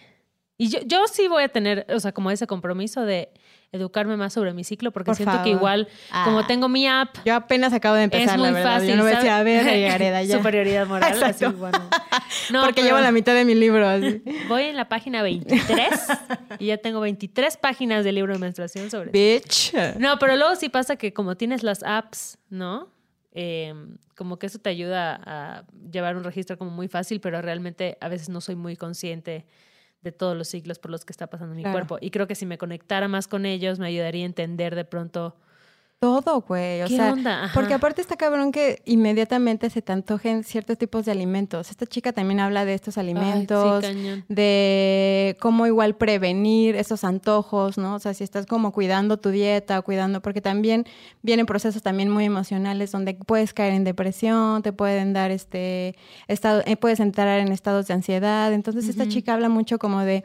Y 0.57 0.69
yo, 0.69 0.79
yo 0.87 1.07
sí 1.09 1.27
voy 1.27 1.43
a 1.43 1.49
tener, 1.49 1.85
o 1.89 1.99
sea, 1.99 2.13
como 2.13 2.31
ese 2.31 2.47
compromiso 2.47 3.03
de 3.05 3.29
educarme 3.73 4.17
más 4.17 4.33
sobre 4.33 4.55
mi 4.55 4.63
ciclo, 4.63 4.93
porque 4.93 5.07
Por 5.09 5.17
siento 5.17 5.43
que 5.43 5.51
igual, 5.51 5.89
como 6.25 6.39
Ah. 6.41 6.47
tengo 6.47 6.69
mi 6.69 6.87
app, 6.87 7.17
Yo 7.25 7.35
apenas 7.35 7.73
acabo 7.73 7.97
de 7.97 8.05
empezar, 8.05 8.35
es 8.35 8.39
muy 8.39 8.47
la 8.47 8.53
verdad. 8.53 8.73
fácil. 8.75 8.91
Yo 8.91 8.97
no 8.97 9.03
voy 9.03 9.13
a 9.13 9.17
decir, 9.17 9.31
¿sabes? 9.31 9.61
a 9.63 9.65
ver, 9.65 9.89
Gareda, 9.91 10.23
ya. 10.23 10.37
Superioridad 10.37 10.87
moral, 10.87 11.21
así, 11.25 11.45
bueno. 11.47 11.79
No, 12.53 12.61
Porque 12.63 12.83
pero 12.83 12.87
llevo 12.87 13.01
la 13.01 13.11
mitad 13.11 13.35
de 13.35 13.45
mi 13.45 13.55
libro. 13.57 13.87
así. 13.89 14.23
Voy 14.49 14.63
en 14.65 14.77
la 14.77 14.89
página 14.89 15.23
23 15.23 15.89
y 16.61 16.67
ya 16.67 16.77
tengo 16.79 17.01
23 17.01 17.57
páginas 17.57 18.05
del 18.05 18.15
libro 18.15 18.33
de 18.35 18.39
menstruación 18.39 18.91
sobre 18.91 19.11
Bitch. 19.11 19.73
No, 19.99 20.19
pero 20.21 20.37
luego 20.37 20.55
sí 20.55 20.69
pasa 20.69 20.95
que 20.97 21.13
como 21.13 21.37
tienes 21.37 21.63
las 21.65 21.83
apps, 21.83 22.39
¿no? 22.49 22.89
eh, 23.33 23.75
como 24.15 24.39
que 24.39 24.47
eso 24.47 24.61
te 24.61 24.71
ayuda 24.71 25.21
a 25.27 25.65
llevar 25.91 26.17
un 26.17 26.23
registro 26.23 26.57
como 26.57 26.71
muy 26.71 26.87
fácil, 26.87 27.21
pero 27.21 27.43
realmente 27.43 27.99
a 28.01 28.09
veces 28.09 28.29
no 28.29 28.41
soy 28.41 28.55
muy 28.55 28.77
consciente 28.77 29.45
de 30.05 30.13
todos 30.13 30.37
los 30.37 30.47
ciclos 30.49 30.79
por 30.79 30.91
los 30.91 31.05
que 31.05 31.13
está 31.13 31.27
pasando 31.27 31.55
mi 31.55 31.63
Claro. 31.63 31.75
cuerpo. 31.75 31.99
Y 32.01 32.11
creo 32.11 32.29
que 32.29 32.35
si 32.37 32.47
me 32.47 32.59
conectara 32.59 33.09
más 33.09 33.27
con 33.27 33.47
ellos, 33.47 33.79
me 33.81 33.87
ayudaría 33.87 34.23
a 34.23 34.27
entender 34.27 34.75
de 34.77 34.85
pronto 34.85 35.35
Todo, 36.05 36.43
güey. 36.43 36.83
O 36.83 36.87
qué 36.87 36.97
sea, 36.97 37.13
onda. 37.15 37.51
Porque 37.55 37.73
aparte 37.73 38.03
está 38.03 38.17
cabrón 38.17 38.53
que 38.53 38.83
inmediatamente 38.85 39.71
se 39.71 39.81
te 39.81 39.91
antojen 39.91 40.45
ciertos 40.45 40.77
tipos 40.77 41.07
de 41.07 41.13
alimentos. 41.13 41.71
Esta 41.71 41.87
chica 41.87 42.13
también 42.13 42.41
habla 42.41 42.67
de 42.67 42.75
estos 42.75 42.99
Ay, 42.99 43.07
sí, 43.07 43.11
alimentos, 43.11 43.85
de 44.29 45.37
cómo 45.41 45.67
igual 45.67 45.97
prevenir 45.97 46.77
esos 46.77 47.05
antojos, 47.05 47.79
¿no? 47.79 47.95
O 47.95 47.99
sea, 48.01 48.13
si 48.13 48.23
estás 48.23 48.45
como 48.45 48.71
cuidando 48.73 49.17
tu 49.17 49.31
dieta 49.31 49.79
o 49.79 49.83
cuidando, 49.83 50.21
porque 50.21 50.43
también 50.43 50.85
vienen 51.23 51.47
procesos 51.47 51.81
también 51.81 52.11
muy 52.11 52.27
emocionales 52.27 52.93
donde 52.93 53.15
puedes 53.15 53.55
caer 53.55 53.73
en 53.73 53.85
depresión, 53.85 54.63
te 54.63 54.75
pueden 54.75 55.15
dar 55.15 55.31
este 55.31 55.97
estado, 56.29 56.63
eh, 56.67 56.77
puedes 56.77 57.01
entrar 57.01 57.41
en 57.41 57.51
estados 57.51 57.87
de 57.87 57.95
ansiedad. 57.95 58.53
Entonces 58.53 58.91
esta 58.91 59.09
chica 59.09 59.33
habla 59.33 59.49
mucho 59.49 59.79
como 59.79 60.01
de 60.01 60.25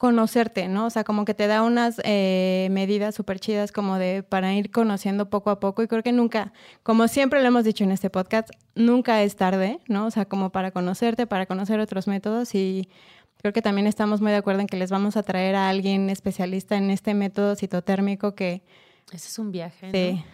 conocerte, 0.00 0.66
¿no? 0.66 0.86
O 0.86 0.90
sea, 0.90 1.04
como 1.04 1.26
que 1.26 1.34
te 1.34 1.46
da 1.46 1.62
unas 1.62 2.00
eh, 2.04 2.68
medidas 2.70 3.14
súper 3.14 3.38
chidas 3.38 3.70
como 3.70 3.98
de 3.98 4.22
para 4.22 4.54
ir 4.54 4.70
conociendo 4.70 5.28
poco 5.28 5.50
a 5.50 5.60
poco 5.60 5.82
y 5.82 5.88
creo 5.88 6.02
que 6.02 6.10
nunca, 6.10 6.54
como 6.82 7.06
siempre 7.06 7.42
lo 7.42 7.48
hemos 7.48 7.64
dicho 7.64 7.84
en 7.84 7.90
este 7.90 8.08
podcast, 8.08 8.48
nunca 8.74 9.22
es 9.22 9.36
tarde, 9.36 9.78
¿no? 9.88 10.06
O 10.06 10.10
sea, 10.10 10.24
como 10.24 10.52
para 10.52 10.70
conocerte, 10.70 11.26
para 11.26 11.44
conocer 11.44 11.80
otros 11.80 12.06
métodos 12.08 12.54
y 12.54 12.88
creo 13.36 13.52
que 13.52 13.60
también 13.60 13.86
estamos 13.86 14.22
muy 14.22 14.30
de 14.32 14.38
acuerdo 14.38 14.62
en 14.62 14.68
que 14.68 14.78
les 14.78 14.90
vamos 14.90 15.18
a 15.18 15.22
traer 15.22 15.54
a 15.54 15.68
alguien 15.68 16.08
especialista 16.08 16.78
en 16.78 16.88
este 16.88 17.12
método 17.12 17.54
citotérmico 17.54 18.34
que, 18.34 18.62
Ese 19.12 19.28
es 19.28 19.38
un 19.38 19.52
viaje. 19.52 19.88
¿no? 19.88 19.92
sí, 19.92 20.24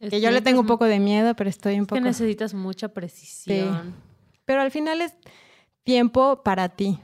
Es 0.00 0.10
que 0.10 0.20
yo 0.20 0.32
le 0.32 0.42
tengo 0.42 0.60
un 0.60 0.66
poco 0.66 0.84
de 0.84 0.98
miedo, 1.00 1.34
pero 1.34 1.48
estoy 1.48 1.76
un 1.76 1.84
es 1.84 1.86
que 1.86 1.94
poco... 1.94 2.00
necesitas 2.02 2.52
mucha 2.52 2.88
precisión. 2.88 3.94
Pero 4.44 4.60
al 4.60 4.70
final 4.70 5.00
es 5.00 5.14
tiempo 5.82 6.42
para 6.42 6.68
ti 6.68 6.98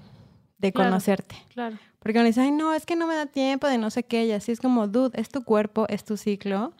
de 0.58 0.70
Claro. 0.70 0.90
conocerte. 0.90 1.36
Claro. 1.54 1.78
Porque 2.00 2.18
uno 2.18 2.26
dice, 2.26 2.40
ay, 2.40 2.50
no, 2.50 2.72
es 2.74 2.86
que 2.86 2.96
no 2.96 3.06
me 3.06 3.14
da 3.14 3.26
tiempo 3.26 3.66
de 3.68 3.78
no 3.78 3.90
sé 3.90 4.02
qué. 4.02 4.24
Y 4.24 4.32
así 4.32 4.52
es 4.52 4.60
como, 4.60 4.88
dude, 4.88 5.20
es 5.20 5.28
tu 5.28 5.44
cuerpo, 5.44 5.86
es 5.88 6.04
tu 6.04 6.16
ciclo. 6.16 6.72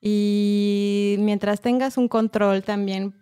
Y 0.00 1.16
mientras 1.18 1.60
tengas 1.60 1.96
un 1.96 2.08
control 2.08 2.62
también 2.62 3.14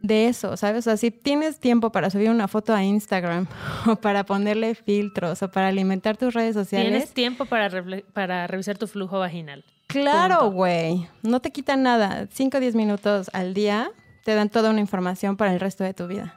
de 0.00 0.28
eso, 0.28 0.56
¿sabes? 0.56 0.86
O 0.86 0.90
sea, 0.90 0.96
si 0.96 1.10
tienes 1.10 1.58
tiempo 1.58 1.90
para 1.90 2.08
subir 2.10 2.30
una 2.30 2.46
foto 2.46 2.72
a 2.74 2.84
Instagram 2.84 3.46
o 3.86 3.96
para 3.96 4.24
ponerle 4.24 4.74
filtros 4.74 5.42
o 5.42 5.50
para 5.50 5.68
alimentar 5.68 6.16
tus 6.16 6.34
redes 6.34 6.54
sociales, 6.54 6.90
Tienes 6.90 7.12
tiempo 7.12 7.46
para, 7.46 7.84
para 8.12 8.46
revisar 8.46 8.78
tu 8.78 8.86
flujo 8.86 9.18
vaginal. 9.18 9.64
claro, 9.88 10.50
güey. 10.50 11.08
No 11.22 11.40
te 11.40 11.50
quitan 11.50 11.82
nada. 11.82 12.28
5 12.30 12.56
o 12.56 12.60
10 12.60 12.74
minutos 12.74 13.30
al 13.32 13.54
día 13.54 13.90
te 14.24 14.34
dan 14.34 14.50
toda 14.50 14.70
una 14.70 14.80
información 14.80 15.36
para 15.36 15.52
el 15.52 15.60
resto 15.60 15.84
de 15.84 15.94
tu 15.94 16.06
vida. 16.06 16.36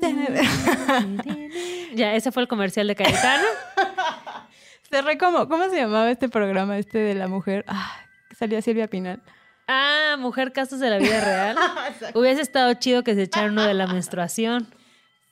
Ya, 1.94 2.14
ese 2.14 2.32
fue 2.32 2.42
el 2.42 2.48
comercial 2.48 2.86
de 2.86 2.94
Cayetano. 2.94 3.44
Cerré 4.90 5.18
como, 5.18 5.48
¿cómo 5.48 5.68
se 5.68 5.76
llamaba 5.76 6.10
este 6.10 6.28
programa 6.28 6.78
este 6.78 6.98
de 6.98 7.14
la 7.14 7.28
mujer? 7.28 7.64
Ah, 7.68 7.96
salía 8.36 8.62
Silvia 8.62 8.88
Pinal. 8.88 9.22
Ah, 9.66 10.16
mujer 10.18 10.52
casos 10.52 10.80
de 10.80 10.88
la 10.88 10.98
vida 10.98 11.20
real. 11.20 11.56
Hubiese 12.14 12.40
estado 12.40 12.72
chido 12.74 13.04
que 13.04 13.14
se 13.14 13.24
echara 13.24 13.48
uno 13.50 13.64
de 13.64 13.74
la 13.74 13.86
menstruación. 13.86 14.66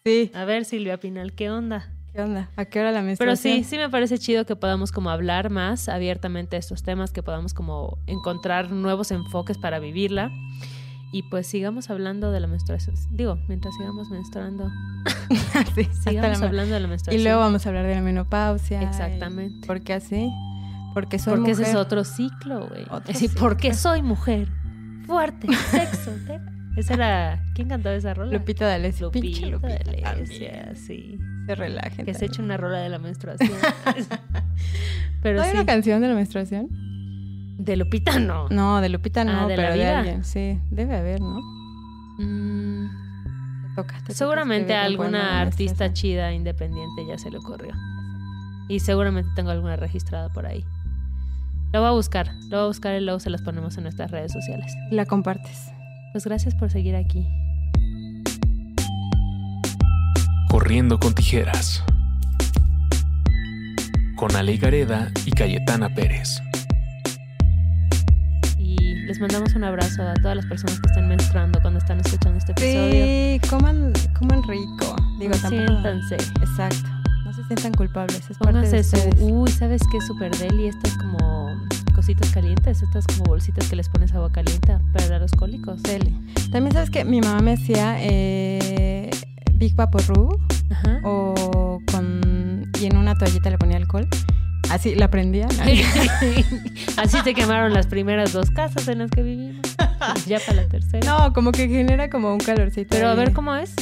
Sí. 0.04 0.30
A 0.34 0.44
ver, 0.44 0.66
Silvia 0.66 0.98
Pinal, 0.98 1.32
¿qué 1.34 1.50
onda? 1.50 1.88
¿Qué 2.14 2.20
onda? 2.22 2.50
¿A 2.56 2.66
qué 2.66 2.80
hora 2.80 2.90
la 2.92 2.98
Pero 2.98 3.06
menstruación? 3.06 3.54
sí, 3.58 3.64
sí 3.64 3.78
me 3.78 3.88
parece 3.88 4.18
chido 4.18 4.44
que 4.44 4.56
podamos 4.56 4.92
como 4.92 5.10
hablar 5.10 5.50
más 5.50 5.88
abiertamente 5.88 6.56
de 6.56 6.60
estos 6.60 6.82
temas, 6.82 7.12
que 7.12 7.22
podamos 7.22 7.54
como 7.54 7.98
encontrar 8.06 8.70
nuevos 8.70 9.10
enfoques 9.10 9.58
para 9.58 9.78
vivirla. 9.78 10.30
Y 11.12 11.22
pues 11.30 11.46
sigamos 11.46 11.88
hablando 11.90 12.30
de 12.32 12.40
la 12.40 12.46
menstruación. 12.46 12.94
Digo, 13.10 13.38
mientras 13.48 13.74
sigamos 13.76 14.10
menstruando, 14.10 14.70
Sí, 15.74 15.88
sigamos 16.04 16.40
la- 16.40 16.46
hablando 16.46 16.74
de 16.74 16.80
la 16.80 16.86
Y 16.86 16.90
menstruación. 16.90 17.24
luego 17.24 17.40
vamos 17.40 17.64
a 17.64 17.68
hablar 17.68 17.86
de 17.86 17.94
la 17.94 18.02
menopausia. 18.02 18.82
Exactamente. 18.82 19.58
y- 19.64 19.66
¿Por 19.66 19.80
qué 19.82 19.94
así? 19.94 20.30
Porque 20.94 21.18
soy 21.18 21.34
Porque 21.36 21.50
mujer. 21.50 21.62
ese 21.62 21.70
es 21.70 21.76
otro 21.76 22.04
ciclo, 22.04 22.68
güey. 22.68 22.82
Es 22.82 23.04
decir, 23.06 23.30
ciclo. 23.30 23.40
¿por 23.40 23.56
qué 23.56 23.72
soy 23.74 24.02
mujer? 24.02 24.48
Fuerte, 25.06 25.48
sexo. 25.70 26.10
Esa 26.76 26.94
era. 26.94 27.42
¿Quién 27.54 27.68
cantaba 27.68 27.94
esa 27.94 28.12
rola? 28.12 28.32
Lupita 28.32 28.66
D'Alessio. 28.66 29.06
Lupita 29.06 29.46
Lupita. 29.46 30.10
Alessia, 30.10 30.74
sí. 30.74 31.18
Se 31.46 31.54
relajen. 31.54 32.04
Que 32.04 32.12
se 32.12 32.20
también. 32.20 32.30
eche 32.32 32.42
una 32.42 32.56
rola 32.56 32.78
de 32.78 32.88
la 32.90 32.98
menstruación. 32.98 33.50
Pero 35.22 35.38
¿No 35.38 35.42
hay 35.44 35.50
sí. 35.52 35.56
una 35.56 35.64
canción 35.66 36.00
de 36.02 36.08
la 36.08 36.14
menstruación? 36.14 36.68
De 37.58 37.76
Lupita 37.76 38.18
no. 38.18 38.48
No, 38.50 38.80
de 38.80 38.88
Lupita 38.88 39.24
no, 39.24 39.44
Ah, 39.44 39.46
¿de 39.46 39.56
la 39.56 39.70
de 39.70 39.74
vida? 39.78 39.98
alguien. 40.00 40.24
Sí, 40.24 40.58
debe 40.70 40.96
haber, 40.96 41.20
¿no? 41.20 41.40
Mm, 42.18 42.88
Te 43.68 43.74
toca, 43.82 43.94
te 43.96 44.00
toca 44.02 44.14
seguramente 44.14 44.74
a 44.74 44.84
alguna 44.84 45.40
artista 45.40 45.92
chida 45.92 46.32
independiente 46.32 47.06
ya 47.06 47.18
se 47.18 47.30
le 47.30 47.38
ocurrió. 47.38 47.72
Y 48.68 48.80
seguramente 48.80 49.30
tengo 49.36 49.50
alguna 49.50 49.76
registrada 49.76 50.28
por 50.30 50.46
ahí. 50.46 50.64
Lo 51.72 51.80
voy 51.80 51.88
a 51.88 51.92
buscar, 51.92 52.32
lo 52.48 52.56
voy 52.58 52.64
a 52.64 52.66
buscar 52.68 52.94
y 53.00 53.04
luego 53.04 53.20
se 53.20 53.30
las 53.30 53.42
ponemos 53.42 53.76
en 53.76 53.84
nuestras 53.84 54.10
redes 54.10 54.32
sociales. 54.32 54.72
La 54.90 55.04
compartes. 55.06 55.70
Pues 56.12 56.24
gracias 56.24 56.54
por 56.54 56.70
seguir 56.70 56.96
aquí. 56.96 57.26
Corriendo 60.48 60.98
con 60.98 61.14
tijeras. 61.14 61.82
Con 64.16 64.34
Ale 64.36 64.56
Gareda 64.56 65.10
y 65.26 65.30
Cayetana 65.32 65.94
Pérez. 65.94 66.40
Les 69.06 69.20
mandamos 69.20 69.54
un 69.54 69.64
abrazo 69.64 70.02
a 70.02 70.14
todas 70.14 70.36
las 70.36 70.46
personas 70.46 70.80
que 70.80 70.88
están 70.88 71.08
menstruando 71.08 71.60
cuando 71.60 71.78
están 71.78 72.00
escuchando 72.00 72.38
este 72.38 72.52
episodio. 72.52 72.90
Sí, 72.90 73.40
coman, 73.48 73.92
coman 74.18 74.42
rico. 74.42 74.96
Digo, 75.18 75.32
No 75.42 75.48
siéntanse. 75.48 76.14
Exacto. 76.16 76.88
No 77.24 77.32
se 77.32 77.44
sientan 77.44 77.72
culpables. 77.74 78.18
Es 78.28 78.36
parte 78.38 78.58
de 78.58 78.66
Pónganse 78.68 78.82
su. 78.84 78.96
ustedes. 78.96 79.14
Uy, 79.20 79.50
¿sabes 79.52 79.82
qué? 79.92 80.00
Super 80.00 80.36
deli. 80.36 80.66
Estas 80.66 80.96
como 80.98 81.46
cositas 81.94 82.30
calientes. 82.30 82.82
Estas 82.82 83.06
como 83.06 83.24
bolsitas 83.24 83.68
que 83.68 83.76
les 83.76 83.88
pones 83.88 84.12
agua 84.12 84.30
caliente 84.32 84.76
para 84.92 85.18
los 85.20 85.30
cólicos. 85.32 85.82
Deli. 85.84 86.12
También 86.50 86.72
sabes 86.74 86.90
que 86.90 87.04
mi 87.04 87.20
mamá 87.20 87.40
me 87.42 87.52
hacía 87.52 87.96
eh, 88.00 89.10
Big 89.52 89.74
Vaporru 89.76 90.36
o 91.04 91.80
con 91.92 92.70
y 92.80 92.86
en 92.86 92.96
una 92.96 93.14
toallita 93.16 93.50
le 93.50 93.58
ponía 93.58 93.76
alcohol. 93.76 94.08
Así 94.70 94.94
la 94.94 95.08
prendía. 95.08 95.46
Así 96.96 97.22
te 97.22 97.34
quemaron 97.34 97.72
las 97.72 97.86
primeras 97.86 98.32
dos 98.32 98.50
casas 98.50 98.88
en 98.88 98.98
las 98.98 99.10
que 99.10 99.22
vivimos. 99.22 99.62
Ya 100.26 100.38
para 100.40 100.62
la 100.62 100.68
tercera. 100.68 101.06
No, 101.06 101.32
como 101.32 101.52
que 101.52 101.68
genera 101.68 102.10
como 102.10 102.32
un 102.32 102.38
calorcito. 102.38 102.88
Pero 102.90 103.08
a 103.08 103.14
ver 103.14 103.32
cómo 103.32 103.54
es. 103.54 103.74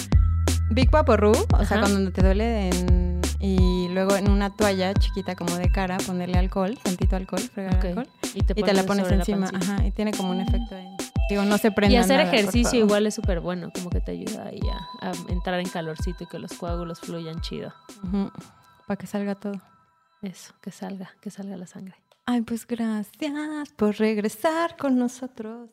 Big 0.71 0.91
Vaporru, 0.91 1.33
o 1.33 1.65
sea, 1.65 1.81
cuando 1.81 2.11
te 2.13 2.23
duele 2.23 2.69
en- 2.71 3.21
y 3.41 3.89
luego 3.91 4.17
en 4.17 4.31
una 4.31 4.49
toalla 4.51 4.95
chiquita 4.95 5.35
como 5.35 5.55
de 5.57 5.71
cara 5.71 5.99
ponerle 5.99 6.39
alcohol, 6.39 6.79
tantito 6.83 7.17
alcohol, 7.17 7.41
fregar 7.41 7.77
Ok. 7.77 7.85
alcohol 7.87 8.09
Y 8.35 8.43
te, 8.43 8.55
y 8.59 8.63
te 8.63 8.73
la 8.73 8.85
pones 8.85 9.07
la 9.09 9.17
encima, 9.17 9.51
pancita. 9.51 9.75
ajá, 9.75 9.87
y 9.87 9.91
tiene 9.91 10.13
como 10.13 10.31
un 10.31 10.41
efecto 10.41 10.75
ahí. 10.77 10.87
Digo, 11.29 11.43
no 11.45 11.59
se 11.59 11.71
prende 11.71 11.95
Y 11.95 11.99
hacer 11.99 12.21
ejercicio 12.21 12.79
igual 12.79 13.07
es 13.07 13.15
súper 13.15 13.41
bueno, 13.41 13.71
como 13.75 13.91
que 13.91 14.01
te 14.01 14.13
ayuda 14.13 14.47
ahí 14.47 14.61
a, 15.03 15.09
a 15.09 15.13
entrar 15.31 15.61
en 15.61 15.69
calorcito 15.69 16.25
y 16.25 16.27
que 16.27 16.39
los 16.39 16.53
coágulos 16.55 17.01
fluyan 17.01 17.41
chido. 17.41 17.73
Para 18.87 18.97
que 18.97 19.07
salga 19.07 19.35
todo. 19.35 19.61
Eso, 20.25 20.55
que 20.63 20.71
salga, 20.71 21.15
que 21.21 21.31
salga 21.31 21.57
la 21.57 21.67
sangre. 21.67 21.97
Ay, 22.25 22.41
pues 22.41 22.67
gracias 22.67 23.69
por 23.77 23.97
regresar 23.97 24.77
con 24.79 24.99
nosotros. 24.99 25.69